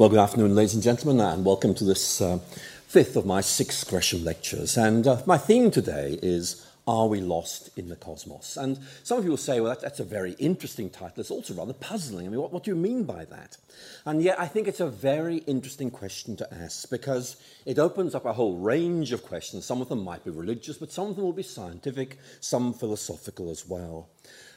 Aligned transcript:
Well, 0.00 0.08
good 0.08 0.18
afternoon, 0.18 0.54
ladies 0.54 0.72
and 0.72 0.82
gentlemen, 0.82 1.20
and 1.20 1.44
welcome 1.44 1.74
to 1.74 1.84
this 1.84 2.22
uh, 2.22 2.38
fifth 2.86 3.16
of 3.16 3.26
my 3.26 3.42
six 3.42 3.84
Gresham 3.84 4.24
lectures. 4.24 4.78
And 4.78 5.06
uh, 5.06 5.20
my 5.26 5.36
theme 5.36 5.70
today 5.70 6.18
is 6.22 6.66
Are 6.86 7.06
We 7.06 7.20
Lost 7.20 7.68
in 7.76 7.90
the 7.90 7.96
Cosmos? 7.96 8.56
And 8.56 8.78
some 9.02 9.18
of 9.18 9.24
you 9.24 9.30
will 9.30 9.36
say, 9.36 9.60
well, 9.60 9.68
that, 9.68 9.82
that's 9.82 10.00
a 10.00 10.04
very 10.04 10.32
interesting 10.38 10.88
title. 10.88 11.20
It's 11.20 11.30
also 11.30 11.52
rather 11.52 11.74
puzzling. 11.74 12.24
I 12.24 12.30
mean, 12.30 12.40
what, 12.40 12.50
what 12.50 12.64
do 12.64 12.70
you 12.70 12.78
mean 12.78 13.04
by 13.04 13.26
that? 13.26 13.58
And 14.06 14.22
yet, 14.22 14.40
I 14.40 14.46
think 14.46 14.68
it's 14.68 14.80
a 14.80 14.88
very 14.88 15.36
interesting 15.46 15.90
question 15.90 16.34
to 16.36 16.48
ask 16.50 16.88
because 16.88 17.36
it 17.66 17.78
opens 17.78 18.14
up 18.14 18.24
a 18.24 18.32
whole 18.32 18.56
range 18.56 19.12
of 19.12 19.22
questions. 19.22 19.66
Some 19.66 19.82
of 19.82 19.90
them 19.90 20.02
might 20.02 20.24
be 20.24 20.30
religious, 20.30 20.78
but 20.78 20.92
some 20.92 21.08
of 21.08 21.16
them 21.16 21.26
will 21.26 21.34
be 21.34 21.42
scientific, 21.42 22.16
some 22.40 22.72
philosophical 22.72 23.50
as 23.50 23.68
well. 23.68 24.08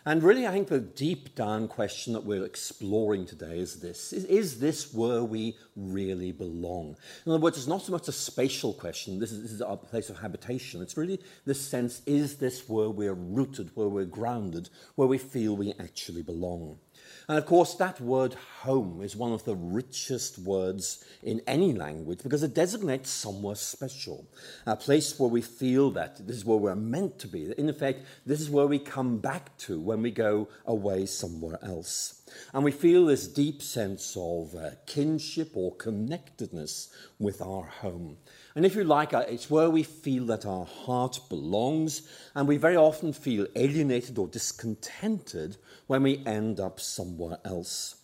And 0.06 0.22
really, 0.22 0.46
I 0.46 0.52
think 0.52 0.68
the 0.68 0.80
deep 0.80 1.34
down 1.34 1.70
question 1.70 2.12
that 2.14 2.26
we're 2.26 2.44
exploring 2.44 3.26
today 3.26 3.60
is 3.60 3.80
this 3.80 4.12
is, 4.12 4.26
is, 4.26 4.60
this 4.60 4.94
where 4.94 5.24
we 5.24 5.56
really 5.78 6.34
belong? 6.34 6.98
In 7.26 7.32
other 7.32 7.42
words, 7.42 7.58
it's 7.58 7.68
not 7.68 7.82
so 7.82 7.94
much 7.94 8.10
a 8.10 8.12
spatial 8.12 8.74
question, 8.74 9.20
this 9.20 9.32
is, 9.32 9.42
this 9.44 9.52
is 9.52 9.62
our 9.62 9.78
place 9.78 10.10
of 10.10 10.20
habitation. 10.20 10.82
It's 10.82 10.98
really 10.98 11.22
this 11.46 11.62
sense 11.62 12.02
is 12.06 12.36
this 12.36 12.68
where 12.68 12.90
we're 12.90 13.14
rooted, 13.14 13.72
where 13.76 13.88
we're 13.88 14.06
grounded, 14.06 14.70
where 14.96 15.08
we 15.08 15.18
feel 15.18 15.56
we 15.56 15.74
actually 15.80 16.22
belong? 16.22 16.80
And 17.28 17.38
of 17.38 17.46
course, 17.46 17.76
that 17.76 18.02
word 18.02 18.34
home 18.62 19.02
is 19.02 19.16
one 19.16 19.32
of 19.32 19.46
the 19.46 19.56
richest 19.56 20.40
words 20.40 21.06
in 21.22 21.42
any 21.48 21.74
language 21.74 22.20
because 22.22 22.44
it 22.44 22.54
designates 22.54 23.10
somewhere 23.10 23.56
special, 23.56 24.28
a 24.66 24.76
place 24.76 25.18
where 25.18 25.30
we 25.30 25.42
feel 25.42 25.92
that 25.92 26.26
this 26.28 26.38
is 26.38 26.46
where 26.46 26.58
we're 26.58 26.76
meant 26.76 27.20
to 27.20 27.28
be. 27.28 27.54
In 27.58 27.70
effect, 27.70 28.06
this 28.26 28.42
is 28.42 28.50
where 28.50 28.68
we 28.68 28.80
come 28.80 29.20
back 29.20 29.58
to 29.60 29.80
when 29.80 30.02
we 30.02 30.12
go 30.12 30.50
away 30.66 31.06
somewhere 31.06 31.60
else. 31.62 32.20
And 32.54 32.64
we 32.64 32.72
feel 32.72 33.06
this 33.06 33.28
deep 33.28 33.62
sense 33.62 34.16
of 34.18 34.56
uh, 34.56 34.72
kinship 34.86 35.52
or 35.56 35.76
connectedness 35.76 36.90
with 37.20 37.42
our 37.42 37.64
home. 37.64 38.18
And 38.56 38.66
if 38.66 38.76
you 38.76 38.84
like, 38.84 39.14
uh, 39.14 39.26
it's 39.28 39.50
where 39.50 39.70
we 39.70 39.84
feel 39.84 40.26
that 40.28 40.46
our 40.46 40.66
heart 40.66 41.20
belongs, 41.30 42.08
and 42.36 42.48
we 42.48 42.58
very 42.58 42.76
often 42.76 43.14
feel 43.14 43.48
alienated 43.56 44.18
or 44.18 44.28
discontented 44.28 45.58
when 45.88 46.04
we 46.04 46.24
end 46.26 46.60
up 46.60 46.80
somewhere 46.80 47.38
else. 47.44 47.96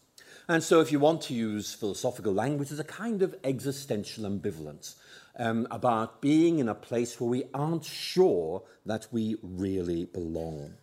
And 0.47 0.63
so, 0.63 0.81
if 0.81 0.91
you 0.91 0.99
want 0.99 1.21
to 1.23 1.33
use 1.33 1.73
philosophical 1.73 2.33
language, 2.33 2.69
there's 2.69 2.79
a 2.79 2.83
kind 2.83 3.21
of 3.21 3.35
existential 3.43 4.23
ambivalence 4.23 4.95
um, 5.37 5.67
about 5.69 6.21
being 6.21 6.59
in 6.59 6.67
a 6.67 6.75
place 6.75 7.19
where 7.19 7.29
we 7.29 7.43
aren't 7.53 7.85
sure 7.85 8.63
that 8.85 9.07
we 9.11 9.37
really 9.43 10.05
belong. 10.05 10.73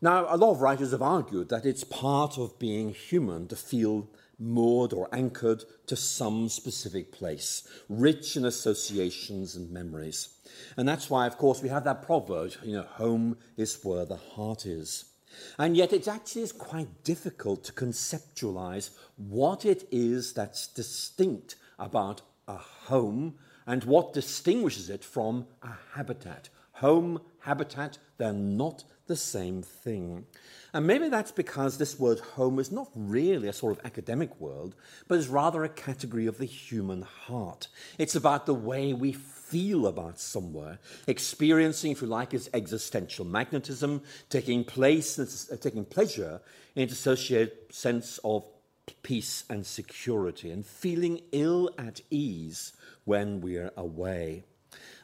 Now, 0.00 0.26
a 0.28 0.36
lot 0.36 0.50
of 0.50 0.60
writers 0.60 0.90
have 0.90 1.02
argued 1.02 1.48
that 1.50 1.64
it's 1.64 1.84
part 1.84 2.36
of 2.36 2.58
being 2.58 2.92
human 2.92 3.46
to 3.46 3.54
feel 3.54 4.08
moored 4.36 4.92
or 4.92 5.08
anchored 5.12 5.62
to 5.86 5.94
some 5.94 6.48
specific 6.48 7.12
place, 7.12 7.66
rich 7.88 8.36
in 8.36 8.44
associations 8.44 9.54
and 9.54 9.70
memories. 9.70 10.30
And 10.76 10.88
that's 10.88 11.08
why, 11.08 11.28
of 11.28 11.38
course, 11.38 11.62
we 11.62 11.68
have 11.68 11.84
that 11.84 12.02
proverb, 12.02 12.52
you 12.64 12.72
know, 12.72 12.82
home 12.82 13.36
is 13.56 13.78
where 13.84 14.04
the 14.04 14.16
heart 14.16 14.66
is. 14.66 15.04
And 15.58 15.76
yet, 15.76 15.92
it 15.92 16.08
actually 16.08 16.42
is 16.42 16.52
quite 16.52 17.04
difficult 17.04 17.64
to 17.64 17.72
conceptualize 17.72 18.90
what 19.16 19.64
it 19.64 19.86
is 19.90 20.32
that's 20.32 20.66
distinct 20.66 21.56
about 21.78 22.22
a 22.48 22.56
home 22.56 23.34
and 23.66 23.84
what 23.84 24.12
distinguishes 24.12 24.90
it 24.90 25.04
from 25.04 25.46
a 25.62 25.70
habitat. 25.94 26.48
Home, 26.72 27.20
habitat, 27.40 27.98
they're 28.18 28.32
not 28.32 28.84
the 29.12 29.16
same 29.16 29.60
thing. 29.60 30.24
And 30.72 30.86
maybe 30.86 31.10
that's 31.10 31.32
because 31.32 31.76
this 31.76 31.98
word 31.98 32.18
home 32.18 32.58
is 32.58 32.72
not 32.72 32.88
really 32.94 33.46
a 33.46 33.52
sort 33.52 33.76
of 33.76 33.84
academic 33.84 34.40
word, 34.40 34.72
but 35.06 35.18
is 35.18 35.28
rather 35.28 35.64
a 35.64 35.68
category 35.68 36.26
of 36.26 36.38
the 36.38 36.46
human 36.46 37.02
heart. 37.02 37.68
It's 37.98 38.14
about 38.14 38.46
the 38.46 38.54
way 38.54 38.94
we 38.94 39.12
feel 39.12 39.86
about 39.86 40.18
somewhere, 40.18 40.78
experiencing, 41.06 41.92
if 41.92 42.00
you 42.00 42.08
like, 42.08 42.32
its 42.32 42.48
existential 42.54 43.26
magnetism, 43.26 44.00
taking 44.30 44.64
place, 44.64 45.18
uh, 45.18 45.56
taking 45.60 45.84
pleasure 45.84 46.40
in 46.74 46.84
its 46.84 46.94
associated 46.94 47.52
sense 47.70 48.18
of 48.24 48.46
peace 49.02 49.44
and 49.50 49.66
security, 49.66 50.50
and 50.50 50.64
feeling 50.64 51.20
ill 51.32 51.68
at 51.76 52.00
ease 52.10 52.72
when 53.04 53.42
we're 53.42 53.72
away. 53.76 54.44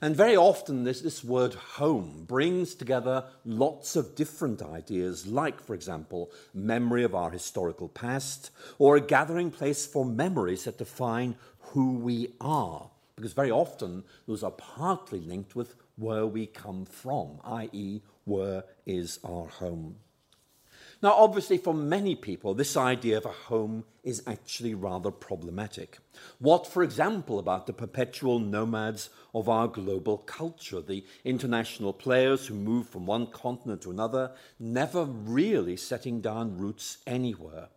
And 0.00 0.14
very 0.14 0.36
often, 0.36 0.84
this, 0.84 1.00
this 1.00 1.24
word 1.24 1.54
home 1.54 2.24
brings 2.26 2.74
together 2.74 3.24
lots 3.44 3.96
of 3.96 4.14
different 4.14 4.62
ideas, 4.62 5.26
like, 5.26 5.60
for 5.60 5.74
example, 5.74 6.30
memory 6.54 7.02
of 7.02 7.14
our 7.14 7.30
historical 7.30 7.88
past, 7.88 8.50
or 8.78 8.96
a 8.96 9.00
gathering 9.00 9.50
place 9.50 9.86
for 9.86 10.04
memories 10.04 10.64
that 10.64 10.78
define 10.78 11.34
who 11.72 11.98
we 11.98 12.32
are. 12.40 12.90
Because 13.16 13.32
very 13.32 13.50
often, 13.50 14.04
those 14.28 14.44
are 14.44 14.52
partly 14.52 15.18
linked 15.18 15.56
with 15.56 15.74
where 15.96 16.26
we 16.26 16.46
come 16.46 16.84
from, 16.84 17.40
i.e., 17.44 18.00
where 18.24 18.62
is 18.86 19.18
our 19.24 19.46
home. 19.46 19.96
Now, 21.00 21.12
obviously, 21.12 21.58
for 21.58 21.74
many 21.74 22.16
people, 22.16 22.54
this 22.54 22.76
idea 22.76 23.18
of 23.18 23.24
a 23.24 23.28
home 23.28 23.84
is 24.02 24.20
actually 24.26 24.74
rather 24.74 25.12
problematic. 25.12 25.98
What, 26.40 26.66
for 26.66 26.82
example, 26.82 27.38
about 27.38 27.68
the 27.68 27.72
perpetual 27.72 28.40
nomads 28.40 29.08
of 29.32 29.48
our 29.48 29.68
global 29.68 30.18
culture, 30.18 30.80
the 30.80 31.04
international 31.24 31.92
players 31.92 32.48
who 32.48 32.54
move 32.54 32.88
from 32.88 33.06
one 33.06 33.28
continent 33.28 33.82
to 33.82 33.92
another, 33.92 34.32
never 34.58 35.04
really 35.04 35.76
setting 35.76 36.20
down 36.20 36.58
roots 36.58 36.98
anywhere? 37.06 37.68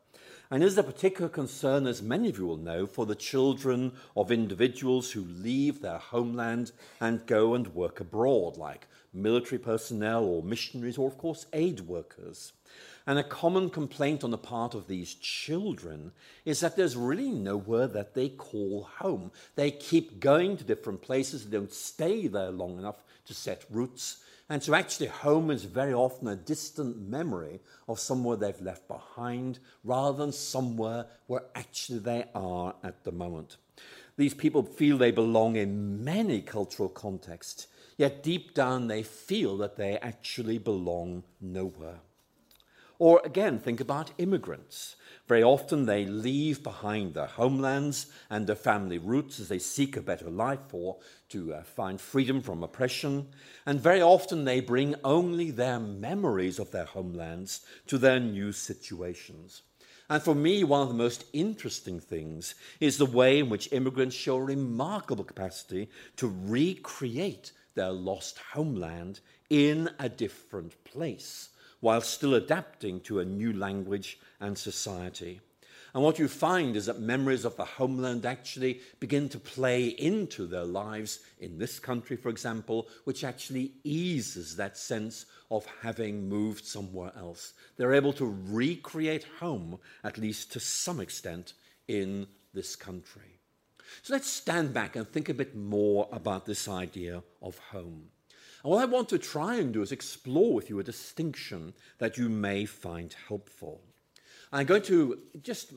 And 0.50 0.64
is 0.64 0.76
a 0.80 0.84
particular 0.84 1.30
concern, 1.30 1.86
as 1.86 2.02
many 2.02 2.28
of 2.30 2.40
you 2.40 2.48
will 2.48 2.58
know, 2.58 2.88
for 2.88 3.06
the 3.06 3.14
children 3.14 3.92
of 4.18 4.31
individuals 4.31 5.12
who 5.12 5.22
leave 5.22 5.81
their 5.81 6.00
homeland 6.00 6.72
and 7.00 7.28
go 7.28 7.54
and 7.54 7.68
work 7.68 8.00
abroad, 8.00 8.58
like 8.58 8.88
military 9.14 9.60
personnel 9.60 10.24
or 10.24 10.42
missionaries, 10.42 10.98
or, 10.98 11.08
of 11.08 11.20
course, 11.20 11.46
aid 11.54 11.81
workers. 11.81 12.54
And 13.12 13.20
a 13.20 13.24
common 13.24 13.70
complaint 13.70 14.24
on 14.24 14.32
the 14.32 14.38
part 14.38 14.74
of 14.74 14.88
these 14.88 15.16
children 15.16 16.14
is 16.46 16.62
that 16.62 16.78
there's 16.78 16.96
really 16.96 17.30
nowhere 17.30 17.86
that 17.88 18.14
they 18.14 18.30
call 18.30 18.84
home. 19.00 19.34
They 19.56 19.70
keep 19.70 20.22
going 20.22 20.56
to 20.56 20.64
different 20.64 21.02
places, 21.02 21.44
they 21.44 21.58
don't 21.58 21.74
stay 21.74 22.28
there 22.28 22.52
long 22.52 22.80
enough 22.80 23.04
to 23.26 23.34
set 23.34 23.66
roots. 23.70 24.24
And 24.48 24.64
so, 24.64 24.74
actually, 24.74 25.08
home 25.08 25.52
is 25.52 25.66
very 25.66 25.94
often 25.94 26.30
a 26.30 26.38
distant 26.38 27.10
memory 27.10 27.60
of 27.90 28.00
somewhere 28.00 28.38
they've 28.38 28.62
left 28.62 28.88
behind 28.88 29.60
rather 29.84 30.18
than 30.18 30.32
somewhere 30.32 31.06
where 31.28 31.44
actually 31.54 32.00
they 32.00 32.30
are 32.34 32.76
at 32.82 33.04
the 33.04 33.12
moment. 33.12 33.58
These 34.16 34.36
people 34.36 34.64
feel 34.64 34.98
they 34.98 35.12
belong 35.12 35.58
in 35.58 36.02
many 36.02 36.40
cultural 36.42 36.88
contexts, 36.88 37.68
yet 37.98 38.24
deep 38.24 38.54
down 38.54 38.88
they 38.88 39.04
feel 39.04 39.58
that 39.58 39.76
they 39.76 39.98
actually 39.98 40.60
belong 40.60 41.24
nowhere. 41.42 42.00
Or 43.01 43.19
again, 43.25 43.57
think 43.57 43.79
about 43.79 44.12
immigrants. 44.19 44.95
Very 45.28 45.41
often 45.41 45.88
they 45.88 46.06
leave 46.06 46.62
behind 46.62 47.16
their 47.16 47.25
homelands 47.25 48.06
and 48.29 48.45
their 48.45 48.56
family 48.56 49.00
roots 49.00 49.39
as 49.39 49.47
they 49.47 49.57
seek 49.57 49.97
a 49.97 50.03
better 50.03 50.29
life 50.29 50.72
or 50.72 50.97
to 51.29 51.51
uh, 51.51 51.63
find 51.63 52.00
freedom 52.00 52.44
from 52.44 52.62
oppression. 52.62 53.29
And 53.66 53.81
very 53.81 54.03
often 54.03 54.45
they 54.45 54.59
bring 54.59 54.94
only 55.03 55.50
their 55.50 55.79
memories 55.79 56.59
of 56.59 56.69
their 56.69 56.85
homelands 56.85 57.66
to 57.88 57.97
their 57.97 58.19
new 58.19 58.51
situations. 58.51 59.63
And 60.07 60.22
for 60.22 60.35
me, 60.35 60.63
one 60.63 60.83
of 60.83 60.89
the 60.89 60.94
most 60.94 61.25
interesting 61.33 62.00
things 62.00 62.53
is 62.79 63.00
the 63.00 63.07
way 63.07 63.39
in 63.39 63.50
which 63.50 63.73
immigrants 63.73 64.16
show 64.16 64.35
a 64.35 64.44
remarkable 64.44 65.23
capacity 65.23 65.89
to 66.18 66.28
recreate 66.28 67.51
their 67.73 67.89
lost 67.89 68.38
homeland 68.53 69.22
in 69.50 69.89
a 69.97 70.07
different 70.07 70.75
place 70.83 71.50
while 71.81 72.02
still 72.02 72.34
adapting 72.34 73.02
to 73.02 73.19
a 73.19 73.25
new 73.25 73.52
language 73.52 74.18
and 74.40 74.58
society. 74.58 75.42
And 75.94 76.03
what 76.03 76.19
you 76.19 76.30
find 76.30 76.78
is 76.78 76.86
that 76.86 77.02
memories 77.02 77.44
of 77.44 77.58
the 77.58 77.66
homeland 77.66 78.25
actually 78.25 78.80
begin 79.01 79.28
to 79.30 79.39
play 79.39 79.88
into 79.88 80.45
their 80.45 80.63
lives 80.63 81.19
in 81.39 81.57
this 81.57 81.80
country, 81.80 82.16
for 82.16 82.30
example, 82.30 82.88
which 83.04 83.25
actually 83.25 83.74
eases 83.83 84.56
that 84.56 84.78
sense 84.78 85.25
of 85.50 85.68
having 85.81 86.30
moved 86.30 86.63
somewhere 86.63 87.12
else. 87.18 87.54
They're 87.75 87.94
able 87.94 88.13
to 88.13 88.38
recreate 88.48 89.25
home, 89.39 89.80
at 90.04 90.18
least 90.18 90.54
to 90.54 90.62
some 90.62 91.01
extent, 91.01 91.54
in 91.89 92.28
this 92.54 92.78
country. 92.78 93.39
So 94.01 94.13
let's 94.13 94.30
stand 94.30 94.74
back 94.74 94.95
and 94.95 95.06
think 95.06 95.28
a 95.28 95.33
bit 95.33 95.57
more 95.57 96.07
about 96.13 96.45
this 96.45 96.69
idea 96.69 97.22
of 97.42 97.57
home. 97.57 98.04
And 98.63 98.72
what 98.72 98.81
I 98.81 98.86
want 98.86 99.10
to 99.10 99.18
try 99.18 99.56
and 99.56 99.74
do 99.74 99.81
is 99.81 99.92
explore 99.92 100.54
with 100.54 100.69
you 100.69 100.80
a 100.80 100.84
distinction 100.84 101.74
that 101.98 102.18
you 102.18 102.30
may 102.30 102.66
find 102.66 103.16
helpful. 103.28 103.81
I'm 104.52 104.66
going 104.66 104.84
to 104.84 105.19
just 105.42 105.74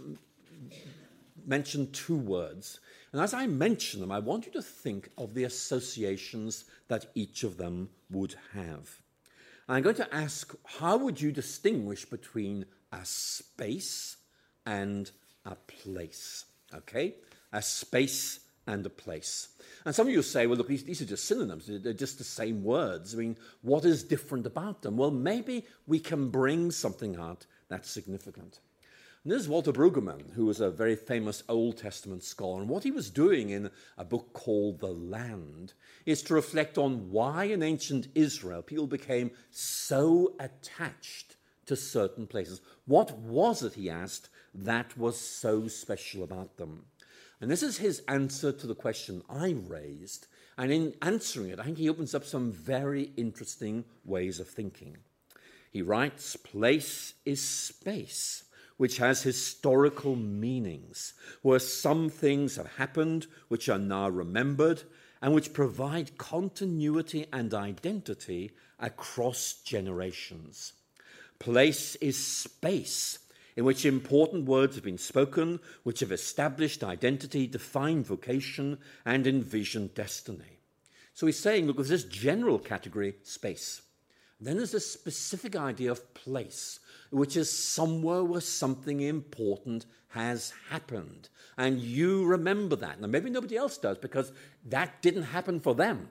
mention 1.47 1.91
two 1.93 2.17
words. 2.17 2.81
And 3.13 3.21
as 3.21 3.33
I 3.35 3.47
mention 3.47 4.01
them, 4.01 4.13
I 4.13 4.19
want 4.19 4.47
you 4.47 4.53
to 4.53 4.63
think 4.63 5.11
of 5.17 5.35
the 5.35 5.45
associations 5.45 6.65
that 6.89 7.07
each 7.15 7.45
of 7.45 7.57
them 7.57 7.91
would 8.11 8.35
have. 8.53 9.01
I'm 9.69 9.83
going 9.83 9.97
to 9.97 10.15
ask 10.15 10.55
how 10.65 10.97
would 10.99 11.21
you 11.21 11.33
distinguish 11.33 12.05
between 12.05 12.67
a 12.93 13.05
space 13.05 14.17
and 14.67 15.11
a 15.47 15.55
place? 15.55 16.45
okay? 16.75 17.15
A 17.53 17.63
space 17.63 18.41
and 18.67 18.85
a 18.87 18.91
place. 18.91 19.49
And 19.85 19.95
some 19.95 20.07
of 20.07 20.13
you 20.13 20.23
say, 20.23 20.47
well, 20.47 20.57
look, 20.57 20.69
these, 20.69 20.85
these, 20.85 21.03
are 21.03 21.07
just 21.07 21.27
synonyms. 21.27 21.67
They're 21.69 21.93
just 21.93 22.19
the 22.19 22.25
same 22.25 22.65
words. 22.65 23.15
I 23.15 23.19
mean, 23.19 23.37
what 23.63 23.85
is 23.85 24.03
different 24.03 24.47
about 24.47 24.83
them? 24.83 24.97
Well, 24.97 25.11
maybe 25.11 25.67
we 25.87 26.01
can 26.01 26.31
bring 26.31 26.71
something 26.71 27.17
out 27.17 27.47
that's 27.69 27.91
significant. 27.91 28.61
And 29.25 29.33
this 29.33 29.41
is 29.41 29.49
Walter 29.49 29.73
Brueggemann, 29.73 30.35
who 30.35 30.45
was 30.45 30.61
a 30.61 30.71
very 30.71 30.97
famous 30.97 31.43
Old 31.49 31.79
Testament 31.79 32.23
scholar. 32.23 32.61
And 32.61 32.69
what 32.69 32.83
he 32.83 32.91
was 32.91 33.09
doing 33.09 33.51
in 33.51 33.71
a 33.97 34.05
book 34.05 34.35
called 34.35 34.81
The 34.81 34.93
Land 34.93 35.73
is 36.05 36.23
to 36.23 36.35
reflect 36.35 36.77
on 36.77 37.11
why 37.11 37.45
in 37.45 37.63
ancient 37.63 38.09
Israel 38.15 38.61
people 38.61 38.87
became 38.87 39.31
so 39.51 40.35
attached 40.39 41.37
to 41.67 41.77
certain 41.77 42.27
places. 42.27 42.61
What 42.85 43.13
was 43.19 43.63
it, 43.63 43.73
he 43.75 43.89
asked, 43.89 44.29
that 44.55 44.97
was 44.99 45.19
so 45.19 45.69
special 45.69 46.23
about 46.23 46.59
them? 46.59 46.85
And 47.45 47.51
this 47.51 47.63
is 47.63 47.77
his 47.77 48.01
answer 48.09 48.53
to 48.53 48.67
the 48.67 48.75
question 48.75 49.23
I 49.29 49.55
raised. 49.69 50.29
And 50.57 50.73
in 50.73 50.95
answering 51.03 51.51
it, 51.51 51.61
I 51.61 51.65
think 51.65 51.77
he 51.77 51.91
opens 51.91 52.15
up 52.15 52.25
some 52.25 52.51
very 52.51 53.11
interesting 53.19 53.85
ways 54.03 54.41
of 54.41 54.49
thinking. 54.49 54.97
He 55.71 55.83
writes, 55.83 56.37
Place 56.37 57.13
is 57.27 57.47
space, 57.47 58.45
which 58.79 58.97
has 58.97 59.23
historical 59.23 60.17
meanings, 60.17 61.13
where 61.43 61.59
some 61.59 62.09
things 62.09 62.57
have 62.57 62.79
happened 62.79 63.27
which 63.49 63.69
are 63.69 63.79
now 63.79 64.09
remembered 64.09 64.83
and 65.21 65.35
which 65.35 65.53
provide 65.53 66.17
continuity 66.17 67.27
and 67.31 67.53
identity 67.53 68.53
across 68.79 69.61
generations. 69.63 70.73
Place 71.39 71.95
is 71.97 72.17
space 72.17 73.19
in 73.57 73.65
which 73.65 73.85
important 73.85 74.47
words 74.47 74.75
have 74.75 74.85
been 74.85 74.99
spoken, 74.99 75.61
which 75.83 76.01
have 76.01 76.13
established 76.13 76.83
identity, 76.83 77.47
defined 77.47 78.07
vocation, 78.07 78.79
and 79.05 79.27
envisioned 79.27 79.95
destiny. 79.95 80.59
So 81.13 81.27
he's 81.27 81.39
saying, 81.39 81.67
look, 81.67 81.77
there's 81.77 81.89
this 81.89 82.05
general 82.05 82.59
category, 82.59 83.15
space. 83.23 83.83
Then 84.41 84.57
there's 84.57 84.75
a 84.75 84.81
specific 84.81 85.55
idea 85.55 85.93
of 85.93 86.13
place, 86.15 86.81
which 87.11 87.37
is 87.37 87.51
somewhere 87.51 88.25
where 88.25 88.41
something 88.41 89.01
important 89.01 89.87
has 90.09 90.53
happened. 90.71 91.29
And 91.57 91.79
you 91.81 92.25
remember 92.25 92.75
that. 92.77 93.01
Now, 93.01 93.07
maybe 93.07 93.31
nobody 93.31 93.57
else 93.57 93.79
does 93.79 93.99
because 93.99 94.33
that 94.67 95.01
didn't 95.03 95.23
happen 95.23 95.61
for 95.61 95.75
them. 95.75 96.09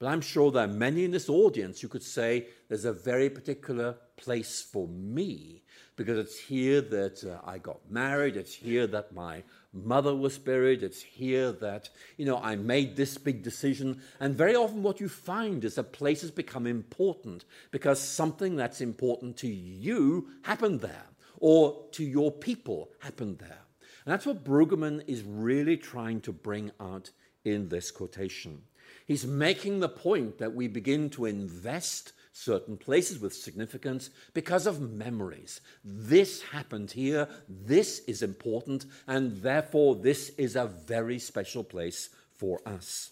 But 0.00 0.08
I'm 0.08 0.20
sure 0.20 0.50
there 0.50 0.64
are 0.64 0.68
many 0.68 1.04
in 1.04 1.12
this 1.12 1.28
audience 1.28 1.80
who 1.80 1.86
could 1.86 2.02
say 2.02 2.48
there's 2.68 2.84
a 2.84 2.92
very 2.92 3.30
particular 3.30 3.96
place 4.16 4.60
for 4.60 4.88
me 4.88 5.62
because 5.96 6.18
it's 6.18 6.38
here 6.38 6.80
that 6.80 7.24
uh, 7.24 7.38
I 7.44 7.58
got 7.58 7.78
married, 7.90 8.36
it's 8.36 8.54
here 8.54 8.86
that 8.88 9.14
my 9.14 9.42
mother 9.72 10.14
was 10.14 10.38
buried, 10.38 10.82
it's 10.82 11.02
here 11.02 11.52
that, 11.52 11.88
you 12.16 12.24
know, 12.24 12.38
I 12.38 12.56
made 12.56 12.96
this 12.96 13.18
big 13.18 13.42
decision. 13.42 14.00
And 14.20 14.34
very 14.34 14.54
often 14.54 14.82
what 14.82 15.00
you 15.00 15.08
find 15.08 15.64
is 15.64 15.76
that 15.76 15.92
places 15.92 16.30
become 16.30 16.66
important 16.66 17.44
because 17.70 18.00
something 18.00 18.56
that's 18.56 18.80
important 18.80 19.36
to 19.38 19.48
you 19.48 20.28
happened 20.42 20.80
there 20.80 21.06
or 21.38 21.86
to 21.92 22.04
your 22.04 22.30
people 22.30 22.90
happened 23.00 23.38
there. 23.38 23.62
And 24.04 24.12
that's 24.12 24.26
what 24.26 24.44
Brueggemann 24.44 25.04
is 25.06 25.22
really 25.22 25.76
trying 25.76 26.20
to 26.22 26.32
bring 26.32 26.72
out 26.80 27.10
in 27.44 27.68
this 27.68 27.90
quotation. 27.90 28.62
He's 29.06 29.26
making 29.26 29.80
the 29.80 29.88
point 29.88 30.38
that 30.38 30.54
we 30.54 30.68
begin 30.68 31.10
to 31.10 31.26
invest 31.26 32.12
certain 32.32 32.76
places 32.76 33.18
with 33.18 33.34
significance 33.34 34.10
because 34.34 34.66
of 34.66 34.80
memories. 34.80 35.60
This 35.84 36.42
happened 36.42 36.90
here, 36.92 37.28
this 37.48 38.00
is 38.00 38.22
important, 38.22 38.86
and 39.06 39.42
therefore 39.42 39.96
this 39.96 40.30
is 40.30 40.56
a 40.56 40.66
very 40.66 41.18
special 41.18 41.62
place 41.62 42.08
for 42.34 42.60
us. 42.66 43.10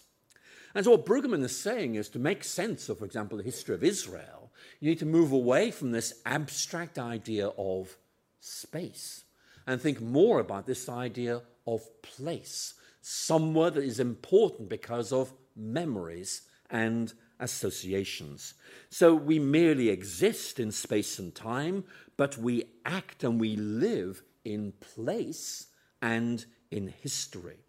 And 0.73 0.85
so, 0.85 0.91
what 0.91 1.05
Brueggemann 1.05 1.43
is 1.43 1.57
saying 1.57 1.95
is 1.95 2.09
to 2.09 2.19
make 2.19 2.43
sense 2.43 2.89
of, 2.89 2.99
for 2.99 3.05
example, 3.05 3.37
the 3.37 3.43
history 3.43 3.75
of 3.75 3.83
Israel, 3.83 4.51
you 4.79 4.89
need 4.89 4.99
to 4.99 5.05
move 5.05 5.31
away 5.31 5.71
from 5.71 5.91
this 5.91 6.21
abstract 6.25 6.97
idea 6.97 7.47
of 7.57 7.97
space 8.39 9.25
and 9.67 9.79
think 9.79 10.01
more 10.01 10.39
about 10.39 10.65
this 10.65 10.89
idea 10.89 11.41
of 11.67 12.01
place, 12.01 12.73
somewhere 13.01 13.69
that 13.69 13.83
is 13.83 13.99
important 13.99 14.69
because 14.69 15.11
of 15.11 15.33
memories, 15.55 16.41
and 16.69 17.13
associations. 17.41 18.53
So 18.89 19.13
we 19.13 19.39
merely 19.39 19.89
exist 19.89 20.59
in 20.59 20.71
space 20.71 21.19
and 21.19 21.35
time, 21.35 21.83
but 22.15 22.37
we 22.37 22.65
act 22.85 23.23
and 23.23 23.39
we 23.39 23.55
live 23.57 24.23
in 24.45 24.73
place 24.79 25.67
and 26.01 26.45
in 26.69 26.87
history. 26.87 27.65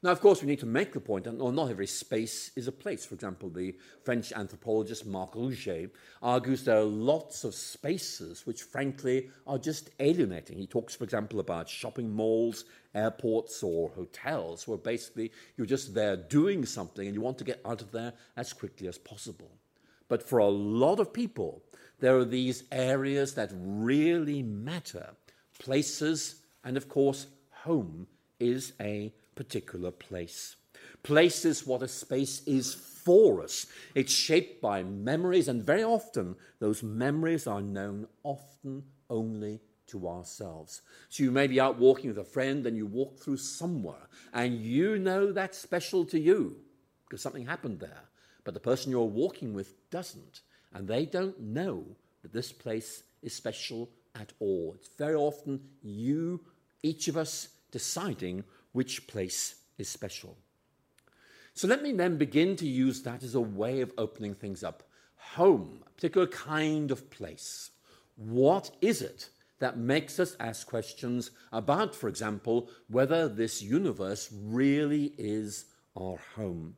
Now, 0.00 0.12
of 0.12 0.20
course, 0.20 0.40
we 0.40 0.46
need 0.46 0.60
to 0.60 0.66
make 0.66 0.92
the 0.92 1.00
point 1.00 1.24
that 1.24 1.32
not 1.32 1.70
every 1.70 1.88
space 1.88 2.52
is 2.54 2.68
a 2.68 2.72
place. 2.72 3.04
For 3.04 3.16
example, 3.16 3.50
the 3.50 3.74
French 4.04 4.32
anthropologist 4.32 5.04
Marc 5.04 5.32
Augé 5.32 5.90
argues 6.22 6.62
there 6.62 6.78
are 6.78 6.84
lots 6.84 7.42
of 7.42 7.52
spaces 7.52 8.46
which, 8.46 8.62
frankly, 8.62 9.30
are 9.44 9.58
just 9.58 9.90
alienating. 9.98 10.56
He 10.56 10.68
talks, 10.68 10.94
for 10.94 11.02
example, 11.02 11.40
about 11.40 11.68
shopping 11.68 12.12
malls, 12.12 12.64
airports, 12.94 13.60
or 13.64 13.88
hotels, 13.90 14.68
where 14.68 14.78
basically 14.78 15.32
you're 15.56 15.66
just 15.66 15.94
there 15.94 16.16
doing 16.16 16.64
something 16.64 17.04
and 17.04 17.14
you 17.14 17.20
want 17.20 17.38
to 17.38 17.44
get 17.44 17.60
out 17.64 17.82
of 17.82 17.90
there 17.90 18.12
as 18.36 18.52
quickly 18.52 18.86
as 18.86 18.98
possible. 18.98 19.50
But 20.06 20.22
for 20.22 20.38
a 20.38 20.46
lot 20.46 21.00
of 21.00 21.12
people, 21.12 21.64
there 21.98 22.16
are 22.16 22.24
these 22.24 22.62
areas 22.70 23.34
that 23.34 23.50
really 23.52 24.44
matter 24.44 25.10
places, 25.58 26.36
and 26.62 26.76
of 26.76 26.88
course, 26.88 27.26
home 27.50 28.06
is 28.38 28.74
a 28.80 29.12
particular 29.38 29.92
place. 29.92 30.56
Place 31.04 31.44
is 31.44 31.64
what 31.64 31.82
a 31.82 31.88
space 31.88 32.42
is 32.44 32.74
for 32.74 33.40
us. 33.40 33.66
It's 33.94 34.12
shaped 34.12 34.60
by 34.60 34.82
memories, 34.82 35.46
and 35.46 35.62
very 35.62 35.84
often 35.84 36.34
those 36.58 36.82
memories 36.82 37.46
are 37.46 37.62
known 37.62 38.08
often 38.24 38.82
only 39.08 39.60
to 39.86 40.08
ourselves. 40.08 40.82
So 41.08 41.22
you 41.22 41.30
may 41.30 41.46
be 41.46 41.60
out 41.60 41.78
walking 41.78 42.08
with 42.08 42.18
a 42.18 42.24
friend 42.24 42.66
and 42.66 42.76
you 42.76 42.84
walk 42.84 43.20
through 43.20 43.38
somewhere 43.38 44.08
and 44.34 44.60
you 44.60 44.98
know 44.98 45.32
that's 45.32 45.56
special 45.56 46.04
to 46.06 46.18
you 46.18 46.56
because 47.06 47.22
something 47.22 47.46
happened 47.46 47.78
there, 47.78 48.04
but 48.44 48.54
the 48.54 48.60
person 48.60 48.90
you're 48.90 49.04
walking 49.04 49.54
with 49.54 49.88
doesn't, 49.90 50.40
and 50.74 50.86
they 50.86 51.06
don't 51.06 51.40
know 51.40 51.84
that 52.22 52.32
this 52.32 52.52
place 52.52 53.04
is 53.22 53.32
special 53.32 53.88
at 54.14 54.32
all. 54.40 54.74
It's 54.74 54.90
very 54.98 55.14
often 55.14 55.60
you, 55.80 56.40
each 56.82 57.06
of 57.08 57.16
us, 57.16 57.48
deciding 57.70 58.44
which 58.78 59.08
place 59.08 59.56
is 59.76 59.88
special. 59.88 60.36
So 61.52 61.66
let 61.66 61.82
me 61.82 61.90
then 61.90 62.16
begin 62.16 62.54
to 62.58 62.64
use 62.64 63.02
that 63.02 63.24
as 63.24 63.34
a 63.34 63.40
way 63.40 63.80
of 63.80 63.90
opening 63.98 64.36
things 64.36 64.62
up. 64.62 64.84
Home, 65.34 65.82
a 65.84 65.90
particular 65.90 66.28
kind 66.28 66.92
of 66.92 67.10
place. 67.10 67.72
What 68.14 68.70
is 68.80 69.02
it 69.02 69.30
that 69.58 69.78
makes 69.78 70.20
us 70.20 70.36
ask 70.38 70.64
questions 70.68 71.32
about, 71.50 71.92
for 71.92 72.08
example, 72.08 72.70
whether 72.86 73.28
this 73.28 73.60
universe 73.60 74.32
really 74.32 75.12
is 75.18 75.64
our 75.96 76.18
home? 76.36 76.76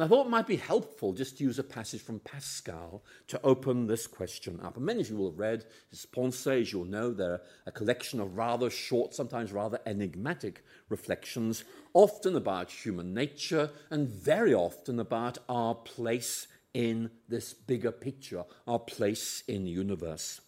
And 0.00 0.06
I 0.06 0.08
thought 0.08 0.28
it 0.28 0.30
might 0.30 0.46
be 0.46 0.56
helpful 0.56 1.12
just 1.12 1.36
to 1.36 1.44
use 1.44 1.58
a 1.58 1.62
passage 1.62 2.00
from 2.00 2.20
Pascal 2.20 3.04
to 3.26 3.38
open 3.44 3.86
this 3.86 4.06
question 4.06 4.58
up. 4.62 4.78
And 4.78 4.86
many 4.86 5.02
of 5.02 5.10
you 5.10 5.16
will 5.16 5.30
have 5.30 5.38
read 5.38 5.66
his 5.90 6.06
Pensées, 6.06 6.72
you'll 6.72 6.86
know 6.86 7.10
they're 7.10 7.42
a 7.66 7.70
collection 7.70 8.18
of 8.18 8.34
rather 8.34 8.70
short, 8.70 9.12
sometimes 9.12 9.52
rather 9.52 9.78
enigmatic 9.84 10.64
reflections, 10.88 11.64
often 11.92 12.34
about 12.34 12.70
human 12.70 13.12
nature 13.12 13.68
and 13.90 14.08
very 14.08 14.54
often 14.54 14.98
about 14.98 15.36
our 15.50 15.74
place 15.74 16.46
in 16.72 17.10
this 17.28 17.52
bigger 17.52 17.92
picture, 17.92 18.44
our 18.66 18.78
place 18.78 19.42
in 19.48 19.64
the 19.64 19.70
universe. 19.70 20.40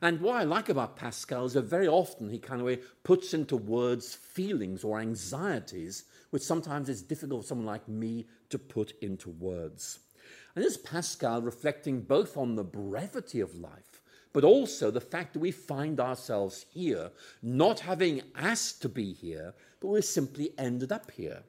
And 0.00 0.20
what 0.20 0.36
I 0.36 0.44
like 0.44 0.68
about 0.68 0.94
Pascal 0.94 1.46
is 1.46 1.54
that 1.54 1.62
very 1.62 1.88
often 1.88 2.30
he 2.30 2.38
kind 2.38 2.60
of 2.62 3.02
puts 3.02 3.34
into 3.34 3.56
words 3.56 4.14
feelings 4.14 4.84
or 4.84 5.00
anxieties, 5.00 6.04
which 6.32 6.42
sometimes 6.42 6.88
is 6.88 7.02
difficult 7.02 7.42
for 7.42 7.46
someone 7.46 7.66
like 7.66 7.86
me 7.86 8.24
to 8.48 8.58
put 8.58 8.94
into 9.02 9.28
words. 9.28 9.98
And 10.54 10.64
this 10.64 10.76
is 10.76 10.78
Pascal 10.78 11.42
reflecting 11.42 12.00
both 12.00 12.38
on 12.38 12.54
the 12.54 12.64
brevity 12.64 13.40
of 13.40 13.58
life, 13.58 14.00
but 14.32 14.42
also 14.42 14.90
the 14.90 14.98
fact 14.98 15.34
that 15.34 15.40
we 15.40 15.50
find 15.50 16.00
ourselves 16.00 16.64
here, 16.70 17.10
not 17.42 17.80
having 17.80 18.22
asked 18.34 18.80
to 18.80 18.88
be 18.88 19.12
here, 19.12 19.52
but 19.78 19.88
we 19.88 20.00
simply 20.00 20.52
ended 20.56 20.90
up 20.90 21.10
here. 21.10 21.42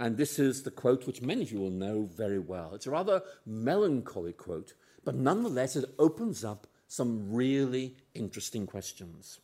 And 0.00 0.16
this 0.16 0.40
is 0.40 0.64
the 0.64 0.72
quote 0.72 1.06
which 1.06 1.22
many 1.22 1.42
of 1.42 1.52
you 1.52 1.60
will 1.60 1.70
know 1.70 2.08
very 2.12 2.40
well. 2.40 2.74
It's 2.74 2.88
a 2.88 2.90
rather 2.90 3.22
melancholy 3.46 4.32
quote, 4.32 4.72
but 5.04 5.14
nonetheless 5.14 5.76
it 5.76 5.94
opens 6.00 6.44
up 6.44 6.66
some 6.88 7.32
really 7.32 7.94
interesting 8.14 8.66
questions. 8.66 9.38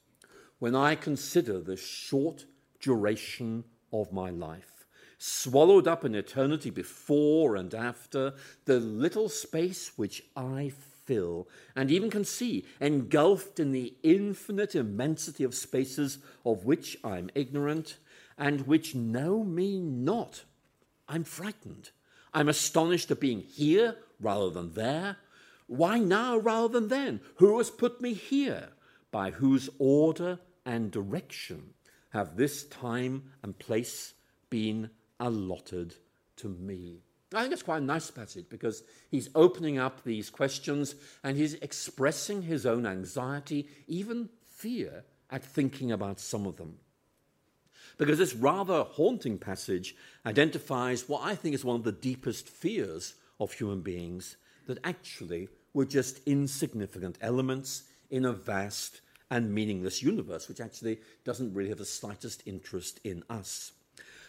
When 0.58 0.74
I 0.74 0.96
consider 0.96 1.60
the 1.60 1.76
short 1.76 2.46
duration 2.80 3.62
of 3.92 4.12
my 4.12 4.30
life, 4.30 4.71
swallowed 5.22 5.86
up 5.86 6.04
in 6.04 6.16
eternity 6.16 6.68
before 6.68 7.54
and 7.54 7.72
after, 7.74 8.34
the 8.64 8.80
little 8.80 9.28
space 9.28 9.92
which 9.96 10.24
I 10.36 10.72
fill 11.04 11.48
and 11.76 11.90
even 11.92 12.10
can 12.10 12.24
see, 12.24 12.66
engulfed 12.80 13.60
in 13.60 13.70
the 13.70 13.94
infinite 14.02 14.74
immensity 14.74 15.44
of 15.44 15.54
spaces 15.54 16.18
of 16.44 16.64
which 16.64 16.96
I'm 17.04 17.30
ignorant, 17.36 17.98
and 18.36 18.66
which 18.66 18.96
know 18.96 19.44
me 19.44 19.80
not. 19.80 20.42
I'm 21.08 21.22
frightened. 21.22 21.90
I'm 22.34 22.48
astonished 22.48 23.10
at 23.10 23.20
being 23.20 23.40
here 23.40 23.96
rather 24.18 24.50
than 24.50 24.74
there. 24.74 25.18
Why 25.68 25.98
now 25.98 26.36
rather 26.36 26.68
than 26.68 26.88
then? 26.88 27.20
Who 27.36 27.58
has 27.58 27.70
put 27.70 28.00
me 28.00 28.14
here? 28.14 28.70
By 29.12 29.30
whose 29.30 29.70
order 29.78 30.40
and 30.64 30.90
direction 30.90 31.74
have 32.10 32.36
this 32.36 32.64
time 32.64 33.24
and 33.42 33.58
place 33.58 34.14
been 34.50 34.90
allotted 35.22 35.94
to 36.36 36.48
me? 36.48 37.00
I 37.34 37.40
think 37.40 37.54
it's 37.54 37.62
quite 37.62 37.80
a 37.80 37.86
nice 37.86 38.10
passage 38.10 38.46
because 38.50 38.82
he's 39.10 39.30
opening 39.34 39.78
up 39.78 40.04
these 40.04 40.28
questions 40.28 40.94
and 41.24 41.36
he's 41.38 41.54
expressing 41.54 42.42
his 42.42 42.66
own 42.66 42.84
anxiety, 42.84 43.68
even 43.86 44.28
fear, 44.44 45.04
at 45.30 45.42
thinking 45.42 45.90
about 45.90 46.20
some 46.20 46.46
of 46.46 46.56
them. 46.56 46.76
Because 47.96 48.18
this 48.18 48.34
rather 48.34 48.82
haunting 48.82 49.38
passage 49.38 49.96
identifies 50.26 51.08
what 51.08 51.22
I 51.24 51.34
think 51.34 51.54
is 51.54 51.64
one 51.64 51.76
of 51.76 51.84
the 51.84 51.92
deepest 51.92 52.48
fears 52.48 53.14
of 53.40 53.52
human 53.52 53.80
beings 53.80 54.36
that 54.66 54.78
actually 54.84 55.48
we're 55.72 55.84
just 55.86 56.20
insignificant 56.26 57.16
elements 57.22 57.84
in 58.10 58.26
a 58.26 58.32
vast 58.32 59.00
and 59.30 59.54
meaningless 59.54 60.02
universe, 60.02 60.48
which 60.48 60.60
actually 60.60 61.00
doesn't 61.24 61.54
really 61.54 61.70
have 61.70 61.78
the 61.78 61.86
slightest 61.86 62.42
interest 62.44 63.00
in 63.04 63.24
us. 63.30 63.72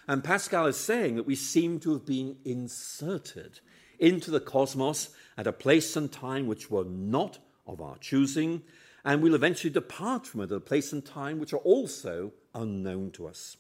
And 0.07 0.23
Pascal 0.23 0.65
is 0.67 0.77
saying 0.77 1.15
that 1.15 1.25
we 1.25 1.35
seem 1.35 1.79
to 1.81 1.93
have 1.93 2.05
been 2.05 2.37
inserted 2.43 3.59
into 3.99 4.31
the 4.31 4.39
cosmos 4.39 5.09
at 5.37 5.47
a 5.47 5.53
place 5.53 5.95
and 5.95 6.11
time 6.11 6.47
which 6.47 6.69
were 6.69 6.83
not 6.83 7.39
of 7.65 7.81
our 7.81 7.97
choosing, 7.97 8.63
and 9.05 9.21
we'll 9.21 9.35
eventually 9.35 9.71
depart 9.71 10.27
from 10.27 10.41
it 10.41 10.51
at 10.51 10.57
a 10.57 10.59
place 10.59 10.91
and 10.91 11.05
time 11.05 11.39
which 11.39 11.53
are 11.53 11.57
also 11.57 12.33
unknown 12.53 13.11
to 13.11 13.27
us. 13.27 13.57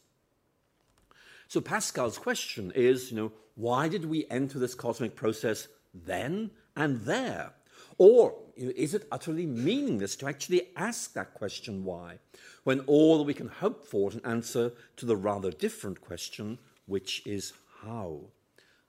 So 1.47 1.61
Pascal's 1.61 2.17
question 2.17 2.71
is, 2.75 3.11
you 3.11 3.17
know, 3.17 3.31
why 3.55 3.87
did 3.87 4.05
we 4.05 4.25
enter 4.29 4.59
this 4.59 4.75
cosmic 4.75 5.15
process 5.15 5.67
then 5.93 6.51
and 6.75 7.01
there? 7.01 7.53
Or 7.97 8.35
is 8.55 8.93
it 8.93 9.07
utterly 9.11 9.45
meaningless 9.45 10.15
to 10.17 10.27
actually 10.27 10.69
ask 10.75 11.13
that 11.13 11.33
question 11.33 11.83
why, 11.83 12.19
when 12.63 12.81
all 12.81 13.17
that 13.17 13.23
we 13.23 13.33
can 13.33 13.47
hope 13.47 13.85
for 13.85 14.09
is 14.09 14.15
an 14.15 14.25
answer 14.25 14.71
to 14.97 15.05
the 15.05 15.15
rather 15.15 15.51
different 15.51 16.01
question, 16.01 16.57
which 16.85 17.25
is 17.25 17.53
how? 17.81 18.21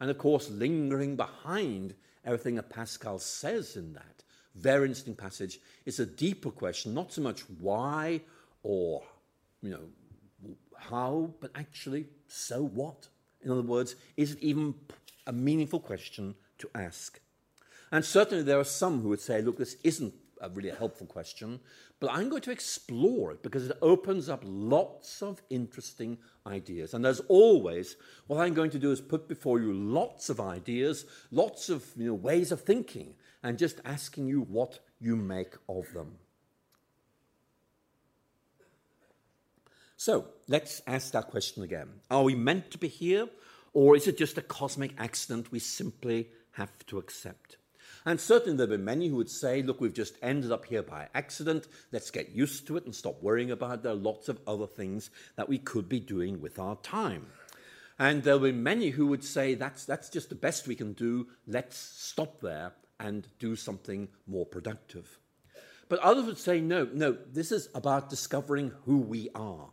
And 0.01 0.11
of 0.11 0.19
course, 0.19 0.51
lingering 0.51 1.17
behind 1.17 1.95
everything 2.25 2.57
that 2.57 2.71
Pascal 2.71 3.19
says 3.19 3.77
in 3.77 3.93
that 3.95 4.15
very 4.55 4.87
interesting 4.87 5.17
passage 5.17 5.59
is 5.85 5.99
a 5.99 6.07
deeper 6.07 6.51
question, 6.51 6.95
not 6.95 7.13
so 7.13 7.23
much 7.23 7.43
why 7.59 8.21
or, 8.63 9.03
you 9.63 9.71
know, 9.71 10.55
how, 10.77 11.31
but 11.41 11.51
actually, 11.55 12.07
so 12.29 12.63
what? 12.63 13.09
In 13.43 13.51
other 13.51 13.63
words, 13.63 13.97
is 14.17 14.33
it 14.33 14.39
even 14.41 14.75
a 15.27 15.33
meaningful 15.33 15.81
question 15.81 16.35
to 16.59 16.71
ask? 16.75 17.21
And 17.95 18.05
certainly 18.05 18.43
there 18.43 18.59
are 18.59 18.65
some 18.65 19.03
who 19.03 19.11
would 19.11 19.21
say, 19.21 19.41
look, 19.41 19.57
this 19.57 19.77
isn't 19.85 20.15
a 20.41 20.49
really 20.49 20.71
helpful 20.71 21.07
question, 21.07 21.61
but 22.01 22.11
I'm 22.11 22.29
going 22.29 22.43
to 22.43 22.51
explore 22.51 23.31
it 23.31 23.41
because 23.45 23.69
it 23.69 23.79
opens 23.81 24.29
up 24.29 24.43
lots 24.45 25.23
of 25.23 25.41
interesting 25.49 26.19
ideas. 26.45 26.93
And 26.93 27.07
as 27.07 27.21
always, 27.29 27.95
what 28.27 28.41
I'm 28.41 28.53
going 28.53 28.73
to 28.73 28.81
do 28.81 28.91
is 28.91 29.01
put 29.01 29.29
before 29.29 29.61
you 29.61 29.73
lots 29.73 30.29
of 30.29 30.41
ideas, 30.41 31.07
lots 31.31 31.69
of 31.69 31.85
you 31.97 32.09
know, 32.09 32.15
ways 32.15 32.51
of 32.51 32.63
thinking, 32.63 33.15
and 33.45 33.61
just 33.61 33.81
asking 33.85 34.27
you 34.27 34.41
what 34.41 34.81
you 35.01 35.15
make 35.15 35.55
of 35.69 35.93
them. 35.93 36.17
So 39.97 40.31
let's 40.49 40.83
ask 40.89 41.13
that 41.13 41.29
question 41.29 41.63
again. 41.63 42.01
Are 42.11 42.25
we 42.25 42.35
meant 42.35 42.73
to 42.73 42.79
be 42.79 42.89
here, 42.89 43.29
or 43.73 43.95
is 43.95 44.09
it 44.09 44.19
just 44.19 44.37
a 44.37 44.43
cosmic 44.43 44.95
accident 44.99 45.53
we 45.53 45.61
simply 45.61 46.31
have 46.55 46.85
to 46.87 46.99
accept? 46.99 47.57
And 48.07 48.21
certainly 48.21 48.57
there 48.57 48.65
have 48.65 48.77
been 48.77 48.85
many 48.85 49.09
who 49.09 49.17
would 49.17 49.31
say, 49.31 49.63
look, 49.63 49.81
we've 49.81 49.95
just 49.95 50.19
ended 50.23 50.53
up 50.53 50.67
here 50.67 50.83
by 50.83 51.09
accident. 51.15 51.69
Let's 51.91 52.11
get 52.11 52.31
used 52.31 52.67
to 52.67 52.77
it 52.77 52.85
and 52.85 52.95
stop 52.95 53.23
worrying 53.23 53.51
about 53.51 53.75
it. 53.75 53.83
There 53.83 53.93
are 53.93 53.97
lots 53.97 54.29
of 54.29 54.41
other 54.47 54.67
things 54.67 55.11
that 55.37 55.49
we 55.49 55.59
could 55.59 55.89
be 55.89 56.01
doing 56.01 56.41
with 56.41 56.59
our 56.59 56.77
time. 56.77 57.27
And 57.99 58.23
there 58.23 58.35
will 58.35 58.51
be 58.51 58.53
many 58.53 58.91
who 58.91 59.07
would 59.07 59.25
say, 59.25 59.55
that's, 59.55 59.87
that's 59.87 60.11
just 60.11 60.29
the 60.29 60.35
best 60.35 60.67
we 60.67 60.75
can 60.75 60.93
do. 60.93 61.29
Let's 61.47 61.79
stop 61.79 62.41
there 62.41 62.73
and 63.01 63.27
do 63.39 63.57
something 63.57 64.09
more 64.27 64.45
productive. 64.45 65.19
But 65.89 66.01
others 66.01 66.27
would 66.27 66.39
say, 66.39 66.61
no, 66.61 66.89
no, 66.93 67.17
this 67.33 67.53
is 67.53 67.69
about 67.75 68.11
discovering 68.11 68.73
who 68.85 68.99
we 68.99 69.31
are. 69.35 69.69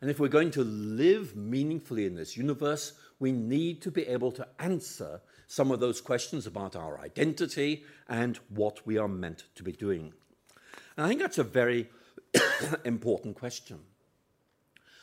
And 0.00 0.10
if 0.10 0.18
we're 0.18 0.28
going 0.28 0.50
to 0.52 0.64
live 0.64 1.36
meaningfully 1.36 2.06
in 2.06 2.14
this 2.14 2.36
universe, 2.36 2.92
we 3.18 3.32
need 3.32 3.82
to 3.82 3.90
be 3.90 4.06
able 4.06 4.32
to 4.32 4.46
answer 4.58 5.20
some 5.46 5.70
of 5.70 5.80
those 5.80 6.00
questions 6.00 6.46
about 6.46 6.76
our 6.76 6.98
identity 7.00 7.84
and 8.08 8.38
what 8.48 8.86
we 8.86 8.98
are 8.98 9.08
meant 9.08 9.44
to 9.54 9.62
be 9.62 9.72
doing. 9.72 10.12
And 10.96 11.06
I 11.06 11.08
think 11.08 11.20
that's 11.20 11.38
a 11.38 11.44
very 11.44 11.88
important 12.84 13.36
question. 13.36 13.80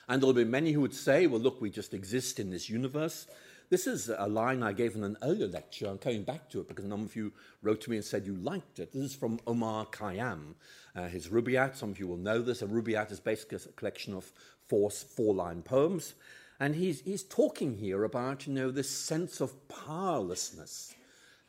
And 0.08 0.22
there'll 0.22 0.34
be 0.34 0.44
many 0.44 0.74
who 0.74 0.82
would 0.82 0.94
say, 0.94 1.28
well, 1.28 1.40
look, 1.40 1.62
we 1.62 1.70
just 1.70 1.94
exist 1.94 2.40
in 2.40 2.50
this 2.50 2.70
universe. 2.70 3.28
This 3.70 3.88
is 3.88 4.12
a 4.16 4.28
line 4.28 4.62
I 4.62 4.74
gave 4.74 4.96
in 4.96 5.04
an 5.04 5.18
earlier 5.24 5.48
lecture. 5.48 5.88
I'm 5.88 5.98
coming 5.98 6.24
back 6.24 6.50
to 6.50 6.60
it 6.60 6.68
because 6.68 6.86
a 6.86 6.90
number 6.90 7.06
of 7.06 7.16
you 7.16 7.32
wrote 7.62 7.82
to 7.82 7.90
me 7.90 7.96
and 7.96 8.06
said 8.06 8.26
you 8.26 8.36
liked 8.36 8.80
it. 8.80 8.92
This 8.94 9.04
is 9.04 9.16
from 9.16 9.40
Omar 9.48 9.86
Khayyam, 9.88 10.56
uh, 10.96 11.08
his 11.08 11.30
Rubaiyat. 11.30 11.78
Some 11.78 11.90
of 11.92 12.00
you 12.00 12.08
will 12.08 12.18
know 12.18 12.42
this. 12.42 12.62
A 12.62 12.68
Rubaiyat 12.68 13.12
is 13.12 13.20
basically 13.20 13.58
a 13.58 13.72
collection 13.72 14.14
of 14.14 14.32
four, 14.68 14.92
four 14.92 15.34
line 15.34 15.62
poems. 15.62 16.14
And 16.64 16.76
he's, 16.76 17.02
he's 17.02 17.24
talking 17.24 17.76
here 17.76 18.06
about, 18.06 18.48
you 18.48 18.54
know, 18.54 18.72
this 18.72 18.90
sense 18.90 19.42
of 19.42 19.68
powerlessness, 19.68 20.96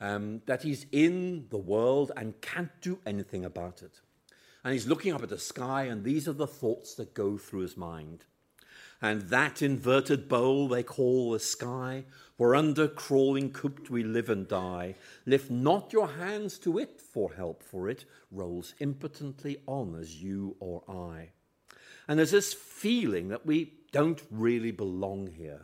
um, 0.00 0.42
that 0.46 0.64
he's 0.64 0.86
in 0.90 1.46
the 1.50 1.56
world 1.56 2.10
and 2.16 2.40
can't 2.40 2.72
do 2.80 2.98
anything 3.06 3.44
about 3.44 3.80
it. 3.84 4.00
And 4.64 4.72
he's 4.72 4.88
looking 4.88 5.12
up 5.12 5.22
at 5.22 5.28
the 5.28 5.38
sky, 5.38 5.84
and 5.84 6.02
these 6.02 6.26
are 6.26 6.32
the 6.32 6.48
thoughts 6.48 6.96
that 6.96 7.14
go 7.14 7.38
through 7.38 7.60
his 7.60 7.76
mind. 7.76 8.24
And 9.00 9.22
that 9.28 9.62
inverted 9.62 10.28
bowl 10.28 10.66
they 10.66 10.82
call 10.82 11.30
the 11.30 11.38
sky, 11.38 12.06
where 12.36 12.56
under 12.56 12.88
crawling 12.88 13.52
cooped 13.52 13.90
we 13.90 14.02
live 14.02 14.28
and 14.28 14.48
die, 14.48 14.96
lift 15.26 15.48
not 15.48 15.92
your 15.92 16.08
hands 16.08 16.58
to 16.58 16.76
it 16.76 17.00
for 17.00 17.34
help, 17.34 17.62
for 17.62 17.88
it 17.88 18.04
rolls 18.32 18.74
impotently 18.80 19.58
on 19.68 19.94
as 19.94 20.20
you 20.20 20.56
or 20.58 20.82
I. 20.88 21.28
And 22.08 22.18
there's 22.18 22.30
this 22.30 22.52
feeling 22.52 23.28
that 23.28 23.46
we 23.46 23.72
don't 23.92 24.22
really 24.30 24.72
belong 24.72 25.28
here. 25.28 25.62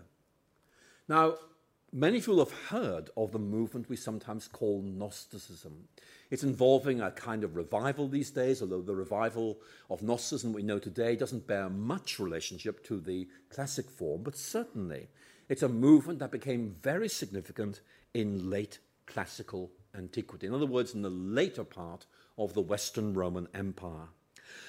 Now, 1.08 1.34
many 1.92 2.18
of 2.18 2.26
you 2.26 2.32
will 2.34 2.44
have 2.44 2.68
heard 2.68 3.10
of 3.16 3.32
the 3.32 3.38
movement 3.38 3.88
we 3.88 3.96
sometimes 3.96 4.48
call 4.48 4.82
Gnosticism. 4.82 5.88
It's 6.30 6.44
involving 6.44 7.00
a 7.00 7.10
kind 7.10 7.42
of 7.42 7.56
revival 7.56 8.08
these 8.08 8.30
days, 8.30 8.62
although 8.62 8.82
the 8.82 8.94
revival 8.94 9.58
of 9.90 10.02
Gnosticism 10.02 10.52
we 10.52 10.62
know 10.62 10.78
today 10.78 11.16
doesn't 11.16 11.48
bear 11.48 11.68
much 11.68 12.20
relationship 12.20 12.84
to 12.84 13.00
the 13.00 13.28
classic 13.50 13.90
form, 13.90 14.22
but 14.22 14.36
certainly 14.36 15.08
it's 15.48 15.64
a 15.64 15.68
movement 15.68 16.20
that 16.20 16.30
became 16.30 16.76
very 16.80 17.08
significant 17.08 17.80
in 18.14 18.48
late 18.48 18.78
classical 19.06 19.72
antiquity. 19.96 20.46
In 20.46 20.54
other 20.54 20.66
words, 20.66 20.94
in 20.94 21.02
the 21.02 21.10
later 21.10 21.64
part 21.64 22.06
of 22.38 22.54
the 22.54 22.62
Western 22.62 23.12
Roman 23.14 23.48
Empire. 23.52 24.08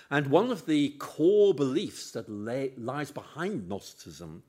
And 0.10 0.28
one 0.28 0.52
of 0.52 0.66
the 0.66 0.90
core 1.00 1.54
beliefs 1.54 2.12
that 2.12 2.30
lay, 2.30 2.74
lies 2.78 3.12
behind 3.12 3.68
Gnosticism 3.68 4.44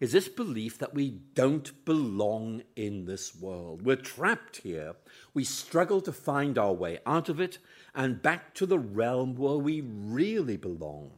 is 0.00 0.12
this 0.12 0.28
belief 0.28 0.78
that 0.78 0.94
we 0.94 1.10
don't 1.34 1.84
belong 1.84 2.62
in 2.76 3.04
this 3.04 3.34
world. 3.34 3.82
We're 3.82 3.96
trapped 3.96 4.58
here. 4.58 4.94
We 5.34 5.42
struggle 5.44 6.00
to 6.02 6.12
find 6.12 6.56
our 6.56 6.72
way 6.72 7.00
out 7.04 7.28
of 7.28 7.40
it 7.40 7.58
and 7.94 8.22
back 8.22 8.54
to 8.54 8.66
the 8.66 8.78
realm 8.78 9.34
where 9.34 9.56
we 9.56 9.80
really 9.80 10.56
belong. 10.56 11.10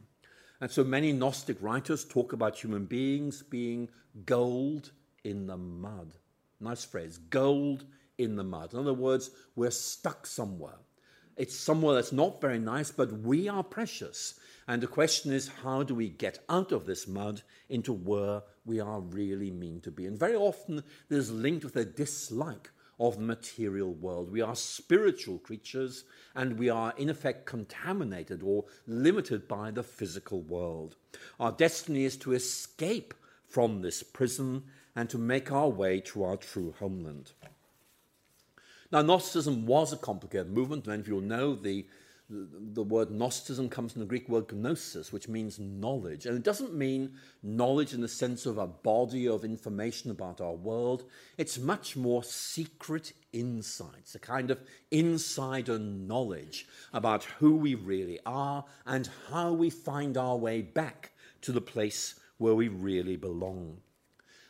And 0.59 0.71
so 0.71 0.83
many 0.83 1.11
Gnostic 1.11 1.57
writers 1.61 2.05
talk 2.05 2.33
about 2.33 2.57
human 2.57 2.85
beings 2.85 3.43
being 3.43 3.89
gold 4.25 4.91
in 5.23 5.47
the 5.47 5.57
mud. 5.57 6.15
Nice 6.59 6.83
phrase, 6.83 7.17
gold 7.17 7.85
in 8.17 8.35
the 8.35 8.43
mud. 8.43 8.73
In 8.73 8.79
other 8.79 8.93
words, 8.93 9.31
we're 9.55 9.71
stuck 9.71 10.25
somewhere. 10.25 10.77
It's 11.37 11.55
somewhere 11.55 11.95
that's 11.95 12.11
not 12.11 12.41
very 12.41 12.59
nice, 12.59 12.91
but 12.91 13.11
we 13.11 13.47
are 13.47 13.63
precious. 13.63 14.35
And 14.67 14.81
the 14.81 14.87
question 14.87 15.31
is, 15.31 15.49
how 15.63 15.83
do 15.83 15.95
we 15.95 16.09
get 16.09 16.39
out 16.49 16.71
of 16.71 16.85
this 16.85 17.07
mud 17.07 17.41
into 17.69 17.93
where 17.93 18.43
we 18.65 18.79
are 18.79 18.99
really 18.99 19.51
mean 19.51 19.81
to 19.81 19.91
be? 19.91 20.05
And 20.05 20.17
very 20.17 20.35
often 20.35 20.83
there's 21.09 21.31
linked 21.31 21.65
with 21.65 21.75
a 21.75 21.85
dislike 21.85 22.69
of 22.99 23.15
the 23.15 23.23
material 23.23 23.93
world. 23.93 24.31
We 24.31 24.41
are 24.41 24.55
spiritual 24.55 25.39
creatures 25.39 26.03
and 26.35 26.59
we 26.59 26.69
are, 26.69 26.93
in 26.97 27.09
effect, 27.09 27.47
contaminated 27.47 28.43
or 28.43 28.65
limited 28.85 29.47
by 29.47 29.71
the 29.71 29.83
physical 29.83 30.41
world. 30.41 30.95
Our 31.39 31.51
destiny 31.51 32.05
is 32.05 32.15
to 32.17 32.33
escape 32.33 33.15
from 33.47 33.81
this 33.81 34.03
prison 34.03 34.63
and 34.95 35.09
to 35.09 35.17
make 35.17 35.51
our 35.51 35.69
way 35.69 35.99
to 36.01 36.23
our 36.23 36.37
true 36.37 36.75
homeland. 36.79 37.31
Now, 38.91 39.01
Gnosticism 39.01 39.65
was 39.65 39.93
a 39.93 39.97
complicated 39.97 40.51
movement. 40.51 40.85
Many 40.85 40.99
of 40.99 41.07
you 41.07 41.15
will 41.15 41.21
know 41.21 41.55
the, 41.55 41.85
the 42.29 42.83
word 42.83 43.09
Gnosticism 43.09 43.69
comes 43.69 43.93
from 43.93 44.01
the 44.01 44.05
Greek 44.05 44.27
word 44.27 44.51
gnosis, 44.51 45.13
which 45.13 45.29
means 45.29 45.59
knowledge. 45.59 46.25
And 46.25 46.35
it 46.35 46.43
doesn't 46.43 46.73
mean 46.73 47.13
knowledge 47.41 47.93
in 47.93 48.01
the 48.01 48.09
sense 48.09 48.45
of 48.45 48.57
a 48.57 48.67
body 48.67 49.29
of 49.29 49.45
information 49.45 50.11
about 50.11 50.41
our 50.41 50.53
world. 50.53 51.05
It's 51.37 51.57
much 51.57 51.95
more 51.95 52.21
secret 52.21 53.13
insights, 53.31 54.13
a 54.15 54.19
kind 54.19 54.51
of 54.51 54.59
insider 54.91 55.79
knowledge 55.79 56.67
about 56.91 57.23
who 57.23 57.55
we 57.55 57.75
really 57.75 58.19
are 58.25 58.65
and 58.85 59.09
how 59.29 59.53
we 59.53 59.69
find 59.69 60.17
our 60.17 60.35
way 60.35 60.61
back 60.61 61.11
to 61.43 61.53
the 61.53 61.61
place 61.61 62.15
where 62.39 62.55
we 62.55 62.67
really 62.67 63.15
belong. 63.15 63.77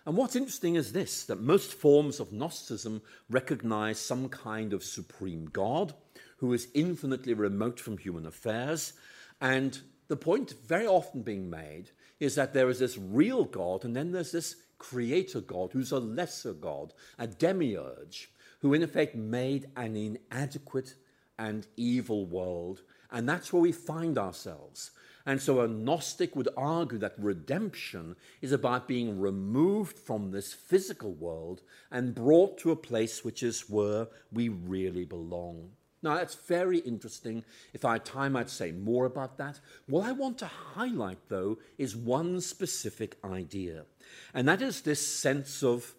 And 0.05 0.17
what's 0.17 0.36
interesting 0.36 0.75
is 0.75 0.93
this 0.93 1.25
that 1.25 1.41
most 1.41 1.74
forms 1.74 2.20
of 2.20 2.34
Gnosticism 2.34 3.01
recognize 3.29 4.00
some 4.00 4.29
kind 4.29 4.74
of 4.74 4.84
supreme 4.84 5.46
God 5.46 5.93
who 6.38 6.53
is 6.53 6.70
infinitely 6.74 7.34
remote 7.36 7.79
from 7.79 7.98
human 7.98 8.25
affairs. 8.25 8.93
And 9.39 9.79
the 10.08 10.17
point 10.17 10.55
very 10.65 10.88
often 10.88 11.22
being 11.22 11.50
made 11.50 11.91
is 12.20 12.36
that 12.36 12.53
there 12.53 12.70
is 12.70 12.79
this 12.79 12.98
real 12.98 13.46
God, 13.46 13.86
and 13.86 13.96
then 13.96 14.12
there's 14.12 14.31
this 14.31 14.55
creator 14.79 15.39
God 15.39 15.72
who's 15.72 15.91
a 15.91 16.00
lesser 16.00 16.53
God, 16.53 16.93
a 17.20 17.27
demiurge, 17.27 18.31
who 18.62 18.74
in 18.74 18.81
effect 18.81 19.15
made 19.15 19.70
an 19.75 19.96
inadequate 19.96 20.96
and 21.38 21.67
evil 21.77 22.25
world. 22.25 22.81
And 23.12 23.29
that's 23.29 23.53
where 23.53 23.62
we 23.62 23.72
find 23.72 24.17
ourselves. 24.17 24.91
And 25.25 25.41
so 25.41 25.61
a 25.61 25.67
Gnostic 25.67 26.35
would 26.35 26.49
argue 26.57 26.97
that 26.99 27.15
redemption 27.17 28.15
is 28.41 28.51
about 28.51 28.87
being 28.87 29.19
removed 29.19 29.97
from 29.97 30.31
this 30.31 30.53
physical 30.53 31.13
world 31.13 31.61
and 31.91 32.15
brought 32.15 32.57
to 32.59 32.71
a 32.71 32.75
place 32.75 33.23
which 33.23 33.43
is 33.43 33.69
where 33.69 34.07
we 34.31 34.49
really 34.49 35.05
belong. 35.05 35.71
Now, 36.03 36.15
that's 36.15 36.35
very 36.35 36.79
interesting. 36.79 37.43
If 37.73 37.85
I 37.85 37.93
had 37.93 38.05
time, 38.05 38.35
I'd 38.35 38.49
say 38.49 38.71
more 38.71 39.05
about 39.05 39.37
that. 39.37 39.59
What 39.85 40.07
I 40.07 40.11
want 40.13 40.39
to 40.39 40.47
highlight, 40.47 41.19
though, 41.29 41.59
is 41.77 41.95
one 41.95 42.41
specific 42.41 43.17
idea, 43.23 43.85
and 44.33 44.47
that 44.47 44.63
is 44.63 44.81
this 44.81 45.05
sense 45.05 45.61
of 45.61 45.93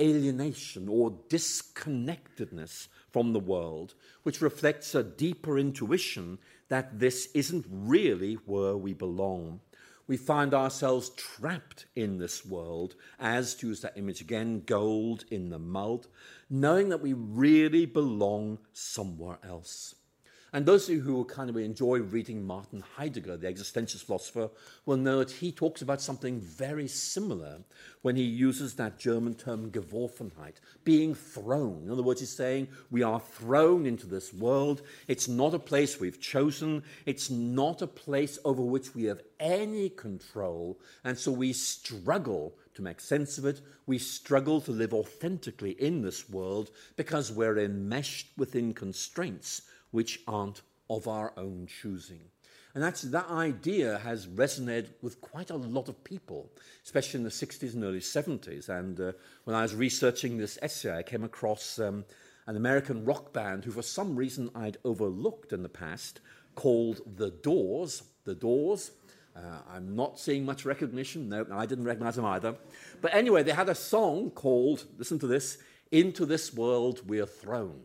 alienation 0.00 0.88
or 0.88 1.18
disconnectedness 1.28 2.88
from 3.10 3.34
the 3.34 3.40
world, 3.40 3.94
which 4.22 4.40
reflects 4.40 4.94
a 4.94 5.02
deeper 5.02 5.58
intuition 5.58 6.38
that 6.68 6.98
this 6.98 7.28
isn't 7.34 7.66
really 7.68 8.34
where 8.46 8.76
we 8.76 8.92
belong. 8.92 9.60
We 10.06 10.16
find 10.16 10.52
ourselves 10.52 11.10
trapped 11.10 11.86
in 11.94 12.18
this 12.18 12.44
world, 12.44 12.96
as, 13.18 13.54
to 13.56 13.68
use 13.68 13.80
that 13.80 13.96
image 13.96 14.20
again, 14.20 14.62
gold 14.66 15.24
in 15.30 15.50
the 15.50 15.58
mud, 15.58 16.06
knowing 16.50 16.88
that 16.88 17.00
we 17.00 17.12
really 17.12 17.86
belong 17.86 18.58
somewhere 18.72 19.38
else. 19.42 19.94
And 20.54 20.66
those 20.66 20.86
of 20.86 20.96
you 20.96 21.00
who 21.00 21.24
kind 21.24 21.48
of 21.48 21.56
enjoy 21.56 22.00
reading 22.00 22.46
Martin 22.46 22.84
Heidegger, 22.96 23.38
the 23.38 23.46
existentialist 23.46 24.04
philosopher, 24.04 24.50
will 24.84 24.98
know 24.98 25.20
that 25.20 25.30
he 25.30 25.50
talks 25.50 25.80
about 25.80 26.02
something 26.02 26.40
very 26.40 26.86
similar 26.86 27.60
when 28.02 28.16
he 28.16 28.22
uses 28.22 28.74
that 28.74 28.98
German 28.98 29.34
term 29.34 29.70
Geworfenheit, 29.70 30.56
being 30.84 31.14
thrown. 31.14 31.84
In 31.84 31.90
other 31.90 32.02
words, 32.02 32.20
he's 32.20 32.36
saying 32.36 32.68
we 32.90 33.02
are 33.02 33.18
thrown 33.18 33.86
into 33.86 34.06
this 34.06 34.34
world. 34.34 34.82
It's 35.08 35.26
not 35.26 35.54
a 35.54 35.58
place 35.58 35.98
we've 35.98 36.20
chosen. 36.20 36.82
It's 37.06 37.30
not 37.30 37.80
a 37.80 37.86
place 37.86 38.38
over 38.44 38.60
which 38.60 38.94
we 38.94 39.04
have 39.04 39.22
any 39.40 39.88
control. 39.88 40.78
And 41.02 41.16
so 41.16 41.32
we 41.32 41.54
struggle 41.54 42.58
to 42.74 42.82
make 42.82 43.00
sense 43.00 43.38
of 43.38 43.46
it. 43.46 43.62
We 43.86 43.96
struggle 43.96 44.60
to 44.62 44.70
live 44.70 44.92
authentically 44.92 45.70
in 45.72 46.02
this 46.02 46.28
world 46.28 46.70
because 46.96 47.32
we're 47.32 47.58
enmeshed 47.58 48.28
within 48.36 48.74
constraints 48.74 49.62
which 49.92 50.20
aren't 50.26 50.62
of 50.90 51.06
our 51.06 51.32
own 51.36 51.66
choosing. 51.66 52.20
And 52.74 52.82
that's, 52.82 53.02
that 53.02 53.28
idea 53.28 53.98
has 53.98 54.26
resonated 54.26 54.88
with 55.02 55.20
quite 55.20 55.50
a 55.50 55.56
lot 55.56 55.88
of 55.88 56.02
people, 56.04 56.50
especially 56.84 57.18
in 57.18 57.24
the 57.24 57.30
60s 57.30 57.74
and 57.74 57.84
early 57.84 58.00
70s. 58.00 58.68
And 58.68 58.98
uh, 58.98 59.12
when 59.44 59.54
I 59.54 59.62
was 59.62 59.74
researching 59.74 60.38
this 60.38 60.58
essay, 60.62 60.96
I 60.96 61.02
came 61.02 61.22
across 61.22 61.78
um, 61.78 62.04
an 62.46 62.56
American 62.56 63.04
rock 63.04 63.32
band 63.32 63.64
who, 63.64 63.72
for 63.72 63.82
some 63.82 64.16
reason, 64.16 64.50
I'd 64.54 64.78
overlooked 64.84 65.52
in 65.52 65.62
the 65.62 65.68
past, 65.68 66.20
called 66.54 67.02
The 67.16 67.30
Doors. 67.30 68.04
The 68.24 68.34
Doors. 68.34 68.92
Uh, 69.36 69.60
I'm 69.70 69.94
not 69.94 70.18
seeing 70.18 70.44
much 70.44 70.64
recognition. 70.64 71.28
No, 71.28 71.46
I 71.52 71.66
didn't 71.66 71.84
recognize 71.84 72.16
them 72.16 72.24
either. 72.24 72.56
But 73.02 73.14
anyway, 73.14 73.42
they 73.42 73.52
had 73.52 73.68
a 73.68 73.74
song 73.74 74.30
called, 74.30 74.84
listen 74.96 75.18
to 75.18 75.26
this, 75.26 75.58
Into 75.90 76.24
This 76.24 76.54
World 76.54 77.02
We're 77.06 77.26
Thrown. 77.26 77.82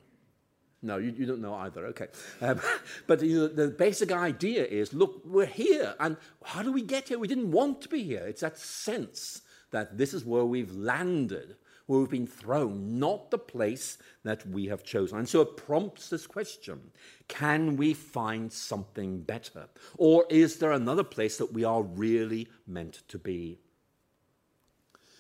No, 0.82 0.98
you, 0.98 1.12
you, 1.18 1.26
don't 1.26 1.42
know 1.42 1.56
either. 1.56 1.88
Okay. 1.88 2.08
Um, 2.42 2.62
but 3.08 3.20
the, 3.20 3.48
the, 3.48 3.68
basic 3.70 4.12
idea 4.12 4.64
is 4.64 4.94
look, 4.94 5.22
we're 5.26 5.46
here. 5.46 5.96
And 6.00 6.18
how 6.44 6.62
do 6.62 6.72
we 6.72 6.84
get 6.84 7.08
here? 7.08 7.18
We 7.18 7.28
didn't 7.28 7.52
want 7.52 7.82
to 7.82 7.90
be 7.90 8.04
here. 8.04 8.26
It's 8.28 8.42
that 8.42 8.58
sense 8.58 9.42
that 9.72 9.98
this 9.98 10.14
is 10.14 10.24
where 10.24 10.46
we've 10.46 10.74
landed, 10.76 11.56
where 11.88 12.00
we've 12.00 12.10
been 12.10 12.28
thrown, 12.28 13.00
not 13.00 13.32
the 13.32 13.40
place 13.40 13.98
that 14.24 14.46
we 14.48 14.68
have 14.68 14.84
chosen. 14.84 15.18
And 15.18 15.28
so 15.28 15.42
it 15.42 15.58
prompts 15.58 16.10
this 16.10 16.28
question 16.28 16.92
can 17.28 17.76
we 17.76 17.94
find 17.94 18.54
something 18.54 19.22
better? 19.22 19.68
Or 19.98 20.26
is 20.30 20.58
there 20.58 20.72
another 20.72 21.04
place 21.04 21.38
that 21.38 21.54
we 21.54 21.64
are 21.64 21.82
really 21.82 22.48
meant 22.68 23.02
to 23.08 23.18
be? 23.18 23.60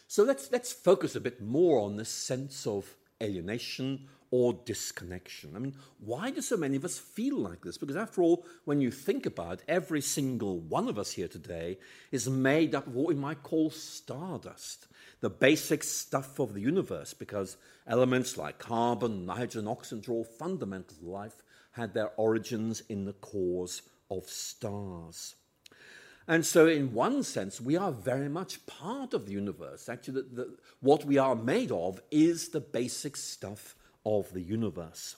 So 0.08 0.24
let's, 0.24 0.52
let's 0.52 0.72
focus 0.72 1.15
a 1.15 1.20
bit 1.20 1.41
more 1.41 1.82
on 1.82 1.98
this 1.98 2.10
sense 2.10 2.65
of 2.65 2.96
alienation 3.22 4.08
or 4.32 4.54
disconnection. 4.66 5.54
I 5.56 5.60
mean, 5.60 5.76
why 6.00 6.32
do 6.32 6.42
so 6.42 6.58
many 6.58 6.76
of 6.76 6.86
us 6.86 6.98
feel 6.98 7.38
like 7.38 7.62
this? 7.62 7.78
Because 7.78 7.96
after 7.96 8.22
all, 8.22 8.46
when 8.66 8.82
you 8.82 8.92
think 8.92 9.26
about 9.26 9.54
it, 9.60 9.63
every 9.68 10.02
single 10.02 10.60
one 10.60 10.90
of 10.90 11.00
us 11.00 11.12
here 11.12 11.28
today 11.28 11.78
is 12.12 12.30
made 12.30 12.76
up 12.76 12.88
of 12.88 12.96
what 12.96 13.08
we 13.08 13.16
might 13.16 13.44
call 13.44 13.70
stardust, 13.70 14.88
the 15.22 15.30
basic 15.30 15.84
stuff 15.84 16.40
of 16.40 16.54
the 16.54 16.62
universe, 16.62 17.13
because 17.13 17.58
elements 17.88 18.38
like 18.38 18.60
carbon, 18.60 19.26
nitrogen, 19.26 19.68
oxygen 19.68 20.04
are 20.12 20.18
all 20.18 20.24
fundamental 20.24 20.98
to 20.98 21.06
life, 21.06 21.42
had 21.72 21.94
their 21.94 22.12
origins 22.18 22.82
in 22.90 23.06
the 23.06 23.13
cores 23.13 23.84
of 24.12 24.28
stars. 24.28 25.36
And 26.28 26.46
so, 26.46 26.68
in 26.68 26.92
one 26.92 27.24
sense, 27.24 27.62
we 27.62 27.78
are 27.78 27.92
very 27.92 28.28
much 28.28 28.66
part 28.66 29.13
of 29.13 29.26
the 29.26 29.32
universe. 29.32 29.88
Actually, 29.88 30.24
the, 30.24 30.36
the, 30.36 30.58
what 30.82 31.06
we 31.06 31.18
are 31.18 31.36
made 31.36 31.72
of 31.72 32.02
is 32.12 32.50
the 32.50 32.60
basic 32.60 33.16
stuff 33.16 33.76
of 34.08 34.32
the 34.32 34.41
universe. 34.41 35.17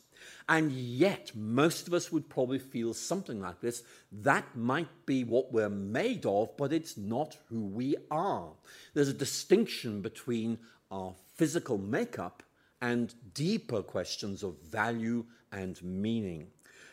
And 0.50 0.72
yet, 0.72 1.32
most 1.36 1.88
of 1.88 1.94
us 1.94 2.12
would 2.12 2.28
probably 2.28 2.58
feel 2.58 2.94
something 2.94 3.40
like 3.40 3.62
this. 3.62 3.84
That 4.12 4.58
might 4.58 5.06
be 5.06 5.24
what 5.24 5.54
we're 5.54 5.70
made 5.70 6.26
of, 6.26 6.58
but 6.58 6.74
it's 6.74 6.98
not 6.98 7.38
who 7.50 7.68
we 7.68 7.96
are. 8.10 8.50
There's 8.94 9.10
a 9.10 9.14
distinction 9.14 10.02
between 10.02 10.58
our 10.92 11.14
physical 11.36 11.78
makeup 11.78 12.42
and 12.82 13.14
deeper 13.34 13.84
questions 13.84 14.42
of 14.42 14.60
value 14.64 15.26
and 15.52 15.82
meaning. 15.84 16.48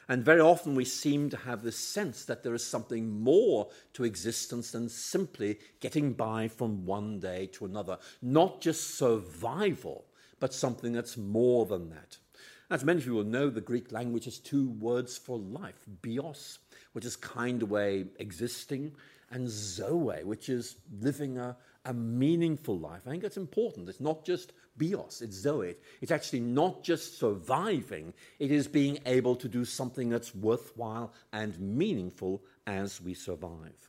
And 0.09 0.25
very 0.25 0.41
often 0.41 0.75
we 0.75 0.85
seem 0.85 1.31
to 1.31 1.37
have 1.37 1.63
this 1.63 1.79
sense 1.79 2.27
that 2.27 2.45
there 2.45 2.55
is 2.55 2.65
something 2.65 3.09
more 3.21 3.71
to 3.95 4.05
existence 4.05 4.71
than 4.71 4.89
simply 4.89 5.59
getting 5.81 6.13
by 6.13 6.47
from 6.47 6.85
one 6.85 7.19
day 7.19 7.47
to 7.55 7.65
another, 7.65 7.99
not 8.23 8.61
just 8.61 8.97
survival, 8.97 10.05
but 10.41 10.55
something 10.55 10.93
that's 10.93 11.17
more 11.17 11.67
than 11.67 11.91
that. 11.91 12.19
As 12.69 12.85
many 12.85 12.99
of 12.99 13.07
you 13.07 13.15
will 13.15 13.25
know, 13.25 13.49
the 13.49 13.61
Greek 13.61 13.93
language 13.93 14.25
has 14.25 14.39
two 14.39 14.71
words 14.71 15.17
for 15.17 15.39
life 15.39 15.85
bios, 16.03 16.59
which 16.93 17.05
is 17.05 17.15
kind 17.15 17.63
of 17.63 17.71
way 17.71 18.07
existing, 18.19 18.93
and 19.31 19.49
zoe, 19.49 20.25
which 20.25 20.49
is 20.49 20.77
living 21.01 21.39
a, 21.39 21.57
a 21.85 21.93
meaningful 21.93 22.79
life. 22.79 23.03
I 23.07 23.11
think 23.11 23.23
that's 23.23 23.37
important. 23.37 23.89
It's 23.89 24.01
not 24.01 24.25
just 24.25 24.53
bios, 24.77 25.23
it's 25.23 25.37
zoe. 25.37 25.77
It's 26.01 26.11
actually 26.11 26.41
not 26.41 26.83
just 26.83 27.19
surviving, 27.19 28.13
it 28.39 28.51
is 28.51 28.69
being 28.69 28.99
able 29.07 29.37
to 29.37 29.49
do 29.49 29.65
something 29.65 30.09
that's 30.09 30.35
worthwhile 30.35 31.13
and 31.33 31.59
meaningful 31.61 32.43
as 32.67 33.01
we 33.01 33.15
survive. 33.15 33.89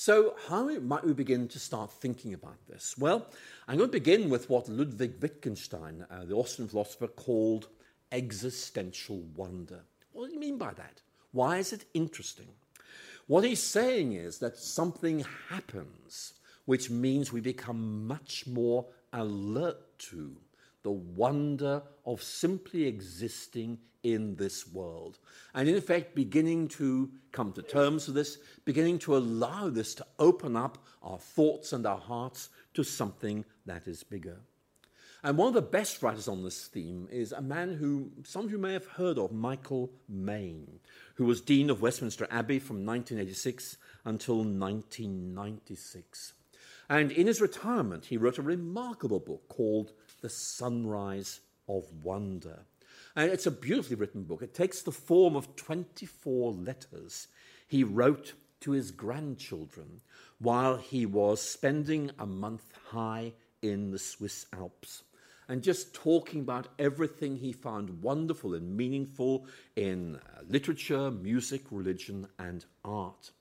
So, 0.00 0.34
how 0.48 0.64
might 0.64 1.04
we 1.04 1.12
begin 1.12 1.46
to 1.48 1.58
start 1.58 1.92
thinking 1.92 2.32
about 2.32 2.56
this? 2.66 2.96
Well, 2.96 3.26
I'm 3.68 3.76
going 3.76 3.90
to 3.90 3.92
begin 3.92 4.30
with 4.30 4.48
what 4.48 4.66
Ludwig 4.66 5.20
Wittgenstein, 5.20 6.06
uh, 6.10 6.24
the 6.24 6.34
Austrian 6.34 6.70
philosopher, 6.70 7.06
called 7.06 7.68
existential 8.10 9.18
wonder. 9.36 9.80
What 10.12 10.28
do 10.28 10.32
you 10.32 10.40
mean 10.40 10.56
by 10.56 10.72
that? 10.72 11.02
Why 11.32 11.58
is 11.58 11.74
it 11.74 11.84
interesting? 11.92 12.48
What 13.26 13.44
he's 13.44 13.62
saying 13.62 14.14
is 14.14 14.38
that 14.38 14.56
something 14.56 15.22
happens 15.50 16.32
which 16.64 16.88
means 16.88 17.30
we 17.30 17.42
become 17.42 18.06
much 18.06 18.46
more 18.46 18.86
alert 19.12 19.98
to 19.98 20.34
the 20.82 20.92
wonder 20.92 21.82
of 22.06 22.22
simply 22.22 22.86
existing 22.86 23.76
in 24.02 24.36
this 24.36 24.66
world. 24.66 25.18
And 25.54 25.68
in 25.68 25.76
effect, 25.76 26.14
beginning 26.14 26.68
to 26.68 27.10
come 27.32 27.52
to 27.52 27.62
terms 27.62 28.06
with 28.06 28.16
this, 28.16 28.38
beginning 28.64 28.98
to 29.00 29.16
allow 29.16 29.68
this 29.68 29.94
to 29.96 30.06
open 30.18 30.56
up 30.56 30.78
our 31.02 31.18
thoughts 31.18 31.72
and 31.72 31.86
our 31.86 31.98
hearts 31.98 32.48
to 32.74 32.82
something 32.82 33.44
that 33.66 33.86
is 33.86 34.02
bigger. 34.02 34.38
And 35.22 35.36
one 35.36 35.48
of 35.48 35.54
the 35.54 35.62
best 35.62 36.02
writers 36.02 36.28
on 36.28 36.42
this 36.42 36.66
theme 36.66 37.06
is 37.10 37.32
a 37.32 37.42
man 37.42 37.74
who 37.74 38.10
some 38.24 38.46
of 38.46 38.50
you 38.50 38.56
may 38.56 38.72
have 38.72 38.86
heard 38.86 39.18
of, 39.18 39.32
Michael 39.32 39.92
Mayne, 40.08 40.80
who 41.16 41.26
was 41.26 41.42
Dean 41.42 41.68
of 41.68 41.82
Westminster 41.82 42.26
Abbey 42.30 42.58
from 42.58 42.86
1986 42.86 43.76
until 44.06 44.36
1996. 44.36 46.32
And 46.88 47.12
in 47.12 47.26
his 47.26 47.40
retirement, 47.40 48.06
he 48.06 48.16
wrote 48.16 48.38
a 48.38 48.42
remarkable 48.42 49.20
book 49.20 49.46
called 49.48 49.92
The 50.22 50.30
Sunrise 50.30 51.40
of 51.68 51.84
Wonder. 52.02 52.64
And 53.20 53.30
it's 53.30 53.44
a 53.44 53.50
beautifully 53.50 53.96
written 53.96 54.22
book. 54.22 54.40
It 54.40 54.54
takes 54.54 54.80
the 54.80 54.92
form 54.92 55.36
of 55.36 55.54
24 55.54 56.52
letters 56.52 57.28
he 57.68 57.84
wrote 57.84 58.32
to 58.60 58.70
his 58.70 58.90
grandchildren 58.90 60.00
while 60.38 60.78
he 60.78 61.04
was 61.04 61.42
spending 61.42 62.12
a 62.18 62.24
month 62.24 62.72
high 62.88 63.34
in 63.60 63.90
the 63.90 63.98
Swiss 63.98 64.46
Alps 64.54 65.02
and 65.50 65.62
just 65.62 65.92
talking 65.92 66.40
about 66.40 66.68
everything 66.78 67.36
he 67.36 67.52
found 67.52 68.02
wonderful 68.02 68.54
and 68.54 68.74
meaningful 68.74 69.44
in 69.76 70.16
uh, 70.16 70.40
literature, 70.48 71.10
music, 71.10 71.64
religion, 71.70 72.26
and 72.38 72.64
art. 72.86 73.32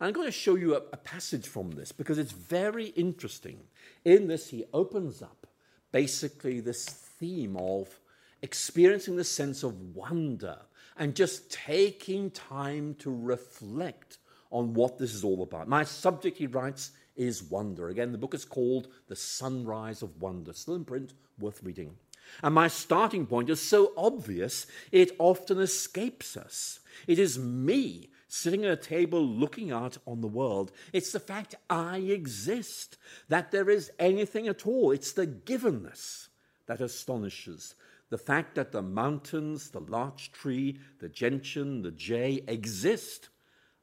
And 0.00 0.08
I'm 0.08 0.14
going 0.14 0.28
to 0.28 0.32
show 0.32 0.54
you 0.54 0.76
a, 0.76 0.78
a 0.94 0.96
passage 0.96 1.46
from 1.46 1.72
this 1.72 1.92
because 1.92 2.16
it's 2.16 2.32
very 2.32 2.86
interesting. 2.86 3.58
In 4.02 4.28
this, 4.28 4.48
he 4.48 4.64
opens 4.72 5.20
up 5.20 5.46
basically 5.92 6.60
this 6.60 6.86
theme 6.86 7.58
of 7.58 7.99
experiencing 8.42 9.16
the 9.16 9.24
sense 9.24 9.62
of 9.62 9.94
wonder 9.94 10.58
and 10.96 11.16
just 11.16 11.50
taking 11.50 12.30
time 12.30 12.94
to 12.96 13.10
reflect 13.10 14.18
on 14.50 14.74
what 14.74 14.98
this 14.98 15.14
is 15.14 15.24
all 15.24 15.42
about. 15.42 15.68
My 15.68 15.84
subject, 15.84 16.36
he 16.36 16.46
writes, 16.46 16.90
is 17.16 17.42
wonder. 17.42 17.88
Again, 17.88 18.12
the 18.12 18.18
book 18.18 18.34
is 18.34 18.44
called 18.44 18.88
The 19.08 19.16
Sunrise 19.16 20.02
of 20.02 20.20
Wonder, 20.20 20.52
still 20.52 20.74
in 20.74 20.84
print, 20.84 21.12
worth 21.38 21.62
reading. 21.62 21.96
And 22.42 22.54
my 22.54 22.68
starting 22.68 23.26
point 23.26 23.50
is 23.50 23.60
so 23.60 23.92
obvious, 23.96 24.66
it 24.92 25.16
often 25.18 25.58
escapes 25.58 26.36
us. 26.36 26.80
It 27.06 27.18
is 27.18 27.38
me 27.38 28.10
sitting 28.28 28.64
at 28.64 28.70
a 28.70 28.76
table 28.76 29.24
looking 29.24 29.72
out 29.72 29.98
on 30.06 30.20
the 30.20 30.28
world. 30.28 30.70
It's 30.92 31.12
the 31.12 31.20
fact 31.20 31.56
I 31.68 31.98
exist, 31.98 32.96
that 33.28 33.50
there 33.50 33.68
is 33.68 33.90
anything 33.98 34.48
at 34.48 34.66
all. 34.66 34.92
It's 34.92 35.12
the 35.12 35.26
givenness 35.26 36.28
that 36.66 36.80
astonishes. 36.80 37.74
The 38.10 38.18
fact 38.18 38.56
that 38.56 38.72
the 38.72 38.82
mountains, 38.82 39.70
the 39.70 39.80
larch 39.80 40.32
tree, 40.32 40.78
the 40.98 41.08
gentian, 41.08 41.82
the 41.82 41.92
jay 41.92 42.42
exist, 42.48 43.28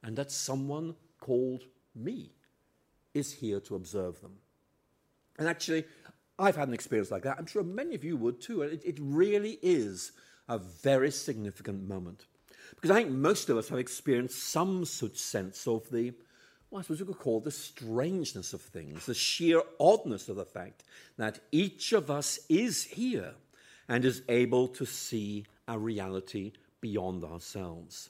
and 0.04 0.18
that 0.18 0.32
someone 0.32 0.96
called 1.20 1.63
me 1.96 2.32
is 3.13 3.34
here 3.34 3.60
to 3.62 3.76
observe 3.76 4.22
them. 4.22 4.34
And 5.40 5.48
actually, 5.48 5.86
I've 6.38 6.56
had 6.56 6.68
an 6.68 6.74
experience 6.74 7.10
like 7.10 7.24
that. 7.24 7.38
I'm 7.40 7.46
sure 7.46 7.63
many 7.63 7.96
of 7.96 8.04
you 8.04 8.18
would 8.18 8.42
too. 8.42 8.62
And 8.62 8.74
it, 8.74 8.82
it 8.86 8.98
really 9.00 9.60
is 9.62 10.12
a 10.48 10.58
very 10.58 11.12
significant 11.12 11.88
moment. 11.88 12.26
Because 12.76 12.92
I 12.92 13.04
think 13.04 13.12
most 13.12 13.50
of 13.50 13.58
us 13.58 13.70
have 13.70 13.80
experienced 13.80 14.44
some 14.44 14.86
such 14.86 15.18
sense 15.18 15.68
of 15.68 15.90
the, 15.90 16.13
well, 16.70 16.80
I 16.80 16.82
suppose 16.82 17.00
you 17.00 17.06
could 17.06 17.18
call 17.18 17.40
the 17.40 17.52
strangeness 17.52 18.54
of 18.54 18.62
things, 18.62 19.06
the 19.06 19.13
sheer 19.13 19.62
oddness 19.80 20.30
of 20.30 20.36
the 20.36 20.46
fact 20.46 20.84
that 21.18 21.40
each 21.52 21.94
of 21.94 22.12
us 22.12 22.40
is 22.50 22.84
here 22.84 23.34
and 23.89 24.06
is 24.06 24.23
able 24.30 24.67
to 24.67 24.86
see 24.86 25.45
a 25.67 25.78
reality 25.78 26.54
beyond 26.82 27.23
ourselves. 27.23 28.10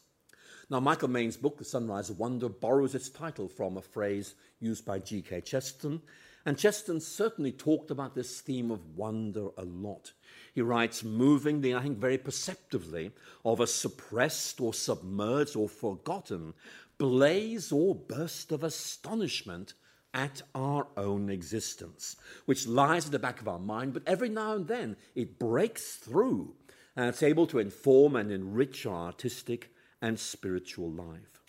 Now, 0.69 0.79
Michael 0.81 1.07
Mayne's 1.07 1.37
book, 1.37 1.57
The 1.57 1.65
Sunrise 1.65 2.09
of 2.09 2.19
Wonder, 2.19 2.49
borrows 2.49 2.93
its 2.93 3.09
title 3.09 3.47
from 3.47 3.77
a 3.77 3.81
phrase 3.81 4.35
used 4.59 4.85
by 4.85 4.99
G.K. 4.99 5.41
Chesterton, 5.41 6.01
and 6.45 6.57
Chesterton 6.57 6.99
certainly 6.99 7.51
talked 7.51 7.91
about 7.91 8.15
this 8.15 8.41
theme 8.41 8.71
of 8.71 8.95
wonder 8.95 9.49
a 9.57 9.63
lot. 9.63 10.13
He 10.53 10.61
writes 10.61 11.03
movingly, 11.03 11.73
I 11.75 11.81
think 11.81 11.97
very 11.97 12.17
perceptively, 12.17 13.11
of 13.45 13.59
a 13.59 13.67
suppressed 13.67 14.59
or 14.59 14.73
submerged 14.73 15.55
or 15.55 15.69
forgotten 15.69 16.53
blaze 16.97 17.71
or 17.71 17.95
burst 17.95 18.51
of 18.51 18.63
astonishment 18.63 19.73
at 20.13 20.41
our 20.55 20.87
own 20.97 21.29
existence, 21.29 22.15
which 22.45 22.67
lies 22.67 23.05
at 23.05 23.11
the 23.11 23.19
back 23.19 23.39
of 23.41 23.47
our 23.47 23.59
mind, 23.59 23.93
but 23.93 24.03
every 24.07 24.29
now 24.29 24.53
and 24.53 24.67
then 24.67 24.95
it 25.15 25.37
breaks 25.37 25.95
through 25.95 26.55
and 26.95 27.07
it's 27.07 27.23
able 27.23 27.45
to 27.47 27.59
inform 27.59 28.15
and 28.15 28.31
enrich 28.31 28.85
our 28.85 29.07
artistic 29.07 29.71
and 30.01 30.19
spiritual 30.19 30.89
life. 30.91 31.41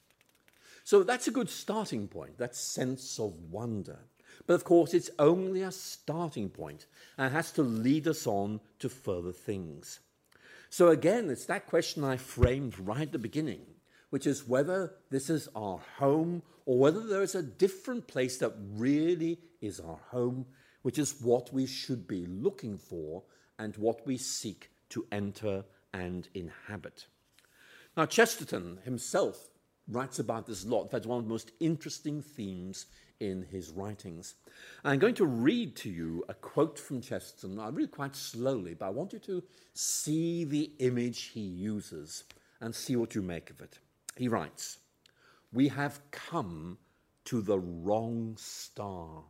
So 0.85 1.03
that's 1.03 1.29
a 1.29 1.33
good 1.33 1.51
starting 1.51 2.09
point, 2.09 2.39
that 2.39 2.57
sense 2.57 3.19
of 3.19 3.35
wonder. 3.51 3.99
But 4.47 4.55
of 4.55 4.65
course, 4.65 4.95
it's 4.95 5.11
only 5.19 5.63
a 5.63 5.73
starting 5.73 6.49
point 6.49 6.87
and 7.17 7.33
has 7.33 7.51
to 7.53 7.63
lead 7.63 8.09
us 8.09 8.27
on 8.27 8.61
to 8.79 8.89
further 8.89 9.33
things. 9.33 10.01
So 10.71 10.89
again, 10.89 11.31
it's 11.31 11.47
that 11.47 11.67
question 11.67 12.05
I 12.05 12.17
framed 12.17 12.79
right 12.79 13.03
at 13.03 13.13
the 13.13 13.19
beginning, 13.19 13.63
which 14.11 14.27
is 14.27 14.49
whether 14.49 14.95
this 15.11 15.31
is 15.31 15.49
our 15.55 15.81
home 15.97 16.43
or 16.69 16.77
whether 16.79 17.01
there 17.01 17.23
is 17.23 17.35
a 17.35 17.43
different 17.43 18.07
place 18.07 18.37
that 18.37 18.53
really 18.75 19.39
is 19.63 19.81
our 19.81 19.99
home, 20.11 20.45
which 20.83 20.99
is 20.99 21.19
what 21.23 21.51
we 21.51 21.65
should 21.65 22.07
be 22.07 22.27
looking 22.27 22.77
for 22.77 23.23
and 23.59 23.75
what 23.79 24.07
we 24.07 24.19
seek 24.19 24.71
to 24.91 25.07
enter 25.11 25.65
and 25.95 26.29
inhabit. 26.35 27.07
Now, 27.97 28.05
Chesterton 28.05 28.81
himself 28.85 29.49
writes 29.89 30.19
about 30.19 30.47
this 30.47 30.67
a 30.67 30.69
lot. 30.69 30.91
Fact, 30.91 31.07
one 31.07 31.21
of 31.21 31.25
the 31.25 31.31
most 31.31 31.53
interesting 31.59 32.21
themes 32.21 32.85
in 33.19 33.47
his 33.51 33.71
writings. 33.71 34.35
I'm 34.85 34.99
going 34.99 35.15
to 35.15 35.25
read 35.25 35.75
to 35.77 35.89
you 35.89 36.23
a 36.29 36.35
quote 36.35 36.79
from 36.79 37.01
Chesterton. 37.01 37.59
I 37.59 37.71
read 37.71 37.85
it 37.85 37.93
quite 37.93 38.15
slowly, 38.15 38.75
but 38.75 38.89
I 38.89 38.91
want 38.91 39.15
you 39.15 39.21
to 39.21 39.43
see 39.73 40.45
the 40.45 40.71
image 40.81 41.29
he 41.29 41.41
uses 41.41 42.25
and 42.61 42.75
see 42.75 42.95
what 42.95 43.15
you 43.15 43.23
make 43.23 43.49
of 43.49 43.63
it. 43.63 43.79
He 44.17 44.29
writes, 44.29 44.77
We 45.53 45.69
have 45.69 46.01
come 46.11 46.79
to 47.27 47.41
the 47.41 47.59
wrong 47.59 48.37
star. 48.39 49.25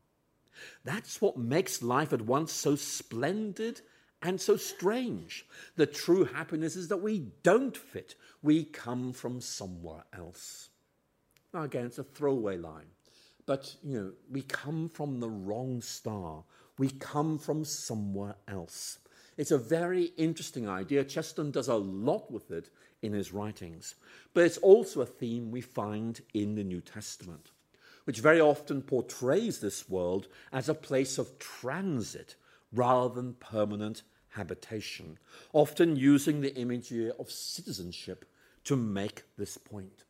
That's 0.85 1.21
what 1.21 1.37
makes 1.37 1.83
life 1.83 2.13
at 2.13 2.23
once 2.23 2.53
so 2.53 2.77
splendid 2.77 3.81
and 4.23 4.41
so 4.41 4.57
strange. 4.57 5.47
The 5.77 5.87
true 5.87 6.25
happiness 6.25 6.77
is 6.77 6.89
that 6.89 7.03
we 7.03 7.31
don't 7.43 7.77
fit, 7.77 8.15
we 8.43 8.65
come 8.65 9.13
from 9.13 9.41
somewhere 9.41 10.05
else. 10.13 10.71
Now, 11.55 11.63
again, 11.63 11.87
it's 11.87 11.99
a 11.99 12.05
throwaway 12.05 12.57
line, 12.57 12.87
but 13.47 13.77
you 13.83 13.95
know, 13.95 14.13
we 14.31 14.43
come 14.43 14.89
from 14.89 15.21
the 15.21 15.31
wrong 15.31 15.81
star, 15.81 16.45
we 16.79 16.91
come 16.91 17.39
from 17.39 17.65
somewhere 17.65 18.37
else. 18.47 18.99
It's 19.37 19.53
a 19.53 19.59
very 19.59 20.07
interesting 20.17 20.69
idea. 20.69 21.05
Chesterton 21.05 21.53
does 21.53 21.69
a 21.69 21.77
lot 21.77 22.31
with 22.31 22.51
it 22.51 22.71
in 23.03 23.13
his 23.13 23.33
writings, 23.33 23.95
but 24.35 24.45
it's 24.45 24.59
also 24.59 25.01
a 25.01 25.07
theme 25.07 25.51
we 25.51 25.61
find 25.61 26.21
in 26.35 26.55
the 26.55 26.65
New 26.65 26.81
Testament, 26.81 27.51
which 28.05 28.21
very 28.21 28.41
often 28.41 28.83
portrays 28.83 29.61
this 29.61 29.89
world 29.89 30.29
as 30.53 30.69
a 30.69 30.75
place 30.75 31.19
of 31.19 31.39
transit 31.39 32.35
rather 32.73 33.15
than 33.15 33.35
permanent 33.35 34.03
habitation, 34.31 35.19
often 35.53 35.97
using 35.97 36.41
the 36.41 36.55
imagery 36.57 37.11
of 37.19 37.31
citizenship 37.31 38.25
to 38.65 38.77
make 38.77 39.23
this 39.37 39.57
point. 39.57 40.05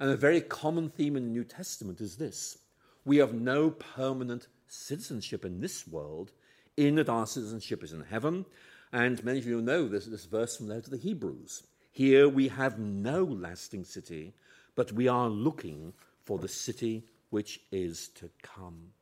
And 0.00 0.10
a 0.10 0.16
very 0.16 0.40
common 0.40 0.88
theme 0.88 1.16
in 1.16 1.24
the 1.24 1.30
New 1.30 1.44
Testament 1.44 2.00
is 2.00 2.16
this 2.16 2.58
we 3.04 3.16
have 3.18 3.34
no 3.34 3.70
permanent 3.70 4.48
citizenship 4.66 5.44
in 5.44 5.60
this 5.60 5.86
world, 5.88 6.32
in 6.76 6.96
that 6.96 7.08
our 7.08 7.26
citizenship 7.26 7.82
is 7.82 7.92
in 7.92 8.02
heaven. 8.02 8.44
And 8.92 9.22
many 9.24 9.38
of 9.38 9.46
you 9.46 9.60
know 9.60 9.88
this, 9.88 10.06
this 10.06 10.24
verse 10.24 10.56
from 10.56 10.68
the 10.68 10.74
letter 10.74 10.84
to 10.84 10.90
the 10.90 10.98
Hebrews. 10.98 11.62
Here 11.98 12.28
we 12.28 12.46
have 12.46 12.78
no 12.78 13.24
lasting 13.24 13.82
city, 13.82 14.32
but 14.76 14.92
we 14.92 15.08
are 15.08 15.28
looking 15.28 15.94
for 16.22 16.38
the 16.38 16.46
city 16.46 17.02
which 17.30 17.60
is 17.72 18.06
to 18.10 18.30
come. 18.40 18.92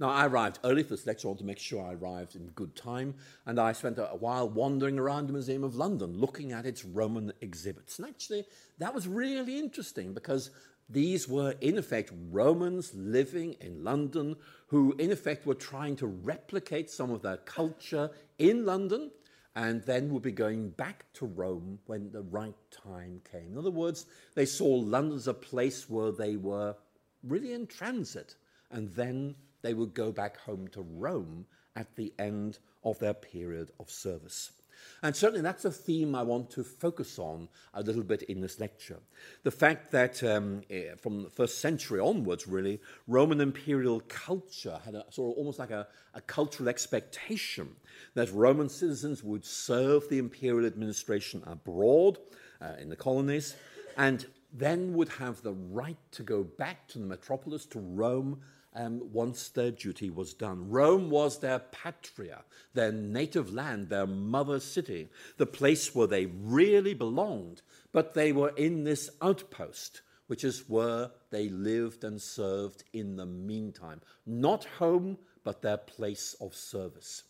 Now, 0.00 0.08
I 0.08 0.24
arrived 0.24 0.60
early 0.64 0.82
for 0.82 0.96
this 0.96 1.06
lecture. 1.06 1.28
I 1.28 1.32
wanted 1.32 1.40
to 1.40 1.44
make 1.44 1.58
sure 1.58 1.84
I 1.84 1.92
arrived 1.92 2.34
in 2.34 2.46
good 2.54 2.74
time, 2.74 3.16
and 3.44 3.60
I 3.60 3.72
spent 3.72 3.98
a, 3.98 4.06
while 4.18 4.48
wandering 4.48 4.98
around 4.98 5.26
the 5.26 5.34
Museum 5.34 5.64
of 5.64 5.76
London 5.76 6.18
looking 6.18 6.52
at 6.52 6.64
its 6.64 6.82
Roman 6.82 7.30
exhibits. 7.42 7.98
And 7.98 8.08
actually, 8.08 8.46
that 8.78 8.94
was 8.94 9.06
really 9.06 9.58
interesting 9.58 10.14
because 10.14 10.50
these 10.88 11.28
were, 11.28 11.56
in 11.60 11.76
effect, 11.76 12.10
Romans 12.30 12.94
living 12.94 13.56
in 13.60 13.84
London 13.84 14.36
who, 14.68 14.94
in 14.98 15.12
effect, 15.12 15.44
were 15.44 15.52
trying 15.52 15.96
to 15.96 16.06
replicate 16.06 16.88
some 16.88 17.10
of 17.10 17.20
their 17.20 17.36
culture 17.36 18.10
in 18.38 18.64
London 18.64 19.10
and 19.56 19.82
then 19.82 20.12
would 20.12 20.22
be 20.22 20.32
going 20.32 20.70
back 20.70 21.04
to 21.14 21.26
Rome 21.26 21.78
when 21.86 22.10
the 22.10 22.22
right 22.22 22.56
time 22.70 23.20
came. 23.30 23.52
In 23.52 23.58
other 23.58 23.70
words, 23.70 24.06
they 24.34 24.46
saw 24.46 24.66
London 24.66 25.16
as 25.16 25.28
a 25.28 25.34
place 25.34 25.88
where 25.88 26.10
they 26.10 26.36
were 26.36 26.74
really 27.22 27.52
in 27.52 27.66
transit 27.66 28.34
and 28.70 28.88
then 28.94 29.36
they 29.62 29.74
would 29.74 29.94
go 29.94 30.10
back 30.10 30.36
home 30.38 30.68
to 30.68 30.82
Rome 30.82 31.46
at 31.76 31.94
the 31.96 32.12
end 32.18 32.58
of 32.82 32.98
their 32.98 33.14
period 33.14 33.70
of 33.78 33.90
service. 33.90 34.50
And 35.02 35.14
certainly 35.14 35.42
that's 35.42 35.64
a 35.64 35.70
theme 35.70 36.14
I 36.14 36.22
want 36.22 36.50
to 36.50 36.64
focus 36.64 37.18
on 37.18 37.48
a 37.74 37.82
little 37.82 38.02
bit 38.02 38.22
in 38.22 38.40
this 38.40 38.60
lecture. 38.60 38.98
The 39.42 39.50
fact 39.50 39.90
that 39.92 40.22
um, 40.22 40.62
eh, 40.70 40.94
from 40.96 41.24
the 41.24 41.30
first 41.30 41.60
century 41.60 42.00
onwards, 42.00 42.46
really, 42.46 42.80
Roman 43.06 43.40
imperial 43.40 44.00
culture 44.08 44.80
had 44.84 44.94
a 44.94 45.04
sort 45.10 45.32
of 45.32 45.38
almost 45.38 45.58
like 45.58 45.70
a, 45.70 45.86
a 46.14 46.20
cultural 46.20 46.68
expectation 46.68 47.68
that 48.14 48.32
Roman 48.32 48.68
citizens 48.68 49.22
would 49.22 49.44
serve 49.44 50.08
the 50.08 50.18
imperial 50.18 50.66
administration 50.66 51.42
abroad 51.46 52.18
uh, 52.60 52.72
in 52.80 52.88
the 52.88 52.96
colonies 52.96 53.54
and 53.96 54.26
then 54.52 54.94
would 54.94 55.08
have 55.08 55.42
the 55.42 55.52
right 55.52 55.98
to 56.12 56.22
go 56.22 56.44
back 56.44 56.86
to 56.88 56.98
the 56.98 57.06
metropolis, 57.06 57.66
to 57.66 57.80
Rome, 57.80 58.40
um, 58.74 59.00
once 59.12 59.48
their 59.48 59.70
duty 59.70 60.10
was 60.10 60.34
done. 60.34 60.68
Rome 60.68 61.10
was 61.10 61.38
their 61.38 61.58
patria, 61.58 62.44
their 62.72 62.92
native 62.92 63.52
land, 63.52 63.88
their 63.88 64.06
mother 64.06 64.60
city, 64.60 65.08
the 65.36 65.46
place 65.46 65.94
where 65.94 66.06
they 66.06 66.26
really 66.26 66.94
belonged, 66.94 67.62
but 67.92 68.14
they 68.14 68.32
were 68.32 68.52
in 68.56 68.84
this 68.84 69.10
outpost, 69.22 70.02
which 70.26 70.44
is 70.44 70.68
where 70.68 71.10
they 71.30 71.48
lived 71.48 72.04
and 72.04 72.20
served 72.20 72.84
in 72.92 73.16
the 73.16 73.26
meantime. 73.26 74.00
Not 74.26 74.64
home, 74.64 75.18
but 75.44 75.62
their 75.62 75.76
place 75.76 76.34
of 76.40 76.54
service. 76.54 77.22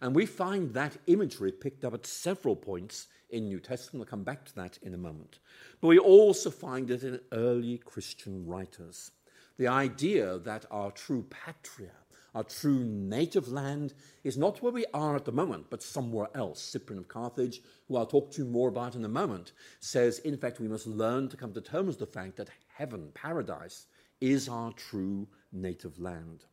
And 0.00 0.14
we 0.14 0.26
find 0.26 0.72
that 0.74 0.96
imagery 1.06 1.52
picked 1.52 1.84
up 1.84 1.94
at 1.94 2.06
several 2.06 2.56
points 2.56 3.08
in 3.30 3.48
New 3.48 3.60
Testament. 3.60 4.06
I'll 4.06 4.10
come 4.10 4.24
back 4.24 4.44
to 4.46 4.54
that 4.56 4.78
in 4.82 4.94
a 4.94 4.98
moment. 4.98 5.38
But 5.80 5.88
we 5.88 5.98
also 5.98 6.50
find 6.50 6.90
it 6.90 7.02
in 7.02 7.20
early 7.32 7.78
Christian 7.78 8.46
writers 8.46 9.10
the 9.56 9.68
idea 9.68 10.38
that 10.38 10.66
our 10.70 10.90
true 10.90 11.26
patria, 11.30 11.92
our 12.34 12.44
true 12.44 12.84
native 12.84 13.48
land, 13.48 13.94
is 14.22 14.36
not 14.36 14.62
where 14.62 14.72
we 14.72 14.84
are 14.92 15.16
at 15.16 15.24
the 15.24 15.32
moment, 15.32 15.66
but 15.70 15.82
somewhere 15.82 16.28
else. 16.34 16.60
Cyprian 16.60 17.00
of 17.00 17.08
Carthage, 17.08 17.60
who 17.88 17.96
I'll 17.96 18.06
talk 18.06 18.30
to 18.32 18.42
you 18.42 18.48
more 18.48 18.68
about 18.68 18.94
in 18.94 19.04
a 19.04 19.08
moment, 19.08 19.52
says, 19.80 20.18
in 20.18 20.36
fact, 20.36 20.60
we 20.60 20.68
must 20.68 20.86
learn 20.86 21.28
to 21.30 21.36
come 21.36 21.52
to 21.54 21.60
terms 21.60 21.88
with 21.88 21.98
the 21.98 22.06
fact 22.06 22.36
that 22.36 22.50
heaven, 22.74 23.10
paradise, 23.14 23.86
is 24.20 24.48
our 24.48 24.72
true 24.72 25.28
native 25.52 25.98
land. 25.98 26.44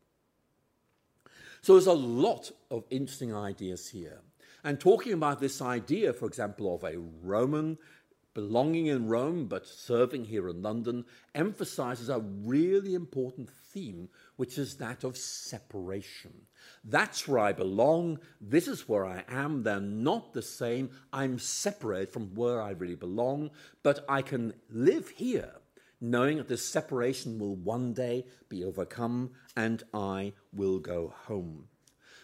So 1.61 1.73
there's 1.73 1.87
a 1.87 1.93
lot 1.93 2.51
of 2.71 2.83
interesting 2.89 3.35
ideas 3.35 3.87
here. 3.89 4.21
And 4.65 4.79
talking 4.79 5.13
about 5.13 5.41
this 5.41 5.61
idea, 5.61 6.13
for 6.13 6.25
example, 6.25 6.73
of 6.73 6.83
a 6.83 6.97
Roman 7.21 7.77
belonging 8.33 8.87
in 8.87 9.07
Rome 9.07 9.47
but 9.47 9.67
serving 9.67 10.25
here 10.25 10.49
in 10.49 10.61
London 10.61 11.05
emphasizes 11.35 12.09
a 12.09 12.19
really 12.19 12.93
important 12.93 13.49
theme, 13.49 14.09
which 14.35 14.57
is 14.57 14.77
that 14.77 15.03
of 15.03 15.17
separation. 15.17 16.33
That's 16.83 17.27
where 17.27 17.39
I 17.39 17.53
belong. 17.53 18.19
This 18.39 18.67
is 18.67 18.87
where 18.87 19.05
I 19.05 19.23
am. 19.27 19.63
They're 19.63 19.79
not 19.79 20.33
the 20.33 20.41
same. 20.41 20.89
I'm 21.11 21.39
separated 21.39 22.11
from 22.11 22.33
where 22.35 22.61
I 22.61 22.71
really 22.71 22.95
belong, 22.95 23.51
but 23.83 24.05
I 24.07 24.21
can 24.21 24.53
live 24.69 25.09
here 25.09 25.53
knowing 26.03 26.35
that 26.35 26.49
this 26.49 26.67
separation 26.67 27.39
will 27.39 27.55
one 27.55 27.93
day 27.93 28.25
be 28.49 28.65
overcome 28.65 29.31
and 29.55 29.81
I 29.93 30.33
will 30.51 30.79
go 30.79 31.13
home. 31.27 31.69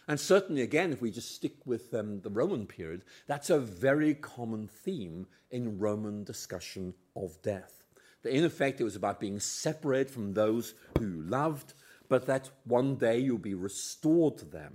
And 0.09 0.19
certainly, 0.19 0.63
again, 0.63 0.91
if 0.91 1.03
we 1.03 1.11
just 1.11 1.35
stick 1.35 1.53
with 1.65 1.93
um, 1.93 2.21
the 2.21 2.31
Roman 2.31 2.65
period, 2.65 3.03
that's 3.27 3.51
a 3.51 3.59
very 3.59 4.15
common 4.15 4.67
theme 4.67 5.27
in 5.51 5.77
Roman 5.77 6.23
discussion 6.23 6.95
of 7.15 7.39
death. 7.43 7.83
That 8.23 8.35
in 8.35 8.43
effect, 8.43 8.81
it 8.81 8.85
was 8.85 8.95
about 8.95 9.19
being 9.19 9.39
separated 9.39 10.09
from 10.11 10.33
those 10.33 10.73
who 10.97 11.05
you 11.05 11.21
loved, 11.21 11.75
but 12.07 12.25
that 12.25 12.49
one 12.63 12.95
day 12.95 13.19
you'll 13.19 13.37
be 13.37 13.53
restored 13.53 14.39
to 14.39 14.45
them. 14.45 14.73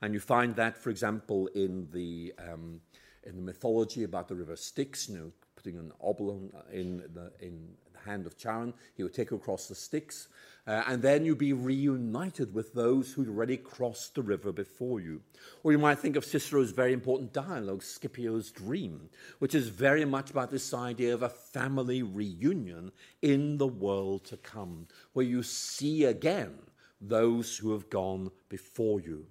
And 0.00 0.14
you 0.14 0.20
find 0.20 0.56
that, 0.56 0.78
for 0.78 0.88
example, 0.88 1.48
in 1.48 1.88
the, 1.92 2.32
um, 2.38 2.80
in 3.24 3.36
the 3.36 3.42
mythology 3.42 4.04
about 4.04 4.28
the 4.28 4.34
river 4.34 4.56
Styx, 4.56 5.10
you 5.10 5.18
know, 5.18 5.32
putting 5.56 5.76
an 5.76 5.92
obol 6.02 6.50
in 6.72 7.04
the, 7.12 7.30
in 7.38 7.68
the 7.92 7.98
hand 8.10 8.24
of 8.24 8.38
Charon, 8.38 8.72
he 8.94 9.02
would 9.02 9.12
take 9.12 9.30
across 9.30 9.66
the 9.66 9.74
Styx. 9.74 10.28
Uh, 10.66 10.82
and 10.86 11.02
then 11.02 11.24
you'd 11.24 11.38
be 11.38 11.52
reunited 11.52 12.54
with 12.54 12.72
those 12.74 13.12
who'd 13.12 13.28
already 13.28 13.56
crossed 13.56 14.14
the 14.14 14.22
river 14.22 14.52
before 14.52 15.00
you. 15.00 15.20
Or 15.62 15.72
you 15.72 15.78
might 15.78 15.98
think 15.98 16.16
of 16.16 16.24
Cicero's 16.24 16.70
very 16.70 16.92
important 16.92 17.32
dialogue, 17.32 17.82
Scipio's 17.82 18.50
Dream, 18.50 19.08
which 19.38 19.54
is 19.54 19.68
very 19.68 20.04
much 20.04 20.30
about 20.30 20.50
this 20.50 20.72
idea 20.74 21.14
of 21.14 21.22
a 21.22 21.28
family 21.28 22.02
reunion 22.02 22.92
in 23.22 23.58
the 23.58 23.66
world 23.66 24.24
to 24.26 24.36
come, 24.36 24.86
where 25.12 25.26
you 25.26 25.42
see 25.42 26.04
again 26.04 26.58
those 27.00 27.56
who 27.56 27.72
have 27.72 27.88
gone 27.88 28.30
before 28.48 29.00
you. 29.00 29.26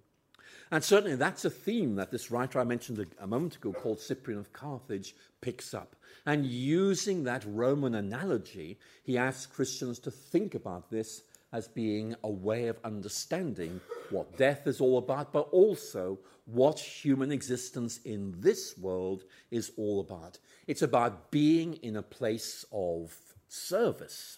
And 0.71 0.83
certainly 0.83 1.15
that's 1.15 1.45
a 1.45 1.49
theme 1.49 1.95
that 1.95 2.11
this 2.11 2.29
writer 2.29 2.59
I 2.59 2.63
mentioned 2.63 3.05
a, 3.19 3.27
moment 3.27 3.55
ago, 3.55 3.73
called 3.73 3.99
Cyprian 3.99 4.39
of 4.39 4.53
Carthage, 4.53 5.15
picks 5.41 5.73
up. 5.73 5.95
And 6.25 6.45
using 6.45 7.23
that 7.23 7.43
Roman 7.47 7.95
analogy, 7.95 8.77
he 9.03 9.17
asks 9.17 9.47
Christians 9.47 9.97
to 9.99 10.11
think 10.11 10.53
about 10.53 10.91
this 10.91 11.23
as 11.51 11.67
being 11.67 12.15
a 12.23 12.29
way 12.29 12.67
of 12.67 12.77
understanding 12.83 13.81
what 14.11 14.37
death 14.37 14.67
is 14.67 14.79
all 14.79 14.99
about, 14.99 15.33
but 15.33 15.49
also 15.51 16.19
what 16.45 16.79
human 16.79 17.31
existence 17.31 17.99
in 18.05 18.35
this 18.39 18.77
world 18.77 19.23
is 19.49 19.71
all 19.77 19.99
about. 19.99 20.37
It's 20.67 20.83
about 20.83 21.31
being 21.31 21.75
in 21.75 21.95
a 21.95 22.03
place 22.03 22.65
of 22.71 23.15
service, 23.47 24.37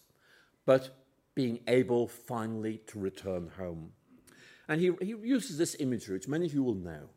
but 0.65 0.95
being 1.35 1.59
able 1.67 2.07
finally 2.07 2.81
to 2.87 2.99
return 2.99 3.51
home. 3.57 3.91
And 4.67 4.79
he, 4.79 4.91
he 5.01 5.09
uses 5.09 5.57
this 5.57 5.75
imagery, 5.79 6.15
which 6.15 6.27
many 6.27 6.45
of 6.45 6.53
you 6.53 6.63
will 6.63 6.75
know. 6.75 7.09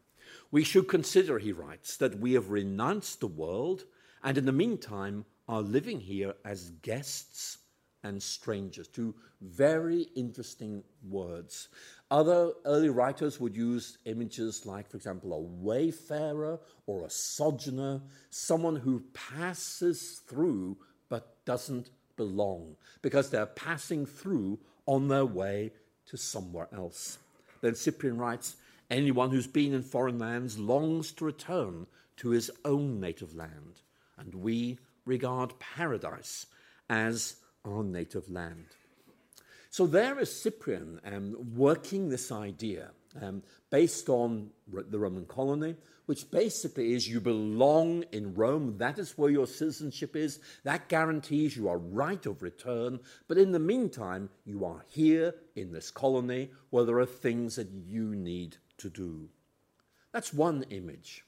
We 0.51 0.65
should 0.65 0.89
consider, 0.89 1.39
he 1.39 1.53
writes, 1.53 1.97
that 1.99 2.19
we 2.19 2.33
have 2.33 2.51
renounced 2.51 3.21
the 3.21 3.27
world 3.27 3.85
and 4.23 4.39
in 4.39 4.47
the 4.47 4.53
meantime 4.53 5.25
are 5.49 5.61
living 5.61 6.01
here 6.01 6.35
as 6.45 6.71
guests 6.83 7.59
and 8.03 8.23
strangers. 8.23 8.89
Two 8.89 9.15
very 9.41 10.03
interesting 10.15 10.83
words. 11.09 11.69
Other 12.11 12.53
early 12.65 12.89
writers 12.89 13.41
would 13.41 13.57
use 13.57 13.99
images 14.05 14.65
like, 14.65 14.89
for 14.89 14.97
example, 14.97 15.33
a 15.33 15.41
wayfarer 15.41 16.61
or 16.87 17.05
a 17.05 17.11
sojourner, 17.11 18.01
someone 18.31 18.77
who 18.77 19.03
passes 19.13 20.23
through 20.27 20.77
but 21.09 21.45
doesn't 21.45 21.91
belong 22.17 22.77
because 23.03 23.31
they're 23.31 23.47
passing 23.47 24.07
through 24.07 24.59
on 24.87 25.09
their 25.09 25.27
way 25.27 25.73
to 26.07 26.17
somewhere 26.17 26.69
else. 26.73 27.19
Then 27.65 27.77
Cyprian 27.77 28.19
writes 28.19 28.57
Anyone 28.91 29.31
who's 29.31 29.47
been 29.47 29.73
in 29.73 29.83
foreign 29.83 30.19
lands 30.19 30.59
longs 30.59 31.13
to 31.13 31.25
return 31.25 31.87
to 32.19 32.29
his 32.29 32.51
own 32.63 33.01
native 33.01 33.35
land, 33.35 33.81
and 34.19 34.35
we 34.35 34.79
regard 35.07 35.59
paradise 35.59 36.45
as 36.91 37.37
our 37.65 37.83
native 37.83 38.29
land. 38.29 38.67
So 39.71 39.87
there 39.87 40.19
is 40.19 40.31
Cyprian 40.31 41.01
um, 41.07 41.37
working 41.57 42.11
this 42.11 42.31
idea 42.31 42.91
um, 43.23 43.43
based 43.71 44.11
on 44.11 44.51
the 44.69 44.99
Roman 44.99 45.25
colony, 45.25 45.75
which 46.07 46.31
basically 46.31 46.93
is 46.95 47.09
you 47.09 47.21
belong 47.21 48.05
in 48.13 48.35
Rome. 48.35 48.79
That 48.79 48.99
is 48.99 49.17
where 49.17 49.31
your 49.31 49.47
citizenship 49.47 50.17
is. 50.17 50.41
That 50.65 50.89
guarantees 50.89 51.57
you 51.57 51.69
a 51.69 51.77
right 51.77 52.25
of 52.27 52.43
return. 52.43 53.01
But 53.29 53.39
in 53.39 53.53
the 53.53 53.59
meantime, 53.59 54.31
you 54.45 54.65
are 54.65 54.85
here 54.89 55.35
in 55.57 55.73
this 55.73 55.91
colony 55.91 56.51
where 56.71 56.85
there 56.85 56.99
are 56.99 57.07
things 57.07 57.57
that 57.57 57.71
you 57.71 58.15
need 58.15 58.57
to 58.79 58.91
do. 58.91 59.29
That's 60.13 60.33
one 60.33 60.65
image. 60.71 61.25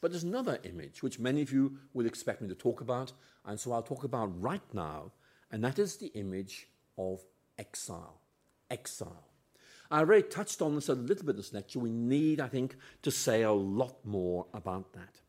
But 0.00 0.12
there's 0.12 0.24
another 0.24 0.58
image 0.62 1.02
which 1.02 1.18
many 1.18 1.42
of 1.42 1.52
you 1.52 1.78
would 1.92 2.06
expect 2.06 2.40
me 2.40 2.48
to 2.48 2.54
talk 2.54 2.80
about, 2.80 3.12
and 3.44 3.58
so 3.58 3.72
I'll 3.72 3.82
talk 3.82 4.04
about 4.04 4.40
right 4.40 4.62
now, 4.72 5.12
and 5.50 5.64
that 5.64 5.78
is 5.78 5.96
the 5.96 6.12
image 6.14 6.68
of 6.96 7.20
exile. 7.58 8.20
Exile. 8.70 9.27
I 9.90 10.00
already 10.00 10.28
touched 10.28 10.60
on 10.60 10.74
this 10.74 10.88
a 10.88 10.94
little 10.94 11.24
bit 11.24 11.32
in 11.32 11.36
this 11.36 11.54
lecture. 11.54 11.78
We 11.78 11.90
need, 11.90 12.40
I 12.40 12.48
think, 12.48 12.76
to 13.02 13.10
say 13.10 13.42
a 13.42 13.52
lot 13.52 14.04
more 14.04 14.46
about 14.52 14.92
that. 14.92 15.20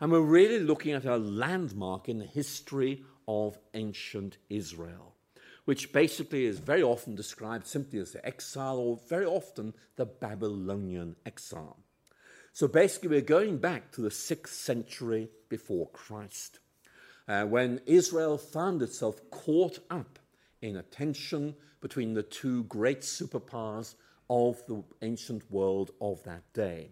And 0.00 0.10
we're 0.10 0.20
really 0.20 0.58
looking 0.60 0.92
at 0.92 1.04
a 1.04 1.16
landmark 1.16 2.08
in 2.08 2.18
the 2.18 2.24
history 2.24 3.04
of 3.28 3.58
ancient 3.74 4.38
Israel, 4.48 5.14
which 5.64 5.92
basically 5.92 6.46
is 6.46 6.58
very 6.58 6.82
often 6.82 7.14
described 7.14 7.66
simply 7.66 7.98
as 7.98 8.12
the 8.12 8.24
exile 8.26 8.78
or 8.78 8.98
very 9.08 9.26
often 9.26 9.74
the 9.96 10.06
Babylonian 10.06 11.16
exile. 11.26 11.78
So 12.52 12.66
basically, 12.66 13.10
we're 13.10 13.20
going 13.20 13.58
back 13.58 13.92
to 13.92 14.00
the 14.00 14.10
sixth 14.10 14.54
century 14.54 15.28
before 15.48 15.88
Christ, 15.90 16.58
uh, 17.28 17.44
when 17.44 17.80
Israel 17.86 18.38
found 18.38 18.82
itself 18.82 19.20
caught 19.30 19.78
up 19.90 20.18
in 20.62 20.76
a 20.76 20.82
tension 20.82 21.54
between 21.80 22.14
the 22.14 22.22
two 22.22 22.64
great 22.64 23.00
superpowers 23.00 23.94
of 24.28 24.62
the 24.66 24.82
ancient 25.02 25.50
world 25.50 25.90
of 26.00 26.22
that 26.24 26.52
day 26.52 26.90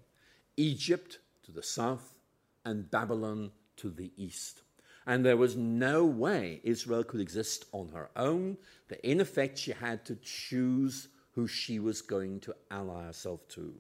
Egypt 0.56 1.18
to 1.44 1.52
the 1.52 1.62
south 1.62 2.18
and 2.64 2.90
Babylon 2.90 3.52
to 3.76 3.90
the 3.90 4.12
east. 4.16 4.62
And 5.06 5.24
there 5.24 5.36
was 5.36 5.56
no 5.56 6.04
way 6.04 6.60
Israel 6.64 7.04
could 7.04 7.20
exist 7.20 7.64
on 7.72 7.88
her 7.94 8.10
own, 8.16 8.58
that 8.88 9.00
in 9.08 9.20
effect 9.20 9.56
she 9.56 9.72
had 9.72 10.04
to 10.06 10.16
choose 10.16 11.08
who 11.32 11.46
she 11.46 11.78
was 11.78 12.02
going 12.02 12.40
to 12.40 12.54
ally 12.70 13.04
herself 13.04 13.46
to. 13.48 13.72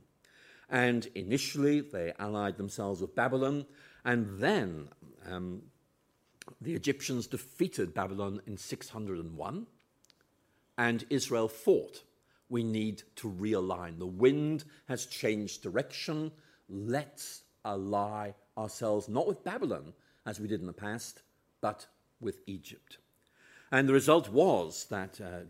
And 0.70 1.06
initially, 1.14 1.80
they 1.80 2.12
allied 2.18 2.56
themselves 2.56 3.00
with 3.00 3.14
Babylon, 3.14 3.66
and 4.04 4.38
then 4.38 4.88
um, 5.26 5.62
the 6.60 6.74
Egyptians 6.74 7.26
defeated 7.26 7.94
Babylon 7.94 8.40
in 8.46 8.56
601, 8.56 9.66
and 10.78 11.04
Israel 11.10 11.48
fought. 11.48 12.04
We 12.48 12.62
need 12.62 13.02
to 13.16 13.28
realign. 13.28 13.98
The 13.98 14.06
wind 14.06 14.64
has 14.86 15.04
changed 15.04 15.62
direction. 15.62 16.32
Let's 16.70 17.42
ally 17.64 18.32
ourselves 18.56 19.08
not 19.08 19.26
with 19.26 19.44
Babylon, 19.44 19.92
as 20.24 20.40
we 20.40 20.48
did 20.48 20.60
in 20.60 20.66
the 20.66 20.72
past, 20.72 21.20
but 21.60 21.86
with 22.20 22.38
Egypt. 22.46 22.98
And 23.70 23.86
the 23.86 23.92
result 23.92 24.30
was 24.30 24.86
that 24.88 25.20
uh, 25.20 25.40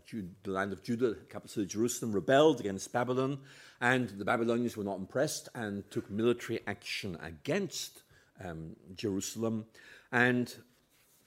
the 0.43 0.51
land 0.51 0.73
of 0.73 0.83
Judah, 0.83 1.11
the 1.11 1.15
capital 1.27 1.49
city 1.49 1.67
Jerusalem, 1.67 2.13
rebelled 2.13 2.59
against 2.59 2.93
Babylon, 2.93 3.39
and 3.81 4.09
the 4.09 4.25
Babylonians 4.25 4.77
were 4.77 4.83
not 4.83 4.99
impressed 4.99 5.49
and 5.55 5.89
took 5.93 6.11
military 6.11 6.59
action 6.67 7.17
against 7.23 8.03
um, 8.45 8.75
Jerusalem. 8.97 9.67
And 10.11 10.53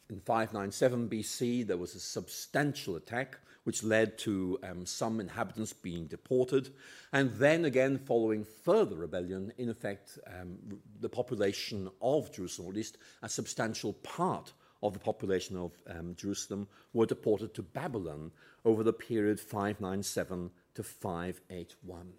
in 0.09 0.19
597 0.19 1.07
BC, 1.07 1.65
there 1.65 1.77
was 1.77 1.95
a 1.95 1.99
substantial 1.99 2.97
attack 2.97 3.37
which 3.63 3.83
led 3.83 4.17
to 4.17 4.57
um, 4.63 4.85
some 4.85 5.19
inhabitants 5.19 5.73
being 5.73 6.07
deported. 6.07 6.69
And 7.13 7.31
then 7.33 7.65
again, 7.65 7.99
following 7.99 8.43
further 8.43 8.95
rebellion, 8.95 9.53
in 9.57 9.69
effect, 9.69 10.17
um, 10.27 10.57
the 10.99 11.09
population 11.09 11.89
of 12.01 12.33
Jerusalem, 12.33 12.67
or 12.67 12.71
at 12.71 12.77
least 12.77 12.97
a 13.21 13.29
substantial 13.29 13.93
part 13.93 14.53
of 14.81 14.93
the 14.93 14.99
population 14.99 15.57
of 15.57 15.71
um, 15.87 16.15
Jerusalem, 16.15 16.67
were 16.93 17.05
deported 17.05 17.53
to 17.53 17.61
Babylon 17.61 18.31
over 18.65 18.83
the 18.83 18.93
period 18.93 19.39
597 19.39 20.49
to 20.75 20.83
581. 20.83 22.13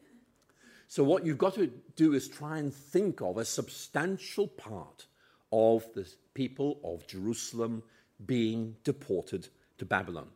So, 0.87 1.02
what 1.02 1.24
you've 1.24 1.38
got 1.38 1.55
to 1.55 1.72
do 1.96 2.12
is 2.12 2.28
try 2.28 2.59
and 2.59 2.72
think 2.72 3.20
of 3.20 3.38
a 3.38 3.44
substantial 3.44 4.46
part 4.46 5.07
of 5.50 5.87
the 5.94 6.07
people 6.35 6.78
of 6.85 7.07
Jerusalem 7.07 7.83
being 8.24 8.76
deported 8.85 9.48
to 9.78 9.85
Babylon 9.85 10.28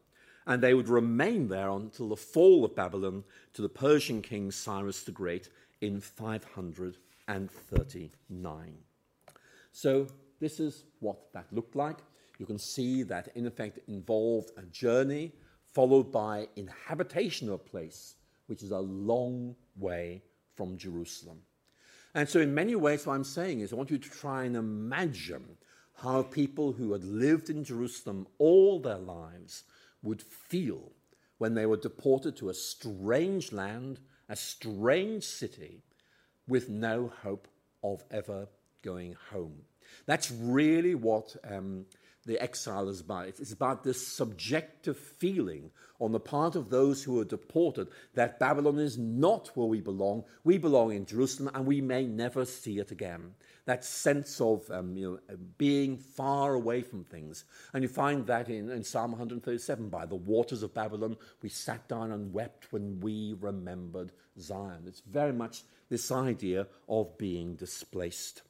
and 0.46 0.62
they 0.62 0.74
would 0.74 0.88
remain 0.88 1.48
there 1.48 1.70
until 1.70 2.08
the 2.08 2.16
fall 2.16 2.64
of 2.64 2.76
Babylon 2.76 3.24
to 3.54 3.62
the 3.62 3.68
Persian 3.68 4.22
king 4.22 4.50
Cyrus 4.50 5.02
the 5.02 5.12
Great 5.12 5.48
in 5.80 6.00
539. 6.00 8.74
So, 9.72 10.06
this 10.38 10.60
is 10.60 10.84
what 11.00 11.32
that 11.32 11.46
looked 11.52 11.74
like. 11.76 11.98
You 12.38 12.46
can 12.46 12.58
see 12.58 13.02
that, 13.04 13.28
in 13.34 13.46
effect, 13.46 13.78
it 13.78 13.84
involved 13.88 14.50
a 14.56 14.62
journey 14.62 15.32
followed 15.72 16.12
by 16.12 16.48
inhabitation 16.56 17.48
of 17.48 17.54
a 17.54 17.58
place 17.58 18.16
which 18.46 18.62
is 18.62 18.70
a 18.70 18.78
long 18.78 19.56
way 19.76 20.22
from 20.54 20.76
Jerusalem. 20.76 21.40
And 22.14 22.28
so, 22.28 22.40
in 22.40 22.54
many 22.54 22.76
ways, 22.76 23.06
what 23.06 23.14
I'm 23.14 23.24
saying 23.24 23.60
is, 23.60 23.72
I 23.72 23.76
want 23.76 23.90
you 23.90 23.96
to 23.98 24.10
try 24.10 24.44
and 24.44 24.56
imagine 24.56 25.56
how 26.02 26.22
people 26.22 26.72
who 26.72 26.92
had 26.92 27.04
lived 27.04 27.50
in 27.50 27.64
Jerusalem 27.64 28.26
all 28.38 28.78
their 28.78 28.98
lives 28.98 29.64
would 30.02 30.22
feel 30.22 30.92
when 31.38 31.54
they 31.54 31.66
were 31.66 31.76
deported 31.76 32.36
to 32.36 32.48
a 32.48 32.54
strange 32.54 33.52
land, 33.52 34.00
a 34.28 34.36
strange 34.36 35.24
city, 35.24 35.82
with 36.48 36.68
no 36.68 37.12
hope 37.22 37.48
of 37.82 38.04
ever 38.10 38.48
going 38.82 39.16
home. 39.30 39.62
That's 40.06 40.30
really 40.30 40.94
what 40.94 41.36
um, 41.48 41.86
the 42.26 42.42
exile 42.42 42.88
is 42.88 43.00
about. 43.00 43.28
It's 43.28 43.52
about 43.52 43.84
this 43.84 44.04
subjective 44.06 44.98
feeling 44.98 45.70
on 46.00 46.12
the 46.12 46.20
part 46.20 46.56
of 46.56 46.68
those 46.68 47.02
who 47.02 47.18
are 47.20 47.24
deported 47.24 47.88
that 48.14 48.38
Babylon 48.38 48.78
is 48.78 48.98
not 48.98 49.50
where 49.54 49.66
we 49.66 49.80
belong. 49.80 50.24
We 50.44 50.58
belong 50.58 50.92
in 50.92 51.06
Jerusalem 51.06 51.50
and 51.54 51.64
we 51.64 51.80
may 51.80 52.04
never 52.04 52.44
see 52.44 52.78
it 52.78 52.90
again. 52.90 53.34
That 53.64 53.84
sense 53.84 54.40
of 54.40 54.70
um, 54.70 54.96
you 54.96 55.20
know, 55.28 55.36
being 55.56 55.96
far 55.96 56.54
away 56.54 56.82
from 56.82 57.04
things. 57.04 57.44
And 57.72 57.82
you 57.82 57.88
find 57.88 58.26
that 58.26 58.48
in, 58.48 58.70
in 58.70 58.84
Psalm 58.84 59.12
137 59.12 59.88
by 59.88 60.06
the 60.06 60.16
waters 60.16 60.62
of 60.62 60.74
Babylon, 60.74 61.16
we 61.42 61.48
sat 61.48 61.88
down 61.88 62.12
and 62.12 62.32
wept 62.32 62.72
when 62.72 63.00
we 63.00 63.36
remembered 63.40 64.12
Zion. 64.38 64.84
It's 64.86 65.00
very 65.00 65.32
much 65.32 65.62
this 65.88 66.10
idea 66.12 66.66
of 66.88 67.16
being 67.18 67.54
displaced. 67.54 68.42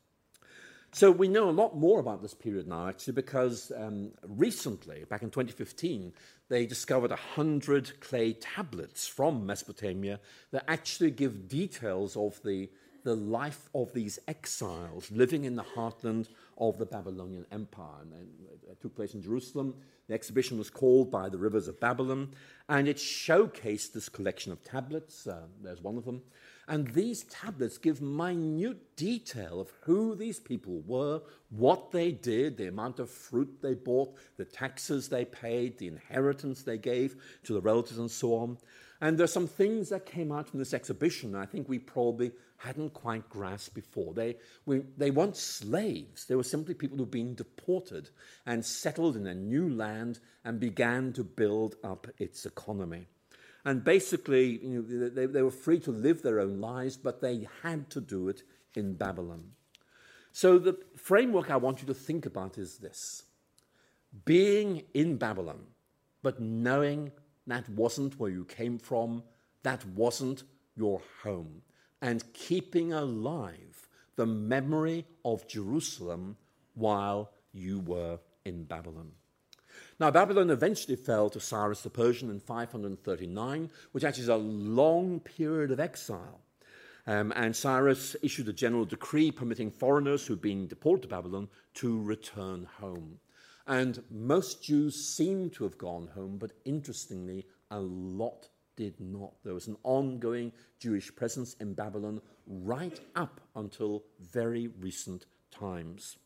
So 0.96 1.10
we 1.10 1.28
know 1.28 1.50
a 1.50 1.52
lot 1.52 1.76
more 1.76 2.00
about 2.00 2.22
this 2.22 2.32
period 2.32 2.66
now, 2.66 2.88
actually, 2.88 3.12
because 3.12 3.70
um, 3.76 4.12
recently, 4.26 5.04
back 5.04 5.22
in 5.22 5.28
2015, 5.28 6.10
they 6.48 6.64
discovered 6.64 7.10
100 7.10 8.00
clay 8.00 8.32
tablets 8.32 9.06
from 9.06 9.44
Mesopotamia 9.44 10.18
that 10.52 10.64
actually 10.68 11.10
give 11.10 11.48
details 11.48 12.16
of 12.16 12.42
the, 12.44 12.70
the 13.04 13.14
life 13.14 13.68
of 13.74 13.92
these 13.92 14.18
exiles 14.26 15.10
living 15.10 15.44
in 15.44 15.54
the 15.54 15.64
heartland 15.64 16.28
of 16.56 16.78
the 16.78 16.86
Babylonian 16.86 17.44
Empire. 17.52 18.00
And 18.00 18.30
it 18.66 18.80
took 18.80 18.96
place 18.96 19.12
in 19.12 19.20
Jerusalem. 19.20 19.74
The 20.08 20.14
exhibition 20.14 20.56
was 20.56 20.70
called 20.70 21.10
By 21.10 21.28
the 21.28 21.36
Rivers 21.36 21.68
of 21.68 21.78
Babylon, 21.78 22.30
and 22.70 22.88
it 22.88 22.96
showcased 22.96 23.92
this 23.92 24.08
collection 24.08 24.50
of 24.50 24.64
tablets. 24.64 25.26
Uh, 25.26 25.42
there's 25.62 25.82
one 25.82 25.98
of 25.98 26.06
them. 26.06 26.22
And 26.68 26.88
these 26.88 27.22
tablets 27.24 27.78
give 27.78 28.02
minute 28.02 28.96
detail 28.96 29.60
of 29.60 29.70
who 29.82 30.16
these 30.16 30.40
people 30.40 30.82
were, 30.84 31.22
what 31.50 31.92
they 31.92 32.10
did, 32.10 32.56
the 32.56 32.68
amount 32.68 32.98
of 32.98 33.08
fruit 33.08 33.58
they 33.62 33.74
bought, 33.74 34.16
the 34.36 34.44
taxes 34.44 35.08
they 35.08 35.24
paid, 35.24 35.78
the 35.78 35.86
inheritance 35.86 36.62
they 36.62 36.78
gave 36.78 37.16
to 37.44 37.52
the 37.52 37.60
relatives, 37.60 37.98
and 37.98 38.10
so 38.10 38.34
on. 38.34 38.58
And 39.00 39.16
there's 39.16 39.32
some 39.32 39.46
things 39.46 39.90
that 39.90 40.06
came 40.06 40.32
out 40.32 40.48
from 40.48 40.58
this 40.58 40.74
exhibition 40.74 41.36
I 41.36 41.46
think 41.46 41.68
we 41.68 41.78
probably 41.78 42.32
hadn't 42.56 42.94
quite 42.94 43.28
grasped 43.28 43.74
before. 43.74 44.14
They, 44.14 44.36
we, 44.64 44.82
they 44.96 45.10
weren't 45.10 45.36
slaves, 45.36 46.24
they 46.24 46.34
were 46.34 46.42
simply 46.42 46.74
people 46.74 46.98
who'd 46.98 47.10
been 47.10 47.34
deported 47.34 48.10
and 48.46 48.64
settled 48.64 49.16
in 49.16 49.26
a 49.26 49.34
new 49.34 49.68
land 49.68 50.18
and 50.44 50.58
began 50.58 51.12
to 51.12 51.22
build 51.22 51.76
up 51.84 52.06
its 52.18 52.46
economy. 52.46 53.06
And 53.66 53.82
basically, 53.82 54.64
you 54.64 54.80
know, 54.80 55.08
they, 55.08 55.26
they 55.26 55.42
were 55.42 55.50
free 55.50 55.80
to 55.80 55.90
live 55.90 56.22
their 56.22 56.38
own 56.38 56.60
lives, 56.60 56.96
but 56.96 57.20
they 57.20 57.48
had 57.64 57.90
to 57.90 58.00
do 58.00 58.28
it 58.28 58.44
in 58.76 58.94
Babylon. 58.94 59.42
So, 60.30 60.58
the 60.60 60.78
framework 60.96 61.50
I 61.50 61.56
want 61.56 61.80
you 61.80 61.88
to 61.88 61.94
think 61.94 62.26
about 62.26 62.58
is 62.58 62.78
this 62.78 63.24
being 64.24 64.84
in 64.94 65.16
Babylon, 65.16 65.64
but 66.22 66.40
knowing 66.40 67.10
that 67.48 67.68
wasn't 67.68 68.20
where 68.20 68.30
you 68.30 68.44
came 68.44 68.78
from, 68.78 69.24
that 69.64 69.84
wasn't 69.84 70.44
your 70.76 71.02
home, 71.24 71.62
and 72.00 72.32
keeping 72.34 72.92
alive 72.92 73.88
the 74.14 74.26
memory 74.26 75.06
of 75.24 75.48
Jerusalem 75.48 76.36
while 76.74 77.32
you 77.52 77.80
were 77.80 78.20
in 78.44 78.62
Babylon. 78.62 79.10
Now, 79.98 80.10
Babylon 80.10 80.50
eventually 80.50 80.96
fell 80.96 81.30
to 81.30 81.40
Cyrus 81.40 81.80
the 81.80 81.88
Persian 81.88 82.28
in 82.28 82.38
539, 82.38 83.70
which 83.92 84.04
actually 84.04 84.22
is 84.24 84.28
a 84.28 84.36
long 84.36 85.20
period 85.20 85.70
of 85.70 85.80
exile. 85.80 86.40
Um, 87.06 87.32
and 87.34 87.56
Cyrus 87.56 88.14
issued 88.22 88.48
a 88.48 88.52
general 88.52 88.84
decree 88.84 89.30
permitting 89.30 89.70
foreigners 89.70 90.26
who'd 90.26 90.42
been 90.42 90.66
deported 90.66 91.02
to 91.02 91.08
Babylon 91.08 91.48
to 91.74 92.02
return 92.02 92.66
home. 92.78 93.20
And 93.66 94.02
most 94.10 94.62
Jews 94.62 94.94
seem 94.96 95.50
to 95.50 95.64
have 95.64 95.78
gone 95.78 96.08
home, 96.14 96.36
but 96.38 96.52
interestingly, 96.64 97.46
a 97.70 97.80
lot 97.80 98.48
did 98.76 99.00
not. 99.00 99.32
There 99.44 99.54
was 99.54 99.66
an 99.66 99.76
ongoing 99.82 100.52
Jewish 100.78 101.14
presence 101.14 101.54
in 101.54 101.74
Babylon 101.74 102.20
right 102.46 103.00
up 103.14 103.40
until 103.54 104.04
very 104.20 104.68
recent 104.68 105.26
times. 105.50 106.18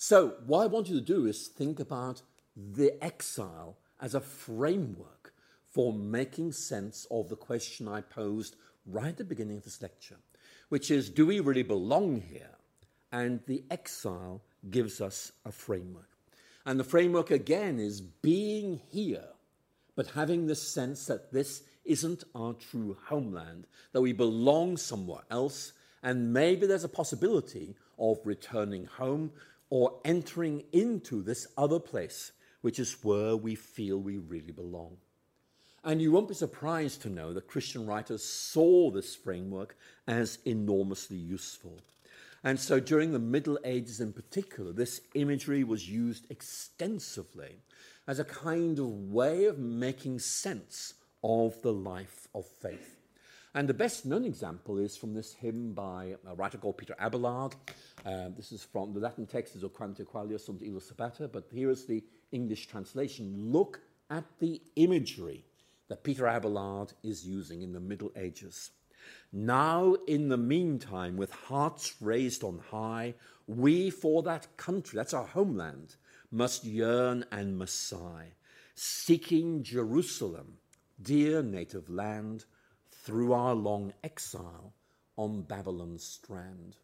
So, 0.00 0.34
what 0.46 0.62
I 0.62 0.66
want 0.66 0.88
you 0.88 0.94
to 0.94 1.04
do 1.04 1.26
is 1.26 1.48
think 1.48 1.80
about 1.80 2.22
the 2.56 2.92
exile 3.04 3.76
as 4.00 4.14
a 4.14 4.20
framework 4.20 5.34
for 5.72 5.92
making 5.92 6.52
sense 6.52 7.04
of 7.10 7.28
the 7.28 7.34
question 7.34 7.88
I 7.88 8.02
posed 8.02 8.54
right 8.86 9.08
at 9.08 9.16
the 9.16 9.24
beginning 9.24 9.56
of 9.56 9.64
this 9.64 9.82
lecture, 9.82 10.18
which 10.68 10.92
is 10.92 11.10
do 11.10 11.26
we 11.26 11.40
really 11.40 11.64
belong 11.64 12.20
here? 12.20 12.54
And 13.10 13.40
the 13.48 13.64
exile 13.72 14.40
gives 14.70 15.00
us 15.00 15.32
a 15.44 15.50
framework. 15.50 16.08
And 16.64 16.78
the 16.78 16.84
framework 16.84 17.32
again 17.32 17.80
is 17.80 18.00
being 18.00 18.80
here, 18.92 19.30
but 19.96 20.10
having 20.10 20.46
the 20.46 20.54
sense 20.54 21.06
that 21.06 21.32
this 21.32 21.64
isn't 21.84 22.22
our 22.36 22.52
true 22.52 22.96
homeland, 23.06 23.66
that 23.92 24.02
we 24.02 24.12
belong 24.12 24.76
somewhere 24.76 25.24
else, 25.28 25.72
and 26.04 26.32
maybe 26.32 26.68
there's 26.68 26.84
a 26.84 26.88
possibility 26.88 27.74
of 27.98 28.20
returning 28.24 28.84
home 28.84 29.32
or 29.70 30.00
entering 30.04 30.64
into 30.72 31.22
this 31.22 31.46
other 31.56 31.78
place, 31.78 32.32
which 32.60 32.78
is 32.78 33.04
where 33.04 33.36
we 33.36 33.54
feel 33.54 33.98
we 33.98 34.18
really 34.18 34.52
belong. 34.52 34.96
And 35.84 36.02
you 36.02 36.10
won't 36.12 36.28
be 36.28 36.34
surprised 36.34 37.02
to 37.02 37.08
know 37.08 37.32
that 37.32 37.46
Christian 37.46 37.86
writers 37.86 38.22
saw 38.24 38.90
this 38.90 39.14
framework 39.14 39.76
as 40.06 40.38
enormously 40.44 41.16
useful. 41.16 41.80
And 42.44 42.58
so 42.58 42.80
during 42.80 43.12
the 43.12 43.18
Middle 43.18 43.58
Ages 43.64 44.00
in 44.00 44.12
particular, 44.12 44.72
this 44.72 45.00
imagery 45.14 45.64
was 45.64 45.88
used 45.88 46.30
extensively 46.30 47.62
as 48.06 48.18
a 48.18 48.24
kind 48.24 48.78
of 48.78 48.86
way 48.86 49.44
of 49.44 49.58
making 49.58 50.18
sense 50.18 50.94
of 51.22 51.60
the 51.62 51.72
life 51.72 52.28
of 52.34 52.46
faith. 52.46 52.97
And 53.58 53.68
the 53.68 53.74
best 53.74 54.06
known 54.06 54.24
example 54.24 54.78
is 54.78 54.96
from 54.96 55.14
this 55.14 55.32
hymn 55.32 55.72
by 55.72 56.14
a 56.24 56.32
writer 56.36 56.58
called 56.58 56.78
Peter 56.78 56.94
Abelard. 57.00 57.56
Uh, 58.06 58.28
this 58.36 58.52
is 58.52 58.62
from 58.62 58.94
the 58.94 59.00
Latin 59.00 59.26
text 59.26 59.56
is 59.56 59.64
O 59.64 59.68
Quanta 59.68 60.04
Qualia 60.04 60.38
sunt 60.38 60.62
illa 60.62 60.80
sabbata, 60.80 61.26
but 61.26 61.48
here 61.52 61.68
is 61.68 61.84
the 61.84 62.04
English 62.30 62.68
translation. 62.68 63.50
Look 63.50 63.80
at 64.10 64.22
the 64.38 64.62
imagery 64.76 65.44
that 65.88 66.04
Peter 66.04 66.28
Abelard 66.28 66.92
is 67.02 67.26
using 67.26 67.62
in 67.62 67.72
the 67.72 67.80
Middle 67.80 68.12
Ages. 68.14 68.70
Now, 69.32 69.96
in 70.06 70.28
the 70.28 70.36
meantime, 70.36 71.16
with 71.16 71.32
hearts 71.32 71.96
raised 72.00 72.44
on 72.44 72.60
high, 72.70 73.14
we 73.48 73.90
for 73.90 74.22
that 74.22 74.56
country, 74.56 74.96
that's 74.96 75.14
our 75.14 75.26
homeland, 75.26 75.96
must 76.30 76.62
yearn 76.62 77.24
and 77.32 77.58
must 77.58 77.88
sigh, 77.88 78.34
seeking 78.76 79.64
Jerusalem, 79.64 80.58
dear 81.02 81.42
native 81.42 81.90
land, 81.90 82.44
through 83.08 83.32
our 83.32 83.54
long 83.54 83.90
exile 84.04 84.74
on 85.16 85.40
Babylon's 85.40 86.04
strand. 86.04 86.76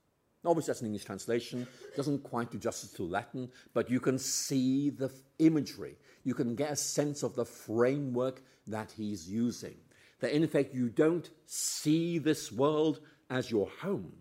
Obviously, 0.43 0.71
that's 0.71 0.81
an 0.81 0.87
English 0.87 1.05
translation. 1.05 1.67
it 1.87 1.97
Doesn't 1.99 2.23
quite 2.23 2.51
do 2.51 2.57
justice 2.57 2.93
to 2.93 3.03
Latin, 3.03 3.51
but 3.75 3.91
you 3.91 4.01
can 4.01 4.19
see 4.19 4.89
the 4.89 5.13
imagery. 5.39 5.99
You 6.25 6.33
can 6.33 6.55
get 6.55 6.73
a 6.73 6.77
sense 6.77 7.23
of 7.23 7.35
the 7.35 7.45
framework 7.45 8.41
that 8.69 8.91
he's 8.97 9.29
using. 9.29 9.75
That 10.21 10.35
in 10.35 10.43
effect, 10.43 10.75
you 10.75 10.89
don't 10.89 11.29
see 11.45 12.17
this 12.17 12.51
world 12.51 13.01
as 13.29 13.51
your 13.51 13.69
home, 13.83 14.15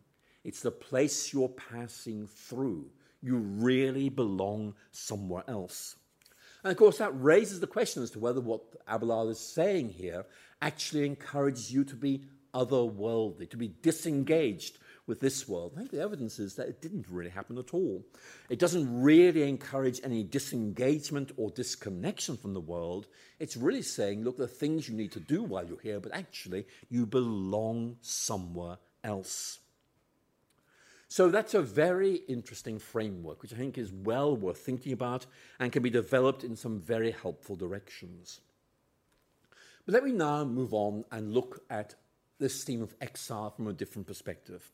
it's 0.43 0.62
the 0.62 0.72
place 0.72 1.32
you're 1.32 1.47
passing 1.47 2.28
through. 2.28 2.91
You 3.22 3.38
really 3.38 4.10
belong 4.10 4.76
somewhere 4.91 5.45
else. 5.47 5.95
And 6.64 6.72
of 6.72 6.78
course, 6.78 6.97
that 6.97 7.12
raises 7.14 7.62
the 7.62 7.68
question 7.68 8.04
as 8.04 8.12
to 8.12 8.20
whether 8.20 8.41
what 8.41 8.62
Abelard 8.88 9.30
is 9.30 9.39
saying 9.39 9.89
here 9.89 10.26
actually 10.64 11.05
encourages 11.05 11.72
you 11.72 11.84
to 11.84 11.95
be 11.95 12.24
otherworldly, 12.53 13.49
to 13.49 13.57
be 13.57 13.68
disengaged 13.82 14.78
with 15.05 15.20
this 15.20 15.47
world. 15.47 15.74
I 15.76 15.80
think 15.80 15.91
the 15.91 16.01
evidence 16.01 16.39
is 16.39 16.55
that 16.55 16.70
it 16.70 16.82
didn't 16.82 17.07
really 17.09 17.30
happen 17.30 17.57
at 17.57 17.74
all. 17.74 18.05
It 18.49 18.59
doesn't 18.59 19.01
really 19.01 19.43
encourage 19.47 19.99
any 20.03 20.24
disengagement 20.24 21.34
or 21.36 21.49
disconnection 21.51 22.38
from 22.38 22.53
the 22.53 22.61
world. 22.61 23.07
It's 23.39 23.57
really 23.57 23.82
saying, 23.82 24.24
look, 24.24 24.38
the 24.38 24.47
things 24.47 24.88
you 24.88 24.95
need 24.95 25.11
to 25.11 25.20
do 25.20 25.43
while 25.43 25.66
you're 25.66 25.80
here, 25.82 25.99
but 25.99 26.16
actually 26.16 26.66
you 26.89 27.05
belong 27.05 27.97
somewhere 28.01 28.78
else. 29.03 29.59
So 31.09 31.30
that's 31.30 31.53
a 31.53 31.61
very 31.61 32.16
interesting 32.28 32.80
framework, 32.80 33.41
which 33.41 33.53
I 33.53 33.57
think 33.57 33.78
is 33.78 33.91
well 33.91 34.36
worth 34.36 34.59
thinking 34.59 34.93
about 34.93 35.26
and 35.59 35.72
can 35.72 35.84
be 35.84 35.89
developed 35.89 36.45
in 36.45 36.55
some 36.55 36.80
very 36.80 37.11
helpful 37.11 37.57
directions. 37.57 38.39
But 39.86 39.94
let 39.94 40.04
me 40.06 40.14
now 40.14 40.46
move 40.46 40.74
on 40.74 41.04
and 41.12 41.34
look 41.34 41.64
at 41.70 41.96
this 42.40 42.64
theme 42.64 42.82
of 42.82 42.96
exile 43.02 43.50
from 43.50 43.68
a 43.68 43.74
different 43.74 44.08
perspective. 44.08 44.72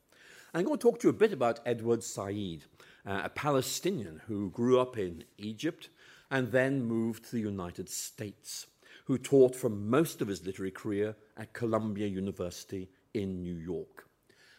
I'm 0.54 0.64
going 0.64 0.78
to 0.78 0.82
talk 0.82 1.00
to 1.00 1.08
you 1.08 1.10
a 1.10 1.16
bit 1.16 1.32
about 1.32 1.60
Edward 1.66 2.04
Said, 2.04 2.64
uh, 3.06 3.22
a 3.24 3.28
Palestinian 3.28 4.20
who 4.26 4.50
grew 4.50 4.78
up 4.78 4.98
in 4.98 5.24
Egypt 5.36 5.88
and 6.30 6.52
then 6.52 6.84
moved 6.84 7.24
to 7.24 7.32
the 7.32 7.40
United 7.40 7.88
States, 7.88 8.66
who 9.06 9.18
taught 9.18 9.56
for 9.56 9.68
most 9.68 10.22
of 10.22 10.28
his 10.28 10.46
literary 10.46 10.70
career 10.70 11.16
at 11.36 11.52
Columbia 11.52 12.06
University 12.06 12.88
in 13.12 13.42
New 13.42 13.56
York. 13.56 14.06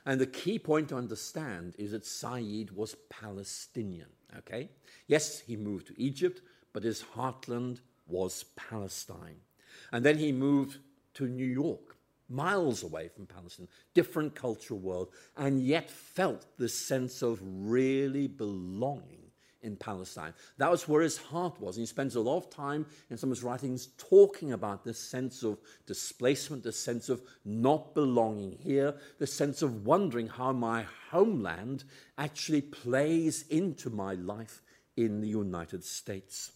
And 0.06 0.20
the 0.20 0.28
key 0.28 0.60
point 0.60 0.90
to 0.90 0.98
understand 0.98 1.76
is 1.78 1.92
that 1.92 2.06
Said 2.06 2.72
was 2.72 2.96
Palestinian. 3.10 4.10
Okay? 4.38 4.70
Yes, 5.08 5.40
he 5.40 5.56
moved 5.56 5.88
to 5.88 6.02
Egypt, 6.02 6.42
but 6.74 6.84
his 6.84 7.04
heartland 7.16 7.80
was 8.08 8.44
Palestine. 8.56 9.42
And 9.92 10.06
then 10.06 10.18
he 10.18 10.32
moved 10.32 10.78
to 11.16 11.28
New 11.28 11.46
York 11.46 11.98
miles 12.32 12.84
away 12.84 13.10
from 13.10 13.26
Palestine, 13.26 13.68
different 13.94 14.34
cultural 14.34 14.80
world, 14.80 15.10
and 15.38 15.62
yet 15.62 15.90
felt 15.90 16.46
this 16.58 16.78
sense 16.78 17.22
of 17.22 17.40
really 17.44 18.28
belonging 18.28 19.22
in 19.64 19.76
Palestine. 19.76 20.34
That 20.58 20.72
was 20.72 20.88
where 20.88 21.04
his 21.04 21.18
heart 21.18 21.60
was. 21.60 21.76
And 21.76 21.84
he 21.84 21.88
spends 21.88 22.16
a 22.16 22.22
lot 22.22 22.38
of 22.38 22.50
time 22.50 22.86
in 23.10 23.18
some 23.18 23.32
of 23.32 23.38
his 23.38 23.44
writings 23.44 23.90
talking 23.98 24.54
about 24.54 24.84
this 24.84 24.98
sense 24.98 25.44
of 25.44 25.60
displacement, 25.86 26.64
this 26.64 26.80
sense 26.80 27.10
of 27.10 27.22
not 27.46 27.94
belonging 27.94 28.58
here, 28.64 28.96
the 29.20 29.28
sense 29.28 29.62
of 29.62 29.86
wondering 29.86 30.28
how 30.28 30.52
my 30.52 30.86
homeland 31.12 31.84
actually 32.18 32.62
plays 32.62 33.46
into 33.50 33.90
my 33.90 34.16
life 34.16 34.62
in 34.98 35.22
the 35.22 35.28
United 35.28 35.84
States. 35.84 36.54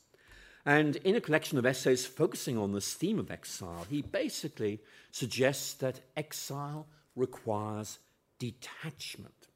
And 0.65 0.95
in 0.97 1.15
a 1.15 1.21
collection 1.21 1.59
of 1.59 1.65
essays 1.65 2.05
focusing 2.05 2.57
on 2.57 2.73
this 2.73 2.93
theme 2.93 3.19
of 3.19 3.29
exile, 3.29 3.85
he 3.87 4.01
basically 4.01 4.81
suggests 5.11 5.73
that 5.75 5.99
exile 6.17 6.87
requires 7.15 7.99
detachment. 8.39 9.47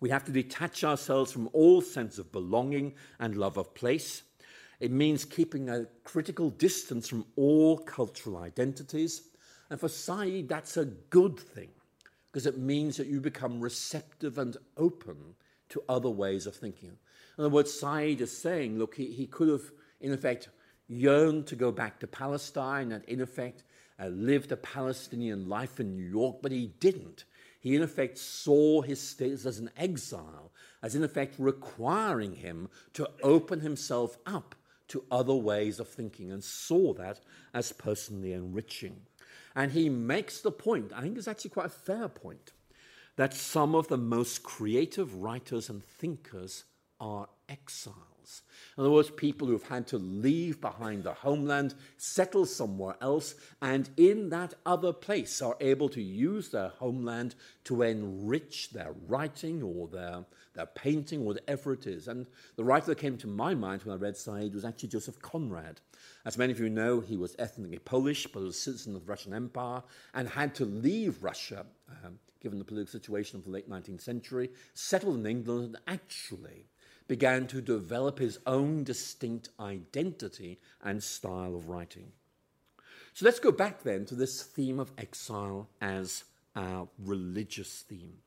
We 0.00 0.10
have 0.10 0.24
to 0.24 0.32
detach 0.32 0.84
ourselves 0.84 1.32
from 1.32 1.48
all 1.52 1.80
sense 1.80 2.18
of 2.18 2.30
belonging 2.30 2.94
and 3.18 3.36
love 3.36 3.56
of 3.56 3.74
place. 3.74 4.22
It 4.78 4.92
means 4.92 5.24
keeping 5.24 5.68
a 5.68 5.86
critical 6.04 6.50
distance 6.50 7.08
from 7.08 7.24
all 7.34 7.78
cultural 7.78 8.36
identities. 8.36 9.22
And 9.70 9.80
for 9.80 9.88
Said, 9.88 10.48
that's 10.48 10.76
a 10.76 10.84
good 10.84 11.38
thing 11.40 11.70
because 12.30 12.46
it 12.46 12.58
means 12.58 12.96
that 12.98 13.08
you 13.08 13.20
become 13.20 13.60
receptive 13.60 14.38
and 14.38 14.56
open 14.76 15.34
to 15.70 15.82
other 15.88 16.10
ways 16.10 16.46
of 16.46 16.54
thinking. 16.54 16.92
In 17.38 17.44
other 17.44 17.54
words, 17.54 17.72
Said 17.72 18.20
is 18.20 18.36
saying, 18.36 18.78
look, 18.78 18.94
he, 18.94 19.06
he 19.06 19.26
could 19.26 19.48
have, 19.48 19.72
in 20.00 20.12
effect, 20.12 20.48
yearned 20.88 21.46
to 21.46 21.56
go 21.56 21.70
back 21.70 22.00
to 22.00 22.06
Palestine 22.06 22.92
and, 22.92 23.04
in 23.04 23.20
effect, 23.20 23.62
uh, 24.00 24.06
lived 24.06 24.52
a 24.52 24.56
Palestinian 24.56 25.48
life 25.48 25.80
in 25.80 25.96
New 25.96 26.08
York, 26.08 26.36
but 26.42 26.52
he 26.52 26.72
didn't. 26.80 27.24
He, 27.60 27.74
in 27.74 27.82
effect, 27.82 28.18
saw 28.18 28.82
his 28.82 29.00
status 29.00 29.44
as 29.44 29.58
an 29.58 29.70
exile, 29.76 30.52
as 30.82 30.94
in 30.94 31.02
effect 31.02 31.34
requiring 31.38 32.34
him 32.34 32.68
to 32.94 33.10
open 33.22 33.60
himself 33.60 34.16
up 34.24 34.54
to 34.88 35.04
other 35.10 35.34
ways 35.34 35.80
of 35.80 35.88
thinking, 35.88 36.30
and 36.30 36.42
saw 36.42 36.94
that 36.94 37.20
as 37.52 37.72
personally 37.72 38.32
enriching. 38.32 39.02
And 39.54 39.72
he 39.72 39.88
makes 39.88 40.40
the 40.40 40.52
point, 40.52 40.92
I 40.94 41.02
think 41.02 41.18
it's 41.18 41.28
actually 41.28 41.50
quite 41.50 41.66
a 41.66 41.70
fair 41.70 42.08
point, 42.08 42.52
that 43.16 43.34
some 43.34 43.74
of 43.74 43.88
the 43.88 43.98
most 43.98 44.44
creative 44.44 45.16
writers 45.16 45.68
and 45.68 45.84
thinkers 45.84 46.64
are 47.00 47.28
exiles. 47.48 48.17
In 48.76 48.82
other 48.82 48.92
words, 48.92 49.10
people 49.10 49.48
who've 49.48 49.62
had 49.62 49.86
to 49.88 49.98
leave 49.98 50.60
behind 50.60 51.02
their 51.02 51.14
homeland, 51.14 51.74
settle 51.96 52.46
somewhere 52.46 52.94
else, 53.00 53.34
and 53.60 53.90
in 53.96 54.28
that 54.28 54.54
other 54.64 54.92
place 54.92 55.42
are 55.42 55.56
able 55.60 55.88
to 55.88 56.02
use 56.02 56.50
their 56.50 56.68
homeland 56.68 57.34
to 57.64 57.82
enrich 57.82 58.70
their 58.70 58.94
writing 59.08 59.62
or 59.62 59.88
their, 59.88 60.24
their 60.54 60.66
painting, 60.66 61.24
whatever 61.24 61.72
it 61.72 61.86
is. 61.86 62.06
And 62.06 62.26
the 62.56 62.64
writer 62.64 62.86
that 62.86 62.98
came 62.98 63.16
to 63.18 63.26
my 63.26 63.54
mind 63.54 63.82
when 63.82 63.96
I 63.96 64.00
read 64.00 64.16
Said 64.16 64.54
was 64.54 64.64
actually 64.64 64.90
Joseph 64.90 65.20
Conrad. 65.20 65.80
As 66.24 66.38
many 66.38 66.52
of 66.52 66.60
you 66.60 66.68
know, 66.68 67.00
he 67.00 67.16
was 67.16 67.34
ethnically 67.38 67.78
Polish, 67.78 68.26
but 68.26 68.42
was 68.42 68.56
a 68.56 68.60
citizen 68.60 68.94
of 68.94 69.04
the 69.04 69.10
Russian 69.10 69.34
Empire 69.34 69.82
and 70.14 70.28
had 70.28 70.54
to 70.56 70.64
leave 70.64 71.24
Russia. 71.24 71.66
Um, 72.04 72.18
given 72.40 72.60
the 72.60 72.64
political 72.64 72.92
situation 72.92 73.36
of 73.36 73.44
the 73.44 73.50
late 73.50 73.68
19th 73.68 74.00
century, 74.00 74.50
settled 74.72 75.16
in 75.16 75.26
England, 75.26 75.64
and 75.64 75.78
actually 75.88 76.66
began 77.08 77.46
to 77.48 77.60
develop 77.60 78.18
his 78.18 78.38
own 78.46 78.84
distinct 78.84 79.48
identity 79.58 80.60
and 80.84 81.02
style 81.02 81.56
of 81.56 81.68
writing. 81.68 82.12
So 83.14 83.24
let's 83.24 83.40
go 83.40 83.50
back 83.50 83.82
then 83.82 84.04
to 84.06 84.14
this 84.14 84.42
theme 84.42 84.78
of 84.78 84.92
exile 84.96 85.68
as 85.80 86.24
our 86.54 86.88
religious 86.98 87.82
theme. 87.82 88.18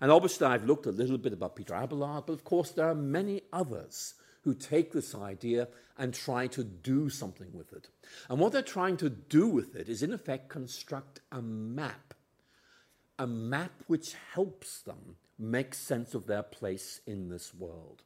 And 0.00 0.12
obviously, 0.12 0.46
I've 0.46 0.66
looked 0.66 0.86
a 0.86 0.92
little 0.92 1.18
bit 1.18 1.32
about 1.32 1.56
Peter 1.56 1.74
Abelard, 1.74 2.26
but 2.26 2.34
of 2.34 2.44
course, 2.44 2.70
there 2.70 2.88
are 2.88 2.94
many 2.94 3.42
others 3.52 4.14
who 4.42 4.54
take 4.54 4.92
this 4.92 5.14
idea 5.14 5.66
and 5.98 6.14
try 6.14 6.46
to 6.46 6.62
do 6.62 7.10
something 7.10 7.48
with 7.52 7.72
it. 7.72 7.88
And 8.28 8.38
what 8.38 8.52
they're 8.52 8.62
trying 8.62 8.96
to 8.98 9.10
do 9.10 9.48
with 9.48 9.74
it 9.74 9.88
is, 9.88 10.02
in 10.02 10.12
effect, 10.12 10.48
construct 10.48 11.20
a 11.32 11.42
map. 11.42 12.14
A 13.18 13.26
map 13.26 13.72
which 13.88 14.14
helps 14.32 14.80
them 14.82 15.16
make 15.36 15.74
sense 15.74 16.14
of 16.14 16.26
their 16.26 16.44
place 16.44 17.00
in 17.06 17.28
this 17.28 17.52
world. 17.52 18.04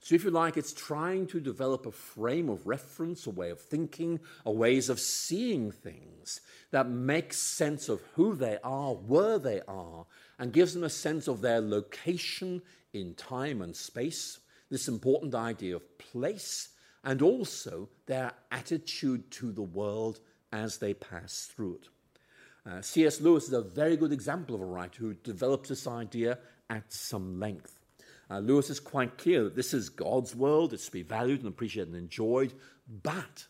So, 0.00 0.14
if 0.14 0.24
you 0.24 0.30
like, 0.30 0.56
it's 0.56 0.72
trying 0.72 1.26
to 1.28 1.40
develop 1.40 1.86
a 1.86 1.92
frame 1.92 2.48
of 2.48 2.66
reference, 2.66 3.26
a 3.26 3.30
way 3.30 3.50
of 3.50 3.60
thinking, 3.60 4.20
a 4.44 4.50
ways 4.50 4.88
of 4.88 4.98
seeing 4.98 5.70
things 5.70 6.40
that 6.70 6.88
makes 6.88 7.38
sense 7.38 7.88
of 7.88 8.00
who 8.14 8.34
they 8.34 8.58
are, 8.64 8.94
where 8.94 9.38
they 9.38 9.60
are, 9.68 10.06
and 10.38 10.52
gives 10.52 10.74
them 10.74 10.84
a 10.84 10.90
sense 10.90 11.28
of 11.28 11.40
their 11.40 11.60
location 11.60 12.62
in 12.92 13.14
time 13.14 13.62
and 13.62 13.76
space, 13.76 14.40
this 14.70 14.88
important 14.88 15.34
idea 15.34 15.76
of 15.76 15.98
place, 15.98 16.70
and 17.04 17.22
also 17.22 17.88
their 18.06 18.32
attitude 18.50 19.30
to 19.30 19.52
the 19.52 19.62
world 19.62 20.20
as 20.52 20.78
they 20.78 20.94
pass 20.94 21.50
through 21.54 21.74
it. 21.74 21.88
Uh, 22.64 22.80
C.S. 22.80 23.20
Lewis 23.20 23.44
is 23.44 23.52
a 23.52 23.62
very 23.62 23.96
good 23.96 24.12
example 24.12 24.54
of 24.54 24.60
a 24.60 24.66
writer 24.66 24.98
who 24.98 25.14
develops 25.14 25.68
this 25.68 25.86
idea 25.86 26.38
at 26.70 26.92
some 26.92 27.40
length. 27.40 27.81
Uh, 28.32 28.38
Lewis 28.38 28.70
is 28.70 28.80
quite 28.80 29.18
clear 29.18 29.44
that 29.44 29.54
this 29.54 29.74
is 29.74 29.90
God's 29.90 30.34
world, 30.34 30.72
it's 30.72 30.86
to 30.86 30.92
be 30.92 31.02
valued 31.02 31.40
and 31.40 31.48
appreciated 31.48 31.92
and 31.92 32.02
enjoyed, 32.02 32.54
but 33.02 33.46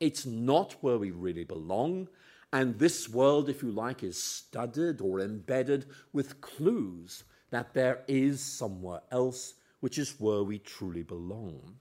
it's 0.00 0.26
not 0.26 0.76
where 0.82 0.98
we 0.98 1.10
really 1.10 1.44
belong, 1.44 2.08
And 2.52 2.78
this 2.78 3.08
world, 3.08 3.48
if 3.48 3.62
you 3.62 3.70
like, 3.70 4.02
is 4.02 4.22
studded 4.22 5.00
or 5.00 5.20
embedded 5.20 5.86
with 6.12 6.40
clues 6.40 7.24
that 7.50 7.74
there 7.74 8.00
is 8.08 8.40
somewhere 8.40 9.00
else, 9.10 9.54
which 9.80 9.98
is 9.98 10.14
where 10.18 10.42
we 10.42 10.58
truly 10.58 11.02
belong. 11.02 11.76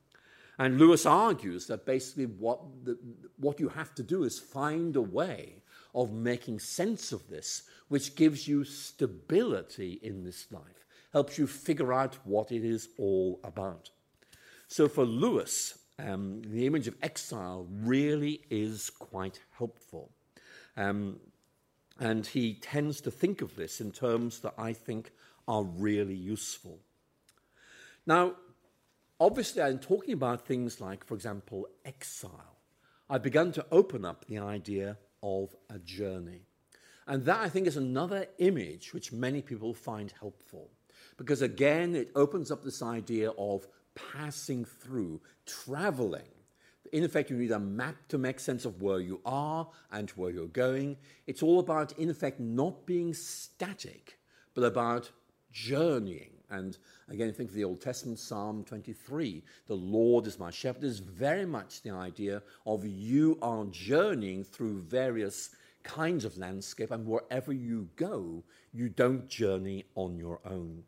And 0.60 0.78
Lewis 0.78 1.06
argues 1.06 1.68
that 1.68 1.86
basically 1.86 2.26
what, 2.26 2.60
the, 2.84 2.98
what 3.38 3.60
you 3.60 3.70
have 3.70 3.94
to 3.96 4.04
do 4.04 4.24
is 4.24 4.40
find 4.40 4.96
a 4.96 5.02
way 5.02 5.62
of 5.94 6.12
making 6.12 6.60
sense 6.60 7.12
of 7.12 7.28
this, 7.30 7.64
which 7.88 8.16
gives 8.16 8.48
you 8.48 8.64
stability 8.64 10.00
in 10.02 10.24
this 10.24 10.52
life, 10.52 10.86
helps 11.18 11.40
you 11.40 11.48
figure 11.48 11.92
out 11.92 12.14
what 12.26 12.52
it 12.52 12.64
is 12.64 12.90
all 13.00 13.40
about. 13.44 13.90
So 14.68 14.88
for 14.88 15.04
Lewis, 15.04 15.80
um, 15.98 16.44
the 16.46 16.68
image 16.68 16.88
of 16.88 16.96
exile 17.02 17.66
really 17.72 18.42
is 18.52 18.92
quite 18.92 19.40
helpful. 19.58 20.12
Um, 20.76 21.20
and 22.00 22.28
he 22.28 22.54
tends 22.54 23.02
to 23.02 23.10
think 23.10 23.42
of 23.42 23.56
this 23.56 23.82
in 23.82 23.92
terms 23.92 24.42
that 24.42 24.54
I 24.60 24.74
think 24.74 25.12
are 25.48 25.64
really 25.64 26.14
useful. 26.14 26.78
Now, 28.06 28.36
obviously, 29.20 29.64
I'm 29.64 29.80
talking 29.80 30.14
about 30.14 30.46
things 30.46 30.80
like, 30.80 31.04
for 31.04 31.16
example, 31.16 31.66
exile. 31.84 32.58
I've 33.10 33.24
begun 33.24 33.52
to 33.54 33.66
open 33.72 34.06
up 34.06 34.26
the 34.26 34.38
idea 34.38 34.98
of 35.24 35.56
a 35.68 35.80
journey. 35.80 36.42
And 37.08 37.26
that, 37.26 37.40
I 37.40 37.50
think, 37.50 37.66
is 37.66 37.78
another 37.78 38.28
image 38.38 38.94
which 38.94 39.12
many 39.12 39.42
people 39.42 39.74
find 39.74 40.14
helpful. 40.20 40.70
Because 41.18 41.42
again, 41.42 41.96
it 41.96 42.12
opens 42.16 42.52
up 42.52 42.64
this 42.64 42.82
idea 42.82 43.32
of 43.32 43.68
passing 43.96 44.64
through, 44.64 45.20
traveling. 45.46 46.30
In 46.94 47.04
effect, 47.04 47.30
you 47.30 47.38
need 47.38 47.52
a 47.52 47.60
map 47.60 47.96
to 48.10 48.18
make 48.18 48.40
sense 48.40 48.64
of 48.64 48.82
where 48.82 49.00
you 49.00 49.20
are 49.26 49.68
and 49.92 50.10
where 50.12 50.32
you're 50.32 50.48
going. 50.48 50.96
It's 51.26 51.44
all 51.44 51.60
about, 51.60 51.98
in 51.98 52.10
effect, 52.10 52.40
not 52.40 52.86
being 52.86 53.14
static, 53.14 54.20
but 54.54 54.64
about 54.64 55.12
journeying. 55.52 56.32
And 56.50 56.78
again, 57.10 57.34
think 57.34 57.50
of 57.50 57.56
the 57.56 57.66
Old 57.66 57.82
Testament, 57.82 58.20
Psalm 58.20 58.64
23. 58.64 59.44
The 59.66 59.76
Lord 59.76 60.28
is 60.28 60.40
my 60.40 60.52
shepherd 60.52 60.84
is 60.84 61.00
very 61.00 61.46
much 61.46 61.82
the 61.82 61.92
idea 61.92 62.42
of 62.66 62.86
you 62.86 63.38
are 63.42 63.66
journeying 63.66 64.46
through 64.46 64.84
various 64.84 65.50
kinds 65.84 66.26
of 66.26 66.38
landscape, 66.38 66.92
and 66.92 67.06
wherever 67.06 67.52
you 67.52 67.90
go, 67.96 68.44
you 68.72 68.88
don't 68.90 69.28
journey 69.28 69.86
on 69.96 70.18
your 70.18 70.40
own. 70.46 70.84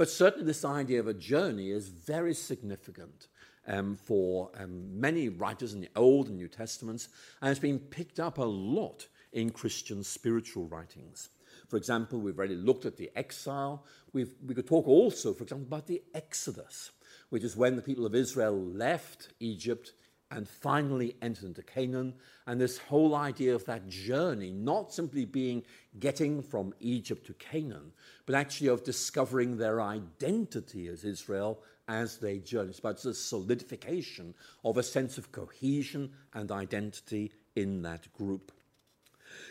But 0.00 0.08
certainly, 0.08 0.46
this 0.46 0.64
idea 0.64 0.98
of 0.98 1.08
a 1.08 1.12
journey 1.12 1.72
is 1.72 1.88
very 1.90 2.32
significant 2.32 3.28
um, 3.66 3.96
for 3.96 4.50
um, 4.58 4.98
many 4.98 5.28
writers 5.28 5.74
in 5.74 5.82
the 5.82 5.90
Old 5.94 6.28
and 6.28 6.38
New 6.38 6.48
Testaments, 6.48 7.10
and 7.42 7.50
it's 7.50 7.60
been 7.60 7.78
picked 7.78 8.18
up 8.18 8.38
a 8.38 8.42
lot 8.42 9.08
in 9.34 9.50
Christian 9.50 10.02
spiritual 10.02 10.64
writings. 10.68 11.28
For 11.68 11.76
example, 11.76 12.18
we've 12.18 12.38
already 12.38 12.54
looked 12.54 12.86
at 12.86 12.96
the 12.96 13.10
exile. 13.14 13.84
We've, 14.14 14.32
we 14.46 14.54
could 14.54 14.66
talk 14.66 14.88
also, 14.88 15.34
for 15.34 15.42
example, 15.42 15.66
about 15.66 15.86
the 15.86 16.02
Exodus, 16.14 16.92
which 17.28 17.44
is 17.44 17.54
when 17.54 17.76
the 17.76 17.82
people 17.82 18.06
of 18.06 18.14
Israel 18.14 18.58
left 18.58 19.34
Egypt 19.38 19.92
and 20.30 20.48
finally 20.48 21.16
entered 21.22 21.44
into 21.44 21.62
Canaan. 21.62 22.14
And 22.46 22.60
this 22.60 22.78
whole 22.78 23.14
idea 23.14 23.54
of 23.54 23.64
that 23.66 23.88
journey, 23.88 24.52
not 24.52 24.92
simply 24.92 25.24
being 25.24 25.62
getting 25.98 26.42
from 26.42 26.72
Egypt 26.80 27.26
to 27.26 27.34
Canaan, 27.34 27.92
but 28.26 28.34
actually 28.34 28.68
of 28.68 28.84
discovering 28.84 29.56
their 29.56 29.80
identity 29.80 30.86
as 30.86 31.04
Israel 31.04 31.62
as 31.88 32.18
they 32.18 32.38
journey. 32.38 32.70
It's 32.70 32.78
about 32.78 33.02
the 33.02 33.14
solidification 33.14 34.34
of 34.64 34.76
a 34.76 34.82
sense 34.82 35.18
of 35.18 35.32
cohesion 35.32 36.12
and 36.32 36.52
identity 36.52 37.32
in 37.56 37.82
that 37.82 38.12
group. 38.12 38.52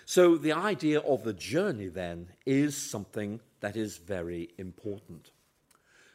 So 0.06 0.38
the 0.38 0.54
idea 0.54 1.00
of 1.00 1.24
the 1.24 1.34
journey 1.34 1.88
then 1.88 2.30
is 2.46 2.76
something 2.76 3.42
that 3.60 3.76
is 3.76 3.98
very 3.98 4.50
important. 4.58 5.32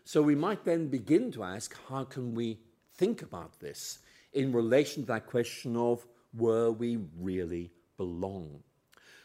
So 0.04 0.22
we 0.22 0.34
might 0.34 0.64
then 0.64 0.88
begin 0.88 1.32
to 1.32 1.44
ask 1.44 1.76
how 1.88 2.04
can 2.04 2.34
we 2.34 2.58
think 2.96 3.22
about 3.22 3.60
this 3.60 3.98
in 4.34 4.52
relation 4.52 5.02
to 5.02 5.06
that 5.08 5.26
question 5.26 5.76
of 5.76 6.06
where 6.32 6.70
we 6.70 6.98
really 7.18 7.70
belong? 7.96 8.62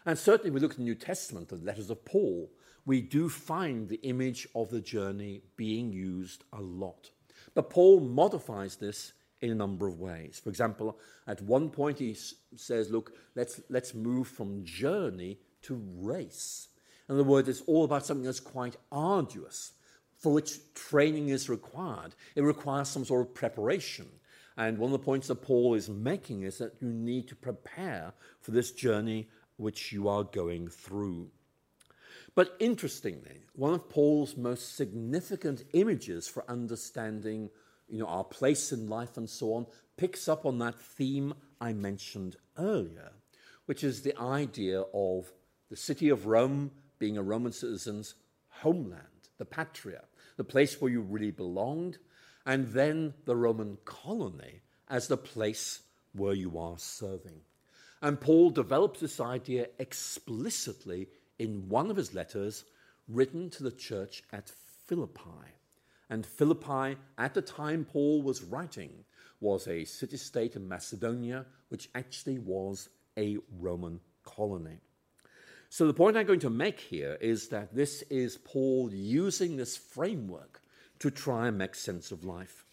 And 0.06 0.18
certainly, 0.18 0.52
we 0.52 0.60
look 0.60 0.72
at 0.72 0.78
the 0.78 0.84
New 0.84 0.96
Testament, 0.96 1.50
the 1.50 1.56
letters 1.58 1.90
of 1.90 2.06
Paul, 2.06 2.50
we 2.86 3.02
do 3.02 3.30
find 3.30 3.88
the 3.88 4.02
image 4.02 4.48
of 4.56 4.70
the 4.70 4.82
journey 4.82 5.42
being 5.58 5.92
used 5.92 6.44
a 6.54 6.62
lot. 6.62 7.12
But 7.54 7.70
Paul 7.70 8.00
modifies 8.00 8.78
this 8.78 9.14
in 9.42 9.52
a 9.52 9.56
number 9.56 9.88
of 9.88 10.00
ways. 10.00 10.40
For 10.44 10.50
example, 10.50 10.98
at 11.28 11.42
one 11.42 11.70
point 11.70 12.00
he 12.00 12.16
says, 12.56 12.90
look, 12.90 13.14
let's, 13.36 13.62
let's 13.70 13.94
move 13.94 14.28
from 14.28 14.66
journey 14.66 15.40
to 15.64 15.82
race. 15.98 16.68
In 17.08 17.16
other 17.16 17.24
words, 17.24 17.48
it's 17.50 17.62
all 17.62 17.86
about 17.86 18.06
something 18.06 18.26
that's 18.26 18.40
quite 18.40 18.76
arduous, 18.92 19.74
for 20.18 20.34
which 20.34 20.60
training 20.74 21.30
is 21.30 21.50
required. 21.50 22.16
It 22.36 22.42
requires 22.42 22.90
some 22.90 23.06
sort 23.06 23.28
of 23.28 23.34
preparation. 23.34 24.08
And 24.60 24.78
one 24.78 24.90
of 24.94 25.00
the 25.00 25.06
points 25.06 25.28
that 25.28 25.42
Paul 25.42 25.74
is 25.74 25.90
making 25.90 26.44
is 26.44 26.58
that 26.58 26.74
you 26.82 26.90
need 26.90 27.30
to 27.30 27.36
prepare 27.36 28.12
for 28.42 28.52
this 28.52 28.72
journey 28.72 29.30
which 29.56 29.94
you 29.94 30.10
are 30.10 30.26
going 30.26 30.68
through. 30.68 31.30
But 32.36 32.58
interestingly, 32.60 33.46
one 33.54 33.74
of 33.74 33.88
Paul's 33.88 34.36
most 34.36 34.76
significant 34.76 35.64
images 35.72 36.28
for 36.28 36.44
understanding 36.52 37.50
you 37.88 38.00
know, 38.00 38.08
our 38.08 38.26
place 38.26 38.74
in 38.74 38.90
life 38.90 39.16
and 39.16 39.30
so 39.30 39.54
on, 39.54 39.66
picks 39.96 40.28
up 40.28 40.46
on 40.46 40.60
that 40.60 40.78
theme 40.78 41.36
I 41.62 41.72
mentioned 41.72 42.36
earlier, 42.58 43.14
which 43.66 43.82
is 43.82 44.02
the 44.02 44.20
idea 44.20 44.84
of 44.94 45.32
the 45.70 45.78
city 45.78 46.10
of 46.10 46.26
Rome 46.26 46.72
being 47.00 47.18
a 47.18 47.24
Roman 47.24 47.54
citizen's 47.54 48.16
homeland, 48.50 49.30
the 49.38 49.46
patria, 49.46 50.02
the 50.36 50.44
place 50.44 50.82
where 50.82 50.92
you 50.92 51.00
really 51.00 51.32
belonged, 51.32 51.98
and 52.50 52.70
then 52.70 53.14
the 53.26 53.36
Roman 53.36 53.78
colony 53.86 54.62
as 54.88 55.08
the 55.08 55.18
place 55.18 55.82
where 56.14 56.34
you 56.34 56.58
are 56.58 56.80
serving. 56.80 57.42
And 58.02 58.20
Paul 58.20 58.50
develops 58.50 59.02
this 59.02 59.20
idea 59.20 59.68
explicitly 59.78 61.10
in 61.38 61.70
one 61.70 61.92
of 61.92 61.98
his 61.98 62.16
letters 62.16 62.66
written 63.08 63.52
to 63.52 63.62
the 63.62 63.72
church 63.72 64.24
at 64.34 64.52
Philippi. 64.88 65.46
And 66.10 66.26
Philippi, 66.26 66.98
at 67.20 67.36
the 67.36 67.44
time 67.44 67.86
Paul 67.86 68.24
was 68.24 68.42
writing, 68.42 69.06
was 69.40 69.68
a 69.68 69.86
city 69.86 70.18
state 70.18 70.56
in 70.56 70.68
Macedonia, 70.68 71.46
which 71.68 71.88
actually 71.94 72.40
was 72.40 72.90
a 73.16 73.38
Roman 73.60 74.00
colony. 74.24 74.80
So, 75.70 75.86
the 75.86 75.94
point 75.94 76.18
I'm 76.18 76.26
going 76.26 76.40
to 76.40 76.50
make 76.50 76.80
here 76.80 77.16
is 77.22 77.50
that 77.50 77.76
this 77.76 78.02
is 78.10 78.40
Paul 78.40 78.90
using 78.92 79.56
this 79.56 79.78
framework 79.78 80.59
to 81.00 81.12
try 81.12 81.48
and 81.48 81.58
make 81.58 81.76
sense 81.76 82.12
of 82.12 82.24
life. 82.26 82.66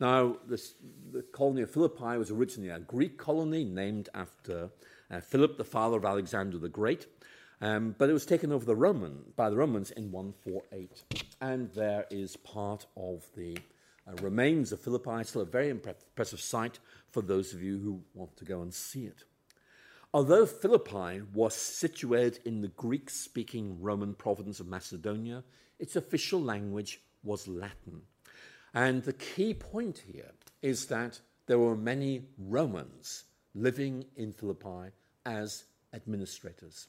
Now, 0.00 0.36
this, 0.48 0.74
the 1.12 1.22
colony 1.22 1.62
of 1.62 1.70
Philippi 1.70 2.16
was 2.18 2.30
originally 2.30 2.70
a 2.70 2.78
Greek 2.78 3.18
colony 3.18 3.64
named 3.64 4.08
after 4.14 4.70
uh, 5.10 5.20
Philip, 5.20 5.58
the 5.58 5.64
father 5.64 5.96
of 5.96 6.04
Alexander 6.04 6.58
the 6.58 6.68
Great. 6.68 7.06
Um, 7.60 7.94
but 7.96 8.10
it 8.10 8.12
was 8.12 8.26
taken 8.26 8.50
over 8.50 8.64
the 8.64 8.74
Roman, 8.74 9.20
by 9.36 9.48
the 9.48 9.56
Romans 9.56 9.92
in 9.92 10.10
148. 10.10 11.02
And 11.40 11.70
there 11.72 12.06
is 12.10 12.36
part 12.36 12.86
of 12.96 13.24
the 13.36 13.56
uh, 14.08 14.14
remains 14.20 14.72
of 14.72 14.80
Philippi, 14.80 15.22
still 15.22 15.42
a 15.42 15.46
very 15.46 15.68
impressive 15.68 16.40
site 16.40 16.80
for 17.12 17.22
those 17.22 17.52
of 17.52 17.62
you 17.62 17.78
who 17.78 18.00
want 18.14 18.36
to 18.38 18.44
go 18.44 18.62
and 18.62 18.74
see 18.74 19.04
it. 19.04 19.22
Although 20.12 20.44
Philippi 20.44 21.22
was 21.32 21.54
situated 21.54 22.40
in 22.44 22.60
the 22.60 22.68
Greek 22.68 23.08
speaking 23.08 23.80
Roman 23.80 24.14
province 24.14 24.58
of 24.58 24.66
Macedonia, 24.66 25.44
its 25.78 25.94
official 25.94 26.42
language 26.42 27.00
was 27.22 27.48
Latin. 27.48 28.02
And 28.74 29.02
the 29.02 29.12
key 29.12 29.54
point 29.54 30.02
here 30.06 30.32
is 30.62 30.86
that 30.86 31.20
there 31.46 31.58
were 31.58 31.76
many 31.76 32.22
Romans 32.38 33.24
living 33.54 34.04
in 34.16 34.32
Philippi 34.32 34.92
as 35.26 35.64
administrators. 35.92 36.88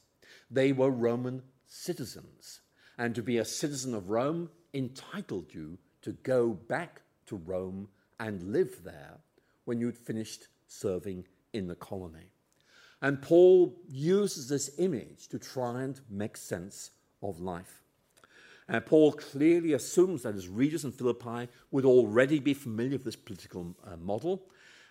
They 0.50 0.72
were 0.72 0.90
Roman 0.90 1.42
citizens. 1.66 2.60
And 2.96 3.14
to 3.14 3.22
be 3.22 3.38
a 3.38 3.44
citizen 3.44 3.94
of 3.94 4.10
Rome 4.10 4.50
entitled 4.72 5.52
you 5.52 5.78
to 6.02 6.12
go 6.12 6.50
back 6.50 7.02
to 7.26 7.36
Rome 7.36 7.88
and 8.20 8.52
live 8.52 8.82
there 8.84 9.18
when 9.64 9.80
you'd 9.80 9.96
finished 9.96 10.46
serving 10.68 11.24
in 11.52 11.66
the 11.66 11.74
colony. 11.74 12.30
And 13.02 13.20
Paul 13.20 13.74
uses 13.88 14.48
this 14.48 14.70
image 14.78 15.28
to 15.28 15.38
try 15.38 15.82
and 15.82 16.00
make 16.08 16.36
sense 16.36 16.90
of 17.22 17.40
life. 17.40 17.83
And 18.68 18.84
Paul 18.86 19.12
clearly 19.12 19.72
assumes 19.72 20.22
that 20.22 20.34
his 20.34 20.48
readers 20.48 20.84
in 20.84 20.92
Philippi 20.92 21.48
would 21.70 21.84
already 21.84 22.38
be 22.38 22.54
familiar 22.54 22.92
with 22.92 23.04
this 23.04 23.16
political 23.16 23.74
uh, 23.84 23.96
model, 23.96 24.46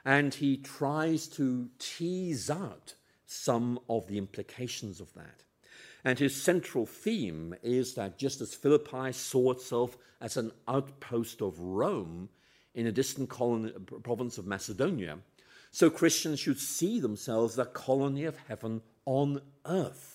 and 0.05 0.33
he 0.33 0.57
tries 0.57 1.27
to 1.29 1.69
tease 1.79 2.49
out 2.49 2.93
some 3.25 3.79
of 3.89 4.07
the 4.07 4.17
implications 4.17 4.99
of 4.99 5.13
that. 5.13 5.43
And 6.05 6.19
his 6.19 6.39
central 6.39 6.85
theme 6.85 7.55
is 7.63 7.95
that 7.95 8.19
just 8.19 8.41
as 8.41 8.53
Philippi 8.53 9.11
saw 9.13 9.51
itself 9.51 9.97
as 10.21 10.37
an 10.37 10.51
outpost 10.67 11.41
of 11.41 11.59
Rome 11.59 12.29
in 12.75 12.87
a 12.87 12.91
distant 12.91 13.29
colony, 13.29 13.71
province 14.03 14.37
of 14.37 14.45
Macedonia, 14.45 15.19
So 15.73 15.89
Christians 15.89 16.39
should 16.39 16.59
see 16.59 16.99
themselves 16.99 17.53
as 17.53 17.65
a 17.65 17.69
colony 17.69 18.25
of 18.25 18.37
heaven 18.47 18.83
on 19.05 19.41
earth. 19.65 20.12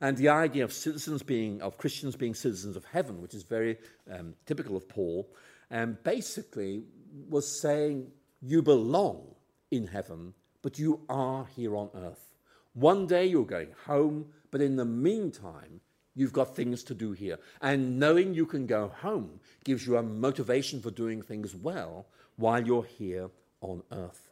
And 0.00 0.16
the 0.16 0.28
idea 0.28 0.64
of 0.64 0.72
citizens 0.72 1.22
being, 1.22 1.60
of 1.60 1.76
Christians 1.76 2.16
being 2.16 2.34
citizens 2.34 2.76
of 2.76 2.84
heaven, 2.86 3.20
which 3.20 3.34
is 3.34 3.42
very 3.42 3.76
um, 4.10 4.34
typical 4.46 4.76
of 4.76 4.88
Paul, 4.88 5.28
um, 5.70 5.98
basically 6.02 6.84
was 7.28 7.60
saying 7.60 8.10
you 8.40 8.62
belong 8.62 9.34
in 9.70 9.86
heaven, 9.86 10.32
but 10.62 10.78
you 10.78 11.00
are 11.08 11.46
here 11.54 11.76
on 11.76 11.90
earth. 11.94 12.34
One 12.72 13.06
day 13.06 13.26
you're 13.26 13.44
going 13.44 13.74
home, 13.86 14.26
but 14.50 14.60
in 14.62 14.76
the 14.76 14.84
meantime, 14.84 15.80
you've 16.14 16.32
got 16.32 16.56
things 16.56 16.82
to 16.84 16.94
do 16.94 17.12
here. 17.12 17.38
And 17.60 17.98
knowing 17.98 18.34
you 18.34 18.46
can 18.46 18.66
go 18.66 18.88
home 18.88 19.40
gives 19.64 19.86
you 19.86 19.96
a 19.96 20.02
motivation 20.02 20.80
for 20.80 20.90
doing 20.90 21.22
things 21.22 21.54
well 21.54 22.06
while 22.36 22.64
you're 22.64 22.84
here 22.84 23.28
on 23.60 23.82
earth. 23.92 24.30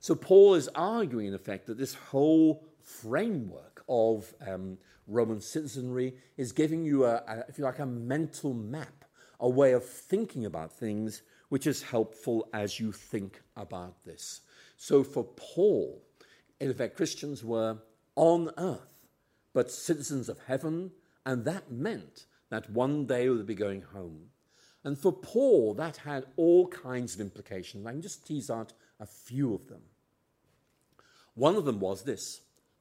So 0.00 0.14
Paul 0.14 0.54
is 0.54 0.68
arguing, 0.74 1.26
in 1.26 1.34
effect, 1.34 1.66
that 1.66 1.76
this 1.76 1.94
whole 1.94 2.64
framework 2.82 3.69
of 3.90 4.32
um, 4.46 4.78
Roman 5.06 5.40
citizenry 5.40 6.14
is 6.38 6.52
giving 6.52 6.84
you, 6.84 7.04
a, 7.04 7.16
a, 7.16 7.44
if 7.48 7.58
you 7.58 7.64
like, 7.64 7.80
a 7.80 7.86
mental 7.86 8.54
map, 8.54 9.04
a 9.40 9.48
way 9.48 9.72
of 9.72 9.84
thinking 9.84 10.46
about 10.46 10.72
things 10.72 11.22
which 11.50 11.66
is 11.66 11.82
helpful 11.82 12.48
as 12.54 12.78
you 12.78 12.92
think 12.92 13.42
about 13.56 14.04
this. 14.04 14.40
So 14.76 15.02
for 15.02 15.24
Paul, 15.24 16.00
in 16.60 16.70
effect, 16.70 16.96
Christians 16.96 17.44
were 17.44 17.78
on 18.14 18.50
earth, 18.56 19.08
but 19.52 19.70
citizens 19.70 20.28
of 20.28 20.38
heaven, 20.46 20.92
and 21.26 21.44
that 21.44 21.70
meant 21.70 22.26
that 22.50 22.70
one 22.70 23.06
day 23.06 23.24
they 23.24 23.30
would 23.30 23.46
be 23.46 23.54
going 23.54 23.82
home. 23.82 24.26
And 24.84 24.96
for 24.98 25.12
Paul, 25.12 25.74
that 25.74 25.98
had 25.98 26.26
all 26.36 26.68
kinds 26.68 27.14
of 27.14 27.20
implications. 27.20 27.86
I 27.86 27.92
can 27.92 28.02
just 28.02 28.26
tease 28.26 28.48
out 28.48 28.72
a 28.98 29.06
few 29.06 29.54
of 29.54 29.66
them. 29.68 29.82
One 31.34 31.56
of 31.56 31.64
them 31.64 31.80
was 31.80 32.04
this 32.04 32.40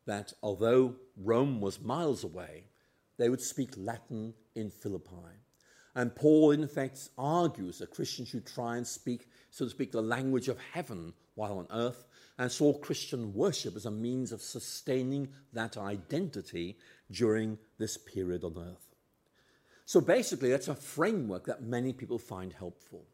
that 0.10 0.34
although 0.42 0.96
Rome 1.16 1.62
was 1.62 1.80
miles 1.80 2.24
away, 2.24 2.64
they 3.20 3.30
would 3.30 3.42
speak 3.42 3.70
Latin 3.78 4.34
in 4.56 4.72
Philippi. 4.72 5.38
And 5.94 6.16
Paul, 6.16 6.50
in 6.52 6.64
effect, 6.64 7.10
argues 7.16 7.78
that 7.78 7.92
Christians 7.92 8.30
should 8.30 8.48
try 8.48 8.78
and 8.78 8.88
speak, 8.88 9.28
so 9.52 9.66
to 9.66 9.72
speak, 9.72 9.92
the 9.92 10.02
language 10.02 10.48
of 10.48 10.58
heaven 10.74 11.14
while 11.36 11.60
on 11.60 11.68
earth, 11.72 12.08
and 12.40 12.52
saw 12.52 12.74
Christian 12.74 13.36
worship 13.36 13.76
as 13.76 13.86
a 13.86 13.92
means 13.92 14.32
of 14.32 14.42
sustaining 14.42 15.30
that 15.54 15.78
identity 15.78 16.78
during 17.12 17.60
this 17.78 17.96
period 17.96 18.44
on 18.44 18.58
earth. 18.58 18.96
So 19.86 20.02
basically, 20.02 20.50
that's 20.50 20.70
a 20.70 20.76
framework 20.76 21.46
that 21.46 21.62
many 21.62 21.94
people 21.94 22.18
find 22.18 22.52
helpful. 22.52 23.06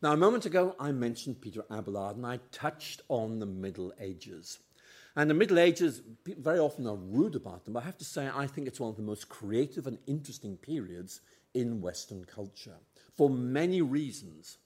Now, 0.00 0.14
a 0.14 0.16
moment 0.16 0.46
ago, 0.46 0.76
I 0.80 0.92
mentioned 0.92 1.42
Peter 1.42 1.64
Abelard, 1.70 2.16
and 2.16 2.26
I 2.26 2.40
touched 2.52 3.02
on 3.08 3.38
the 3.38 3.46
Middle 3.46 3.92
Ages. 4.00 4.60
And 5.14 5.28
the 5.28 5.34
Middle 5.34 5.58
Ages, 5.58 6.00
very 6.26 6.58
often 6.58 6.86
are 6.86 6.96
rude 6.96 7.34
about 7.34 7.64
them, 7.64 7.74
but 7.74 7.82
I 7.82 7.86
have 7.86 7.98
to 7.98 8.04
say, 8.04 8.30
I 8.34 8.46
think 8.46 8.66
it's 8.66 8.80
one 8.80 8.90
of 8.90 8.96
the 8.96 9.02
most 9.02 9.28
creative 9.28 9.86
and 9.86 9.98
interesting 10.06 10.56
periods 10.56 11.20
in 11.54 11.82
Western 11.82 12.24
culture 12.24 12.76
for 13.14 13.28
many 13.28 13.82
reasons. 13.82 14.58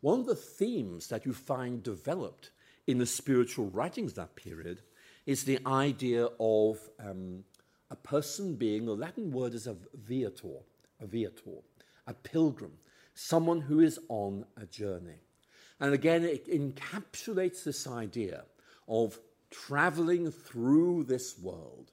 One 0.00 0.20
of 0.20 0.26
the 0.26 0.34
themes 0.34 1.06
that 1.08 1.24
you 1.24 1.32
find 1.32 1.82
developed 1.82 2.50
in 2.86 2.98
the 2.98 3.06
spiritual 3.06 3.66
writings 3.66 4.12
of 4.12 4.16
that 4.16 4.36
period 4.36 4.80
is 5.24 5.44
the 5.44 5.60
idea 5.66 6.28
of 6.38 6.78
um, 7.00 7.44
a 7.90 7.96
person 7.96 8.54
being, 8.54 8.86
the 8.86 8.94
Latin 8.94 9.30
word 9.30 9.54
is 9.54 9.66
a 9.66 9.76
viator, 9.94 10.58
a 11.00 11.06
viator, 11.06 11.62
a 12.06 12.14
pilgrim, 12.14 12.72
someone 13.14 13.60
who 13.60 13.80
is 13.80 13.98
on 14.08 14.44
a 14.60 14.66
journey. 14.66 15.20
And 15.80 15.94
again, 15.94 16.24
it 16.24 16.48
encapsulates 16.48 17.64
this 17.64 17.86
idea 17.86 18.44
of 18.88 19.18
traveling 19.64 20.30
through 20.30 21.04
this 21.04 21.38
world, 21.38 21.92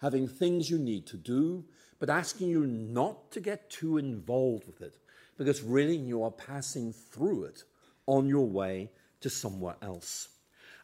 having 0.00 0.28
things 0.28 0.70
you 0.70 0.78
need 0.78 1.06
to 1.06 1.16
do, 1.16 1.64
but 1.98 2.10
asking 2.10 2.48
you 2.48 2.66
not 2.66 3.30
to 3.32 3.40
get 3.40 3.70
too 3.70 3.98
involved 3.98 4.66
with 4.66 4.80
it, 4.80 4.98
because 5.36 5.62
really 5.62 5.96
you 5.96 6.22
are 6.22 6.30
passing 6.30 6.92
through 6.92 7.44
it 7.44 7.62
on 8.06 8.28
your 8.28 8.46
way 8.46 8.90
to 9.20 9.30
somewhere 9.30 9.76
else. 9.82 10.28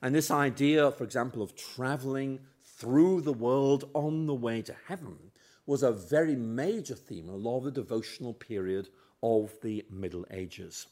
And 0.00 0.14
this 0.14 0.30
idea, 0.30 0.90
for 0.90 1.04
example, 1.04 1.42
of 1.42 1.56
traveling 1.56 2.40
through 2.64 3.20
the 3.20 3.32
world 3.32 3.88
on 3.94 4.26
the 4.26 4.34
way 4.34 4.62
to 4.62 4.74
heaven 4.88 5.16
was 5.66 5.82
a 5.82 5.92
very 5.92 6.34
major 6.34 6.94
theme 6.94 7.28
in 7.28 7.34
a 7.34 7.36
lot 7.36 7.58
of 7.58 7.64
the 7.64 7.70
devotional 7.70 8.34
period 8.34 8.88
of 9.22 9.52
the 9.62 9.84
Middle 9.90 10.26
Ages. 10.30 10.86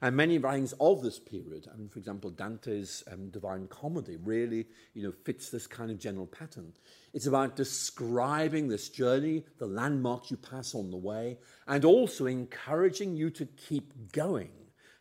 And 0.00 0.16
many 0.16 0.38
writings 0.38 0.74
of 0.80 1.02
this 1.02 1.18
period, 1.18 1.68
I 1.72 1.76
mean, 1.76 1.88
for 1.88 1.98
example, 1.98 2.30
Dante's 2.30 3.02
um, 3.10 3.30
Divine 3.30 3.66
Comedy 3.68 4.16
really 4.16 4.66
you 4.94 5.02
know, 5.02 5.12
fits 5.24 5.50
this 5.50 5.66
kind 5.66 5.90
of 5.90 5.98
general 5.98 6.26
pattern. 6.26 6.72
It's 7.12 7.26
about 7.26 7.56
describing 7.56 8.68
this 8.68 8.88
journey, 8.88 9.44
the 9.58 9.66
landmarks 9.66 10.30
you 10.30 10.36
pass 10.36 10.74
on 10.74 10.90
the 10.90 10.96
way, 10.96 11.38
and 11.66 11.84
also 11.84 12.26
encouraging 12.26 13.16
you 13.16 13.30
to 13.30 13.46
keep 13.46 14.12
going 14.12 14.50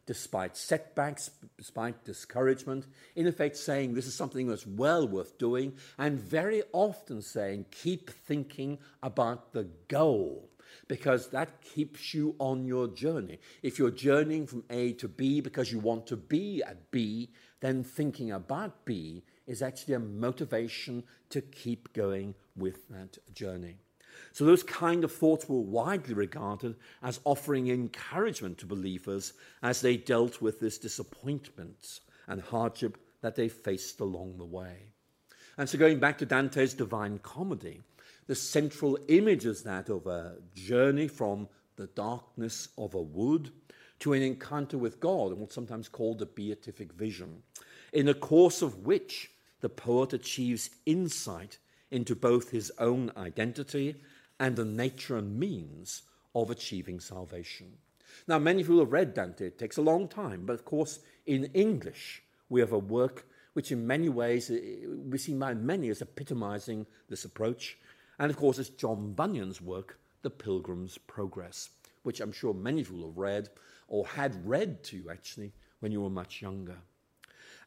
despite 0.08 0.56
setbacks, 0.56 1.30
despite 1.58 2.06
discouragement, 2.06 2.88
in 3.16 3.28
effect 3.28 3.58
saying 3.58 3.94
this 3.94 4.08
is 4.08 4.16
something 4.16 4.48
that's 4.48 4.66
well 4.66 5.06
worth 5.06 5.38
doing, 5.38 5.74
and 5.98 6.18
very 6.18 6.64
often 6.72 7.22
saying 7.22 7.66
keep 7.70 8.10
thinking 8.10 8.80
about 9.04 9.52
the 9.52 9.68
goal 9.90 10.50
because 10.88 11.30
that 11.30 11.62
keeps 11.62 12.14
you 12.14 12.36
on 12.40 12.66
your 12.66 12.88
journey. 12.88 13.40
If 13.64 13.80
you're 13.80 13.92
journeying 13.92 14.48
from 14.48 14.64
A 14.70 14.94
to 14.94 15.08
B 15.08 15.42
because 15.42 15.72
you 15.72 15.80
want 15.80 16.08
to 16.08 16.18
be 16.18 16.64
at 16.64 16.92
B, 16.92 17.30
then 17.60 17.84
thinking 17.84 18.32
about 18.32 18.86
B 18.86 19.24
is 19.48 19.62
actually 19.62 19.96
a 19.96 20.00
motivation 20.00 21.04
to 21.30 21.42
keep 21.42 21.94
going 21.94 22.36
with 22.56 22.88
that 22.90 23.18
journey. 23.34 23.78
So, 24.34 24.46
those 24.46 24.64
kind 24.64 25.04
of 25.04 25.12
thoughts 25.12 25.48
were 25.48 25.60
widely 25.60 26.14
regarded 26.14 26.76
as 27.04 27.20
offering 27.24 27.70
encouragement 27.70 28.58
to 28.60 28.66
believers 28.66 29.34
as 29.62 29.82
they 29.82 29.98
dealt 29.98 30.42
with 30.42 30.60
this 30.60 30.78
disappointment 30.78 32.00
and 32.28 32.42
hardship 32.42 32.98
that 33.22 33.36
they 33.36 33.48
faced 33.48 34.00
along 34.00 34.38
the 34.38 34.46
way. 34.46 34.94
And 35.58 35.68
so, 35.68 35.78
going 35.78 36.00
back 36.00 36.18
to 36.20 36.26
Dante's 36.26 36.74
Divine 36.74 37.20
Comedy, 37.20 37.82
the 38.28 38.36
central 38.36 39.00
image 39.08 39.46
is 39.46 39.64
that 39.64 39.90
of 39.90 40.06
a 40.06 40.36
journey 40.54 41.08
from 41.08 41.48
the 41.78 41.88
darkness 41.88 42.70
of 42.78 42.94
a 42.94 43.02
wood 43.02 43.52
to 44.00 44.14
an 44.14 44.22
encounter 44.22 44.78
with 44.78 45.00
God, 45.00 45.32
and 45.32 45.40
what's 45.40 45.56
sometimes 45.56 45.90
called 45.90 46.22
a 46.22 46.26
beatific 46.26 46.94
vision, 46.94 47.42
in 47.94 48.06
the 48.06 48.14
course 48.14 48.62
of 48.62 48.86
which 48.86 49.32
the 49.62 49.70
poet 49.70 50.14
achieves 50.14 50.70
insight 50.86 51.58
into 51.90 52.16
both 52.16 52.52
his 52.52 52.72
own 52.80 53.12
identity 53.18 53.96
and 54.40 54.56
the 54.56 54.66
nature 54.66 55.18
and 55.18 55.40
means 55.40 56.04
of 56.36 56.52
achieving 56.52 57.00
salvation. 57.00 57.74
Now, 58.28 58.40
many 58.40 58.62
of 58.62 58.68
people 58.68 58.82
have 58.82 58.92
read 58.92 59.14
Dante. 59.14 59.48
It 59.48 59.58
takes 59.58 59.78
a 59.78 59.82
long 59.82 60.08
time, 60.08 60.46
but 60.46 60.54
of 60.54 60.66
course, 60.66 61.00
in 61.26 61.46
English, 61.54 62.24
we 62.50 62.60
have 62.60 62.74
a 62.74 62.80
work 62.80 63.26
which, 63.54 63.72
in 63.72 63.88
many 63.88 64.10
ways, 64.10 64.52
eh, 64.52 64.86
we 64.86 65.18
see 65.18 65.34
by 65.34 65.54
many 65.54 65.90
as 65.90 66.02
epitomizing 66.02 66.86
this 67.10 67.26
approach. 67.26 67.78
And 68.20 68.32
of 68.32 68.38
course, 68.38 68.60
it's 68.60 68.70
John 68.70 69.14
Bunyan's 69.14 69.62
work, 69.62 70.00
The 70.22 70.30
Pilgrim's 70.30 70.98
Progress, 70.98 71.70
which 72.04 72.20
I'm 72.20 72.32
sure 72.32 72.54
many 72.54 72.82
of 72.82 72.90
you 72.90 72.98
will 72.98 73.08
have 73.08 73.18
read 73.18 73.50
or 73.88 74.08
had 74.08 74.48
read 74.48 74.84
to 74.86 74.98
you 74.98 75.10
actually 75.10 75.54
when 75.80 75.92
you 75.92 76.02
were 76.02 76.10
much 76.10 76.42
younger. 76.42 76.78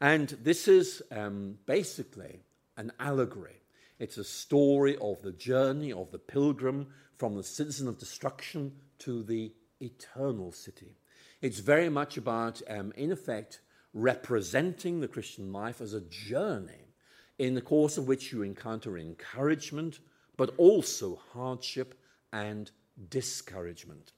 And 0.01 0.29
this 0.43 0.67
is 0.67 1.03
um, 1.11 1.59
basically 1.67 2.41
an 2.77 2.93
allegory. 2.99 3.61
It's 3.99 4.17
a 4.17 4.25
story 4.25 4.97
of 5.01 5.21
the 5.23 5.33
journey 5.33 5.93
of 5.93 6.11
the 6.11 6.19
pilgrim 6.19 6.89
from 7.19 7.37
the 7.37 7.43
citizen 7.43 7.87
of 7.87 7.99
destruction 7.99 8.73
to 9.01 9.23
the 9.23 9.53
eternal 9.81 10.53
city. 10.53 10.97
It's 11.43 11.61
very 11.61 11.89
much 11.89 12.17
about, 12.17 12.63
um, 12.69 12.93
in 12.97 13.13
effect, 13.13 13.61
representing 13.93 15.01
the 15.01 15.09
Christian 15.09 15.53
life 15.53 15.81
as 15.81 15.95
a 15.95 16.01
journey 16.01 16.95
in 17.39 17.55
the 17.55 17.61
course 17.61 17.99
of 17.99 18.07
which 18.07 18.33
you 18.33 18.43
encounter 18.43 18.99
encouragement, 18.99 19.99
but 20.41 20.55
also 20.57 21.21
hardship 21.35 22.01
and 22.33 22.71
discouragement. 23.11 24.13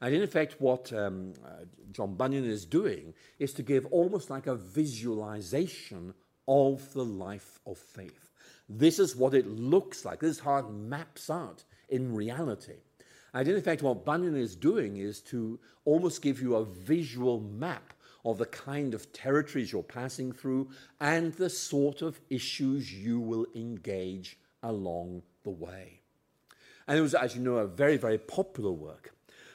And 0.00 0.12
in 0.12 0.20
effect, 0.20 0.56
what 0.58 0.92
um, 0.92 1.32
uh, 1.46 1.64
John 1.92 2.16
Bunyan 2.16 2.44
is 2.44 2.64
doing 2.64 3.14
is 3.38 3.52
to 3.52 3.62
give 3.62 3.86
almost 3.92 4.30
like 4.30 4.48
a 4.48 4.56
visualization 4.56 6.12
of 6.48 6.92
the 6.92 7.04
life 7.04 7.60
of 7.68 7.78
faith. 7.78 8.32
This 8.68 8.98
is 8.98 9.14
what 9.14 9.32
it 9.32 9.46
looks 9.46 10.04
like. 10.04 10.18
This 10.18 10.38
is 10.38 10.40
how 10.40 10.56
it 10.56 10.70
maps 10.72 11.30
out 11.30 11.62
in 11.88 12.16
reality. 12.16 12.80
And 13.32 13.46
in 13.46 13.54
effect, 13.54 13.80
what 13.80 14.04
Bunyan 14.04 14.34
is 14.36 14.56
doing 14.56 14.96
is 14.96 15.20
to 15.34 15.60
almost 15.84 16.20
give 16.20 16.42
you 16.42 16.56
a 16.56 16.64
visual 16.64 17.38
map 17.38 17.94
of 18.24 18.38
the 18.38 18.46
kind 18.46 18.92
of 18.92 19.12
territories 19.12 19.70
you're 19.70 19.84
passing 19.84 20.32
through 20.32 20.68
and 20.98 21.32
the 21.34 21.48
sort 21.48 22.02
of 22.02 22.20
issues 22.28 22.92
you 22.92 23.20
will 23.20 23.46
engage 23.54 24.36
along 24.64 25.22
the 25.42 25.50
way. 25.50 26.00
And 26.86 26.98
it 26.98 27.02
was, 27.02 27.14
as 27.14 27.36
you 27.36 27.42
know, 27.42 27.56
a 27.56 27.66
very, 27.66 27.96
very 27.96 28.18
popular 28.18 28.72
work. 28.72 29.14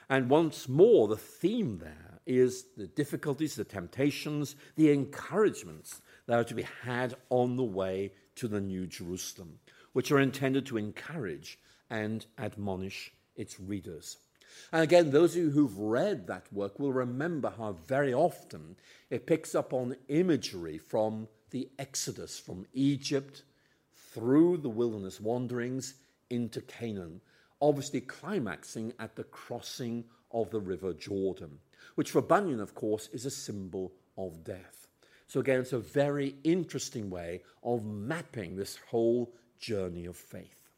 And 0.10 0.30
once 0.30 0.70
more, 0.70 1.08
the 1.08 1.18
theme 1.18 1.80
there 1.80 2.20
is 2.26 2.66
the 2.78 2.88
difficulties, 2.88 3.56
the 3.56 3.64
temptations, 3.64 4.56
the 4.76 4.92
encouragements 4.92 6.02
that 6.28 6.40
are 6.40 6.44
to 6.44 6.54
be 6.54 6.68
had 6.84 7.16
on 7.30 7.56
the 7.56 7.64
way 7.64 8.12
to 8.36 8.48
the 8.48 8.62
New 8.62 8.88
Jerusalem, 8.88 9.60
which 9.94 10.12
are 10.12 10.20
intended 10.20 10.66
to 10.68 10.78
encourage 10.78 11.60
and 11.90 12.26
admonish 12.38 13.12
its 13.36 13.60
readers. 13.60 14.18
And 14.72 14.84
again, 14.84 15.12
those 15.12 15.36
of 15.36 15.42
you 15.44 15.50
who've 15.52 15.78
read 15.78 16.28
that 16.28 16.52
work 16.52 16.80
will 16.80 16.94
remember 16.94 17.54
how 17.58 17.74
very 17.74 18.14
often 18.14 18.78
it 19.10 19.28
picks 19.28 19.54
up 19.54 19.74
on 19.74 19.98
imagery 20.08 20.78
from 20.78 21.28
the 21.52 21.70
Exodus 21.78 22.40
from 22.40 22.66
Egypt 22.74 23.44
through 24.16 24.56
the 24.58 24.70
wilderness 24.70 25.20
wanderings 25.20 25.96
into 26.30 26.62
Canaan, 26.62 27.20
obviously 27.62 28.00
climaxing 28.00 28.94
at 28.98 29.16
the 29.18 29.26
crossing 29.26 30.06
of 30.32 30.50
the 30.52 30.60
River 30.60 30.94
Jordan, 30.94 31.60
which 31.96 32.12
for 32.12 32.22
Bunyan, 32.22 32.62
of 32.62 32.74
course, 32.74 33.10
is 33.12 33.26
a 33.26 33.32
symbol 33.32 33.92
of 34.18 34.44
death. 34.46 34.88
So, 35.28 35.42
again, 35.42 35.60
it's 35.60 35.74
a 35.74 35.80
very 35.80 36.36
interesting 36.46 37.10
way 37.10 37.42
of 37.62 37.84
mapping 37.84 38.56
this 38.56 38.78
whole 38.90 39.34
journey 39.60 40.06
of 40.06 40.16
faith. 40.16 40.70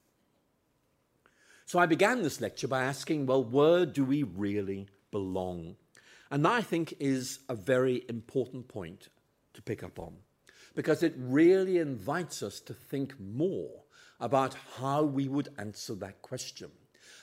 So, 1.66 1.78
I 1.78 1.86
began 1.86 2.24
this 2.24 2.42
lecture 2.42 2.68
by 2.68 2.84
asking, 2.84 3.28
well, 3.28 3.44
where 3.44 3.86
do 3.86 4.04
we 4.04 4.24
really 4.24 4.88
belong? 5.12 5.76
And 6.32 6.44
that, 6.44 6.54
I 6.54 6.62
think, 6.62 6.96
is 7.00 7.40
a 7.50 7.56
very 7.56 8.04
important 8.10 8.68
point 8.68 9.10
to 9.54 9.62
pick 9.62 9.84
up 9.84 10.00
on 10.00 10.16
because 10.78 11.02
it 11.02 11.16
really 11.18 11.80
invites 11.80 12.44
us 12.44 12.60
to 12.60 12.72
think 12.72 13.20
more 13.20 13.82
about 14.20 14.56
how 14.78 15.02
we 15.02 15.28
would 15.28 15.50
answer 15.58 15.96
that 15.96 16.22
question. 16.22 16.70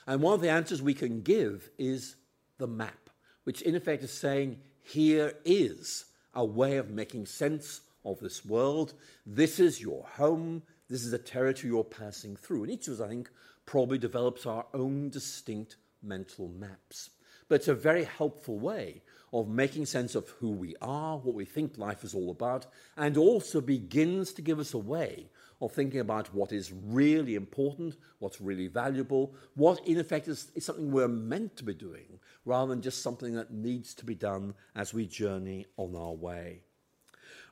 And 0.05 0.21
one 0.21 0.33
of 0.33 0.41
the 0.41 0.49
answers 0.49 0.81
we 0.81 0.93
can 0.93 1.21
give 1.21 1.69
is 1.77 2.17
the 2.57 2.67
map, 2.67 3.09
which 3.45 3.61
in 3.61 3.73
effect 3.73 4.03
is 4.03 4.11
saying, 4.11 4.57
here 4.83 5.35
is 5.45 6.03
a 6.33 6.43
way 6.43 6.75
of 6.75 6.89
making 6.89 7.27
sense 7.27 7.79
of 8.03 8.19
this 8.19 8.43
world. 8.43 8.93
This 9.25 9.57
is 9.61 9.79
your 9.79 10.03
home. 10.03 10.61
This 10.89 11.05
is 11.05 11.13
a 11.13 11.17
territory 11.17 11.71
you're 11.71 11.85
passing 11.85 12.35
through. 12.35 12.63
And 12.63 12.73
each 12.73 12.89
of 12.89 12.95
us, 12.95 13.01
I 13.01 13.07
think, 13.07 13.29
probably 13.65 13.97
develops 13.97 14.45
our 14.45 14.65
own 14.73 15.09
distinct 15.09 15.77
mental 16.03 16.49
maps. 16.49 17.09
But 17.47 17.55
it's 17.55 17.67
a 17.67 17.75
very 17.75 18.05
helpful 18.05 18.57
way 18.57 19.01
of 19.31 19.47
making 19.47 19.85
sense 19.85 20.15
of 20.15 20.29
who 20.39 20.49
we 20.49 20.75
are, 20.81 21.17
what 21.17 21.35
we 21.35 21.45
think 21.45 21.77
life 21.77 22.03
is 22.03 22.15
all 22.15 22.31
about, 22.31 22.65
and 22.97 23.17
also 23.17 23.61
begins 23.61 24.33
to 24.33 24.41
give 24.41 24.59
us 24.59 24.73
a 24.73 24.79
way 24.79 25.29
of 25.61 25.71
thinking 25.71 25.99
about 25.99 26.33
what 26.33 26.51
is 26.51 26.71
really 26.71 27.35
important, 27.35 27.95
what's 28.19 28.41
really 28.41 28.67
valuable, 28.67 29.33
what 29.55 29.85
in 29.87 29.99
effect 29.99 30.27
is, 30.27 30.51
is 30.55 30.65
something 30.65 30.91
we're 30.91 31.07
meant 31.07 31.55
to 31.57 31.63
be 31.63 31.73
doing, 31.73 32.19
rather 32.45 32.69
than 32.69 32.81
just 32.81 33.01
something 33.01 33.35
that 33.35 33.53
needs 33.53 33.93
to 33.93 34.05
be 34.05 34.15
done 34.15 34.53
as 34.75 34.93
we 34.93 35.05
journey 35.05 35.65
on 35.77 35.95
our 35.95 36.13
way. 36.13 36.61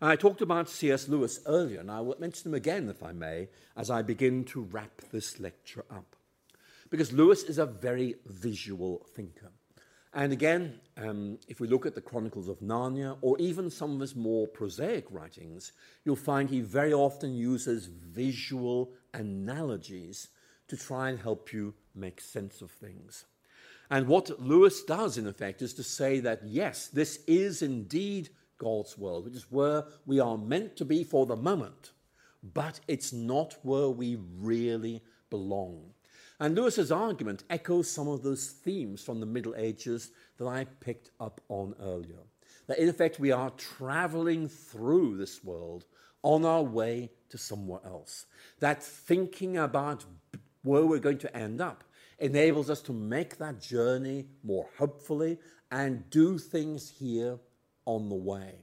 I 0.01 0.17
talked 0.17 0.41
about 0.41 0.69
C.S. 0.69 1.07
Lewis 1.07 1.39
earlier, 1.45 1.79
and 1.79 1.89
I 1.89 2.01
will 2.01 2.17
mention 2.19 2.49
him 2.49 2.55
again, 2.55 2.89
if 2.89 3.01
I 3.01 3.13
may, 3.13 3.47
as 3.77 3.89
I 3.89 4.01
begin 4.01 4.43
to 4.45 4.61
wrap 4.61 5.01
this 5.11 5.39
lecture 5.39 5.85
up. 5.89 6.15
Because 6.89 7.13
Lewis 7.13 7.43
is 7.43 7.57
a 7.57 7.65
very 7.65 8.15
visual 8.25 9.05
thinker. 9.15 9.51
And 10.13 10.31
again, 10.31 10.79
um, 10.97 11.39
if 11.47 11.59
we 11.59 11.67
look 11.67 11.87
at 11.87 11.95
the 11.95 12.01
Chronicles 12.01 12.47
of 12.47 12.59
Narnia, 12.59 13.17
or 13.21 13.35
even 13.39 13.71
some 13.71 13.95
of 13.95 13.99
his 13.99 14.15
more 14.15 14.47
prosaic 14.47 15.05
writings, 15.09 15.71
you'll 16.05 16.15
find 16.15 16.49
he 16.49 16.61
very 16.61 16.93
often 16.93 17.33
uses 17.33 17.87
visual 17.87 18.91
analogies 19.13 20.27
to 20.67 20.77
try 20.77 21.09
and 21.09 21.19
help 21.19 21.51
you 21.51 21.73
make 21.95 22.21
sense 22.21 22.61
of 22.61 22.69
things. 22.69 23.25
And 23.89 24.07
what 24.07 24.39
Lewis 24.39 24.83
does, 24.83 25.17
in 25.17 25.27
effect, 25.27 25.61
is 25.61 25.73
to 25.75 25.83
say 25.83 26.19
that 26.19 26.41
yes, 26.45 26.87
this 26.87 27.19
is 27.27 27.61
indeed 27.63 28.29
God's 28.59 28.97
world, 28.97 29.25
which 29.25 29.35
is 29.35 29.51
where 29.51 29.83
we 30.05 30.19
are 30.19 30.37
meant 30.37 30.75
to 30.77 30.85
be 30.85 31.03
for 31.03 31.25
the 31.25 31.35
moment, 31.35 31.91
but 32.53 32.79
it's 32.87 33.11
not 33.11 33.55
where 33.63 33.89
we 33.89 34.17
really 34.39 35.01
belong. 35.29 35.92
And 36.43 36.55
Lewis's 36.55 36.91
argument 36.91 37.45
echoes 37.49 37.89
some 37.89 38.09
of 38.09 38.21
those 38.21 38.47
themes 38.47 39.01
from 39.01 39.21
the 39.21 39.25
Middle 39.25 39.55
Ages 39.55 40.11
that 40.37 40.45
I 40.45 40.65
picked 40.81 41.09
up 41.17 41.39
on 41.47 41.73
earlier. 41.81 42.19
That 42.67 42.79
in 42.79 42.89
effect, 42.89 43.17
we 43.17 43.31
are 43.31 43.49
traveling 43.51 44.49
through 44.49 45.15
this 45.15 45.41
world 45.41 45.85
on 46.21 46.43
our 46.43 46.61
way 46.61 47.11
to 47.29 47.37
somewhere 47.37 47.79
else. 47.85 48.25
That 48.59 48.83
thinking 48.83 49.57
about 49.57 50.03
where 50.63 50.85
we're 50.85 50.99
going 50.99 51.19
to 51.19 51.33
end 51.33 51.61
up 51.61 51.85
enables 52.19 52.69
us 52.69 52.81
to 52.81 52.91
make 52.91 53.37
that 53.37 53.61
journey 53.61 54.25
more 54.43 54.67
hopefully 54.77 55.39
and 55.71 56.09
do 56.09 56.37
things 56.37 56.89
here 56.89 57.39
on 57.85 58.09
the 58.09 58.15
way. 58.15 58.55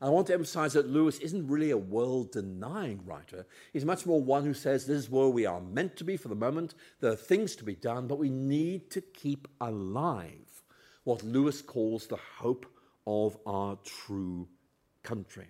I 0.00 0.08
want 0.08 0.26
to 0.26 0.34
emphasize 0.34 0.74
that 0.74 0.88
Lewis 0.88 1.18
isn't 1.18 1.48
really 1.48 1.70
a 1.70 1.78
world 1.78 2.32
denying 2.32 3.00
writer. 3.06 3.46
He's 3.72 3.84
much 3.84 4.04
more 4.04 4.20
one 4.20 4.44
who 4.44 4.54
says 4.54 4.84
this 4.84 5.04
is 5.04 5.10
where 5.10 5.28
we 5.28 5.46
are 5.46 5.60
meant 5.60 5.96
to 5.96 6.04
be 6.04 6.16
for 6.16 6.28
the 6.28 6.34
moment. 6.34 6.74
There 7.00 7.12
are 7.12 7.16
things 7.16 7.56
to 7.56 7.64
be 7.64 7.74
done, 7.74 8.06
but 8.06 8.18
we 8.18 8.28
need 8.28 8.90
to 8.90 9.00
keep 9.00 9.48
alive 9.60 10.62
what 11.04 11.22
Lewis 11.22 11.62
calls 11.62 12.06
the 12.06 12.18
hope 12.38 12.66
of 13.06 13.36
our 13.46 13.78
true 13.84 14.48
country. 15.02 15.46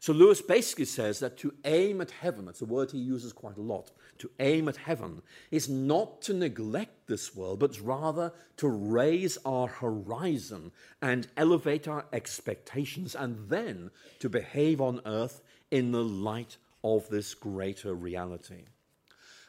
So 0.00 0.12
Lewis 0.12 0.42
basically 0.42 0.86
says 0.86 1.20
that 1.20 1.36
to 1.38 1.54
aim 1.64 2.00
at 2.00 2.10
heaven, 2.10 2.46
that's 2.46 2.62
a 2.62 2.64
word 2.64 2.90
he 2.90 2.98
uses 2.98 3.32
quite 3.32 3.56
a 3.56 3.62
lot, 3.62 3.92
to 4.18 4.30
aim 4.40 4.68
at 4.68 4.76
heaven 4.76 5.22
is 5.50 5.68
not 5.68 6.22
to 6.22 6.34
neglect 6.34 7.01
this 7.12 7.36
world, 7.36 7.58
but 7.58 7.78
rather 7.80 8.32
to 8.56 8.68
raise 8.68 9.38
our 9.44 9.68
horizon 9.68 10.72
and 11.00 11.28
elevate 11.36 11.86
our 11.86 12.06
expectations, 12.12 13.14
and 13.14 13.48
then 13.50 13.90
to 14.18 14.28
behave 14.28 14.80
on 14.80 15.02
earth 15.04 15.42
in 15.70 15.92
the 15.92 16.02
light 16.02 16.56
of 16.82 17.08
this 17.10 17.34
greater 17.34 17.94
reality. 17.94 18.64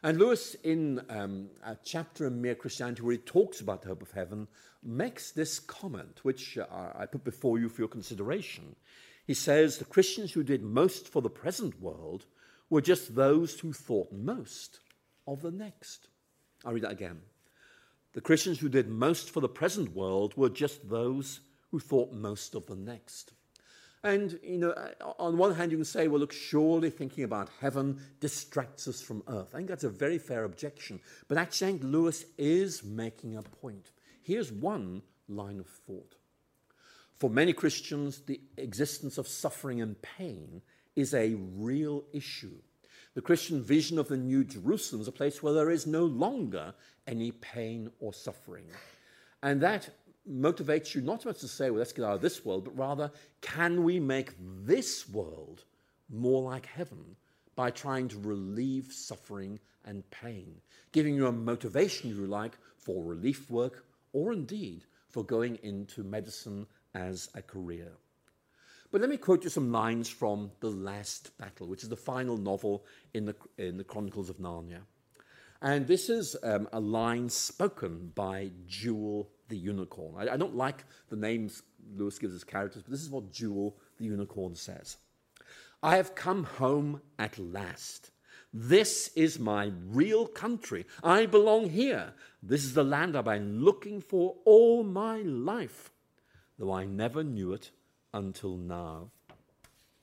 And 0.03 0.20
Lewis, 0.20 0.55
in 0.64 1.01
um, 1.09 1.49
a 1.66 1.78
chapter 1.84 2.28
in 2.28 2.41
Mere 2.41 2.55
Christianity 2.55 3.01
where 3.01 3.14
he 3.14 3.20
talks 3.20 3.61
about 3.61 3.82
the 3.82 3.88
hope 3.88 4.01
of 4.01 4.11
heaven, 4.11 4.49
makes 4.84 5.32
this 5.32 5.59
comment, 5.59 6.20
which 6.24 6.57
uh, 6.57 6.66
I 6.93 7.05
put 7.05 7.24
before 7.24 7.57
you 7.57 7.70
for 7.70 7.82
your 7.82 7.88
consideration. 7.88 8.76
He 9.26 9.34
says 9.34 9.78
the 9.78 9.86
Christians 9.86 10.34
who 10.34 10.43
did 10.43 10.61
most 10.61 11.07
for 11.07 11.22
the 11.22 11.30
present 11.30 11.82
world 11.82 12.26
were 12.70 12.82
just 12.82 13.16
those 13.16 13.59
who 13.61 13.72
thought 13.72 14.11
most 14.11 14.82
of 15.26 15.41
the 15.41 15.51
next. 15.51 16.09
I'll 16.66 16.74
read 16.74 16.84
that 16.84 16.91
again. 16.91 17.22
The 18.14 18.22
Christians 18.22 18.59
who 18.59 18.70
did 18.70 18.89
most 18.89 19.32
for 19.32 19.39
the 19.41 19.49
present 19.49 19.95
world 19.95 20.38
were 20.38 20.49
just 20.49 20.89
those 20.89 21.39
who 21.72 21.80
thought 21.80 22.14
most 22.14 22.55
of 22.55 22.68
the 22.68 22.76
next. 22.76 23.34
And, 24.03 24.38
you 24.43 24.57
know, 24.57 24.72
uh, 24.72 25.14
on 25.18 25.38
one 25.38 25.55
hand, 25.55 25.72
you 25.72 25.78
can 25.78 25.86
say, 25.86 26.07
well, 26.07 26.20
look, 26.20 26.34
surely 26.34 26.89
thinking 26.89 27.24
about 27.24 27.49
heaven 27.61 28.01
distracts 28.20 28.88
us 28.88 29.01
from 29.01 29.24
earth. 29.28 29.49
I 29.53 29.57
think 29.57 29.70
that's 29.70 29.86
a 29.86 29.89
very 29.89 30.18
fair 30.18 30.43
objection. 30.43 30.99
But 31.28 31.38
actually, 31.38 31.68
I 31.68 31.72
think 31.72 31.84
Lewis 31.86 32.26
is 32.38 32.84
making 32.84 33.38
a 33.38 33.41
point. 33.41 33.91
Here's 34.22 34.51
one 34.51 35.01
line 35.28 35.59
of 35.59 35.68
thought. 35.68 36.16
For 37.16 37.30
many 37.30 37.53
Christians, 37.53 38.20
the 38.20 38.41
existence 38.57 39.18
of 39.18 39.28
suffering 39.28 39.82
and 39.82 39.99
pain 40.01 40.61
is 40.95 41.14
a 41.14 41.36
real 41.36 42.03
issue. 42.11 42.57
The 43.16 43.22
Christian 43.22 43.61
vision 43.61 43.99
of 43.99 44.07
the 44.07 44.18
New 44.18 44.43
Jerusalem 44.43 45.01
is 45.01 45.07
a 45.07 45.11
place 45.11 45.43
where 45.43 45.53
there 45.53 45.70
is 45.70 45.86
no 45.86 46.05
longer 46.05 46.74
any 47.05 47.32
pain 47.32 47.91
or 47.99 48.11
suffering. 48.11 48.66
And 49.43 49.61
that 49.61 49.89
motivates 50.30 50.95
you 50.95 51.01
not 51.01 51.22
so 51.22 51.30
much 51.30 51.39
to 51.39 51.47
say, 51.47 51.70
well, 51.70 51.80
let's 51.80 51.93
get 51.93 52.05
out 52.05 52.16
of 52.16 52.22
this 52.22 52.43
world, 52.43 52.64
but 52.64 52.78
rather, 52.78 53.11
can 53.41 53.84
we 53.84 53.99
make 53.99 54.34
this 54.66 55.07
world 55.09 55.64
more 56.09 56.41
like 56.41 56.66
heaven 56.66 57.16
by 57.55 57.70
trying 57.70 58.07
to 58.07 58.18
relieve 58.20 58.91
suffering 58.91 59.59
and 59.86 60.09
pain, 60.09 60.55
giving 60.91 61.16
you 61.16 61.28
a 61.28 61.32
motivation, 61.32 62.09
you 62.09 62.26
like, 62.26 62.57
for 62.78 63.03
relief 63.03 63.49
work 63.51 63.86
or 64.14 64.34
indeed 64.34 64.86
for 65.09 65.24
going 65.24 65.59
into 65.61 66.03
medicine 66.03 66.66
as 66.95 67.30
a 67.36 67.41
career. 67.41 67.91
But 68.94 69.02
let 69.02 69.10
me 69.10 69.18
quote 69.18 69.44
you 69.44 69.50
some 69.50 69.72
lines 69.72 70.08
from 70.08 70.52
The 70.60 70.70
Last 70.70 71.36
Battle, 71.39 71.66
which 71.66 71.82
is 71.82 71.89
the 71.89 71.96
final 71.96 72.38
novel 72.38 72.86
in 73.16 73.26
the, 73.26 73.36
in 73.58 73.76
the 73.76 73.84
Chronicles 73.84 74.30
of 74.30 74.38
Narnia. 74.38 74.82
And 75.64 75.88
this 75.88 76.12
is 76.12 76.36
um, 76.44 76.70
a 76.72 76.80
line 76.80 77.28
spoken 77.28 78.12
by 78.14 78.52
Jewel 78.68 79.32
the 79.50 79.58
Unicorn. 79.58 80.14
I, 80.16 80.34
I 80.34 80.38
don't 80.38 80.56
like 80.56 80.86
the 81.10 81.16
names 81.16 81.64
Lewis 81.96 82.20
gives 82.20 82.34
his 82.34 82.44
characters, 82.44 82.84
but 82.84 82.91
this 82.91 83.02
is 83.02 83.10
what 83.10 83.32
Jewel 83.32 83.76
the 83.98 84.06
Unicorn 84.06 84.54
says 84.54 84.98
I 85.82 85.96
have 85.96 86.14
come 86.14 86.44
home 86.44 87.02
at 87.18 87.39
last. 87.39 88.12
This 88.54 89.08
is 89.16 89.39
my 89.39 89.72
real 89.88 90.28
country. 90.28 90.86
I 91.04 91.26
belong 91.26 91.72
here. 91.72 92.14
This 92.44 92.64
is 92.64 92.76
the 92.76 92.84
land 92.84 93.18
I've 93.18 93.26
been 93.26 93.64
looking 93.64 94.02
for 94.02 94.36
all 94.46 94.84
my 94.84 95.24
life 95.24 95.89
though 96.60 96.72
I 96.72 96.86
never 96.86 97.24
knew 97.24 97.54
it 97.54 97.72
until 98.14 98.57
now. 98.57 99.09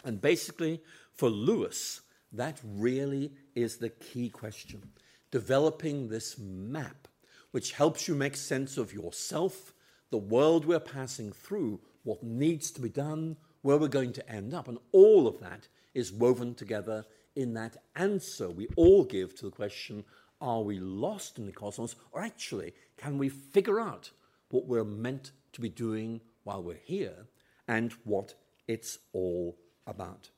And 0.05 0.21
basically, 0.21 0.83
for 1.13 1.29
Lewis, 1.29 2.01
that 2.33 2.59
really 2.65 3.33
is 3.55 3.77
the 3.77 3.91
key 3.91 4.31
question. 4.31 4.83
Developing 5.31 6.09
this 6.09 6.39
map, 6.39 7.09
which 7.51 7.73
helps 7.73 8.09
you 8.09 8.15
make 8.15 8.37
sense 8.37 8.77
of 8.77 8.93
yourself, 8.93 9.73
the 10.11 10.19
world 10.19 10.65
we're 10.65 10.81
passing 10.81 11.33
through, 11.33 11.81
what 12.05 12.23
needs 12.23 12.71
to 12.73 12.81
be 12.81 12.89
done, 12.89 13.37
where 13.63 13.77
we're 13.77 13.89
going 13.89 14.13
to 14.15 14.31
end 14.31 14.55
up. 14.55 14.69
And 14.69 14.79
all 14.93 15.27
of 15.27 15.41
that 15.41 15.69
is 15.95 16.13
woven 16.13 16.55
together 16.55 17.05
in 17.37 17.55
that 17.55 17.77
answer 17.95 18.51
we 18.51 18.67
all 18.77 19.05
give 19.05 19.35
to 19.37 19.45
the 19.45 19.51
question 19.51 20.05
are 20.41 20.63
we 20.63 20.79
lost 20.79 21.39
in 21.39 21.45
the 21.45 21.53
cosmos, 21.53 21.97
or 22.13 22.23
actually, 22.23 22.73
can 22.97 23.19
we 23.19 23.29
figure 23.29 23.79
out 23.79 24.11
what 24.49 24.67
we're 24.67 24.85
meant 24.85 25.33
to 25.53 25.61
be 25.61 25.69
doing 25.69 26.21
while 26.45 26.63
we're 26.63 26.81
here 26.83 27.27
and 27.71 27.93
what 28.03 28.35
it's 28.67 28.99
all 29.13 29.57
about? 29.87 30.29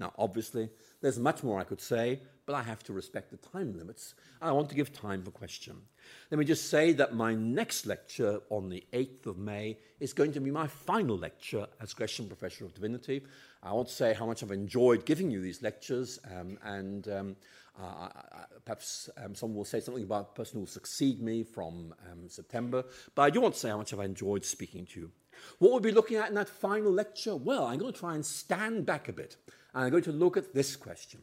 Now, 0.00 0.12
obviously, 0.18 0.70
there's 1.00 1.18
much 1.18 1.44
more 1.44 1.60
I 1.60 1.64
could 1.64 1.80
say, 1.80 2.20
but 2.46 2.54
I 2.54 2.62
have 2.62 2.82
to 2.84 2.92
respect 2.92 3.30
the 3.30 3.36
time 3.36 3.78
limits. 3.78 4.14
I 4.42 4.50
want 4.50 4.68
to 4.70 4.74
give 4.74 4.92
time 4.92 5.22
for 5.22 5.30
question. 5.30 5.76
Let 6.32 6.38
me 6.38 6.44
just 6.44 6.68
say 6.68 6.92
that 6.94 7.14
my 7.14 7.32
next 7.32 7.86
lecture 7.86 8.40
on 8.50 8.70
the 8.70 8.82
8th 8.92 9.26
of 9.26 9.38
May 9.38 9.78
is 10.00 10.12
going 10.12 10.32
to 10.32 10.40
be 10.40 10.50
my 10.50 10.66
final 10.66 11.16
lecture 11.16 11.66
as 11.80 11.94
Gresham 11.94 12.26
Professor 12.26 12.64
of 12.64 12.74
Divinity. 12.74 13.22
I 13.62 13.72
want 13.72 13.86
to 13.86 13.94
say 13.94 14.14
how 14.14 14.26
much 14.26 14.42
I've 14.42 14.50
enjoyed 14.50 15.06
giving 15.06 15.30
you 15.30 15.40
these 15.40 15.62
lectures, 15.62 16.18
um, 16.34 16.58
and 16.64 17.06
um, 17.08 17.36
uh, 17.80 18.08
perhaps 18.64 19.10
um, 19.22 19.36
someone 19.36 19.58
will 19.58 19.64
say 19.64 19.78
something 19.78 20.02
about 20.02 20.34
the 20.34 20.42
person 20.42 20.54
who 20.54 20.60
will 20.60 20.66
succeed 20.66 21.22
me 21.22 21.44
from 21.44 21.94
um, 22.10 22.28
September, 22.28 22.84
but 23.14 23.22
I 23.22 23.30
do 23.30 23.42
want 23.42 23.54
to 23.54 23.60
say 23.60 23.68
how 23.68 23.76
much 23.76 23.92
I've 23.92 24.00
enjoyed 24.00 24.44
speaking 24.44 24.86
to 24.86 25.00
you. 25.00 25.10
What 25.58 25.70
we'll 25.70 25.80
be 25.80 25.92
looking 25.92 26.16
at 26.16 26.28
in 26.28 26.34
that 26.34 26.48
final 26.48 26.92
lecture? 26.92 27.36
Well, 27.36 27.66
I'm 27.66 27.78
going 27.78 27.92
to 27.92 27.98
try 27.98 28.14
and 28.14 28.24
stand 28.24 28.86
back 28.86 29.08
a 29.08 29.12
bit 29.12 29.36
and 29.74 29.84
I'm 29.84 29.90
going 29.90 30.02
to 30.04 30.12
look 30.12 30.36
at 30.36 30.54
this 30.54 30.76
question 30.76 31.20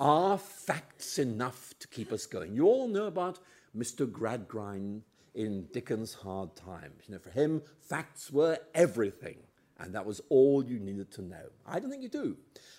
Are 0.00 0.38
facts 0.38 1.18
enough 1.18 1.74
to 1.80 1.88
keep 1.88 2.12
us 2.12 2.26
going? 2.26 2.54
You 2.54 2.66
all 2.66 2.88
know 2.88 3.06
about 3.06 3.38
Mr. 3.76 4.06
Gradgrind 4.06 5.02
in 5.34 5.66
Dickens' 5.72 6.14
Hard 6.14 6.54
Times. 6.56 7.04
You 7.06 7.14
know, 7.14 7.20
for 7.20 7.30
him, 7.30 7.62
facts 7.80 8.30
were 8.30 8.58
everything. 8.74 9.36
And 9.80 9.94
that 9.94 10.06
was 10.06 10.20
all 10.28 10.64
you 10.64 10.80
needed 10.80 11.10
to 11.12 11.22
know. 11.22 11.50
I 11.64 11.78
don't 11.78 11.90
think 11.90 12.02
you 12.02 12.08
do. 12.08 12.36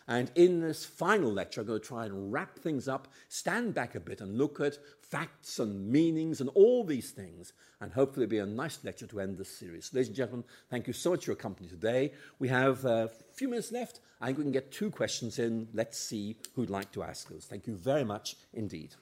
And 0.07 0.31
in 0.35 0.59
this 0.59 0.83
final 0.83 1.31
lecture, 1.31 1.61
I'm 1.61 1.67
going 1.67 1.79
to 1.79 1.87
try 1.87 2.05
and 2.05 2.33
wrap 2.33 2.59
things 2.59 2.87
up, 2.87 3.07
stand 3.29 3.73
back 3.73 3.95
a 3.95 3.99
bit, 3.99 4.21
and 4.21 4.37
look 4.37 4.59
at 4.59 4.77
facts 5.01 5.59
and 5.59 5.89
meanings 5.89 6.41
and 6.41 6.49
all 6.55 6.83
these 6.83 7.11
things. 7.11 7.53
And 7.79 7.93
hopefully, 7.93 8.25
it'll 8.25 8.31
be 8.31 8.39
a 8.39 8.45
nice 8.45 8.79
lecture 8.83 9.07
to 9.07 9.21
end 9.21 9.37
this 9.37 9.55
series. 9.55 9.93
Ladies 9.93 10.07
and 10.07 10.17
gentlemen, 10.17 10.45
thank 10.69 10.87
you 10.87 10.93
so 10.93 11.11
much 11.11 11.25
for 11.25 11.31
your 11.31 11.37
company 11.37 11.69
today. 11.69 12.11
We 12.37 12.49
have 12.49 12.83
a 12.83 13.09
few 13.33 13.47
minutes 13.47 13.71
left. 13.71 14.01
I 14.19 14.27
think 14.27 14.39
we 14.39 14.43
can 14.43 14.51
get 14.51 14.71
two 14.71 14.91
questions 14.91 15.39
in. 15.39 15.69
Let's 15.73 15.97
see 15.97 16.35
who'd 16.55 16.69
like 16.69 16.91
to 16.93 17.03
ask 17.03 17.29
those. 17.29 17.45
Thank 17.45 17.67
you 17.67 17.75
very 17.75 18.03
much 18.03 18.35
indeed. 18.53 18.95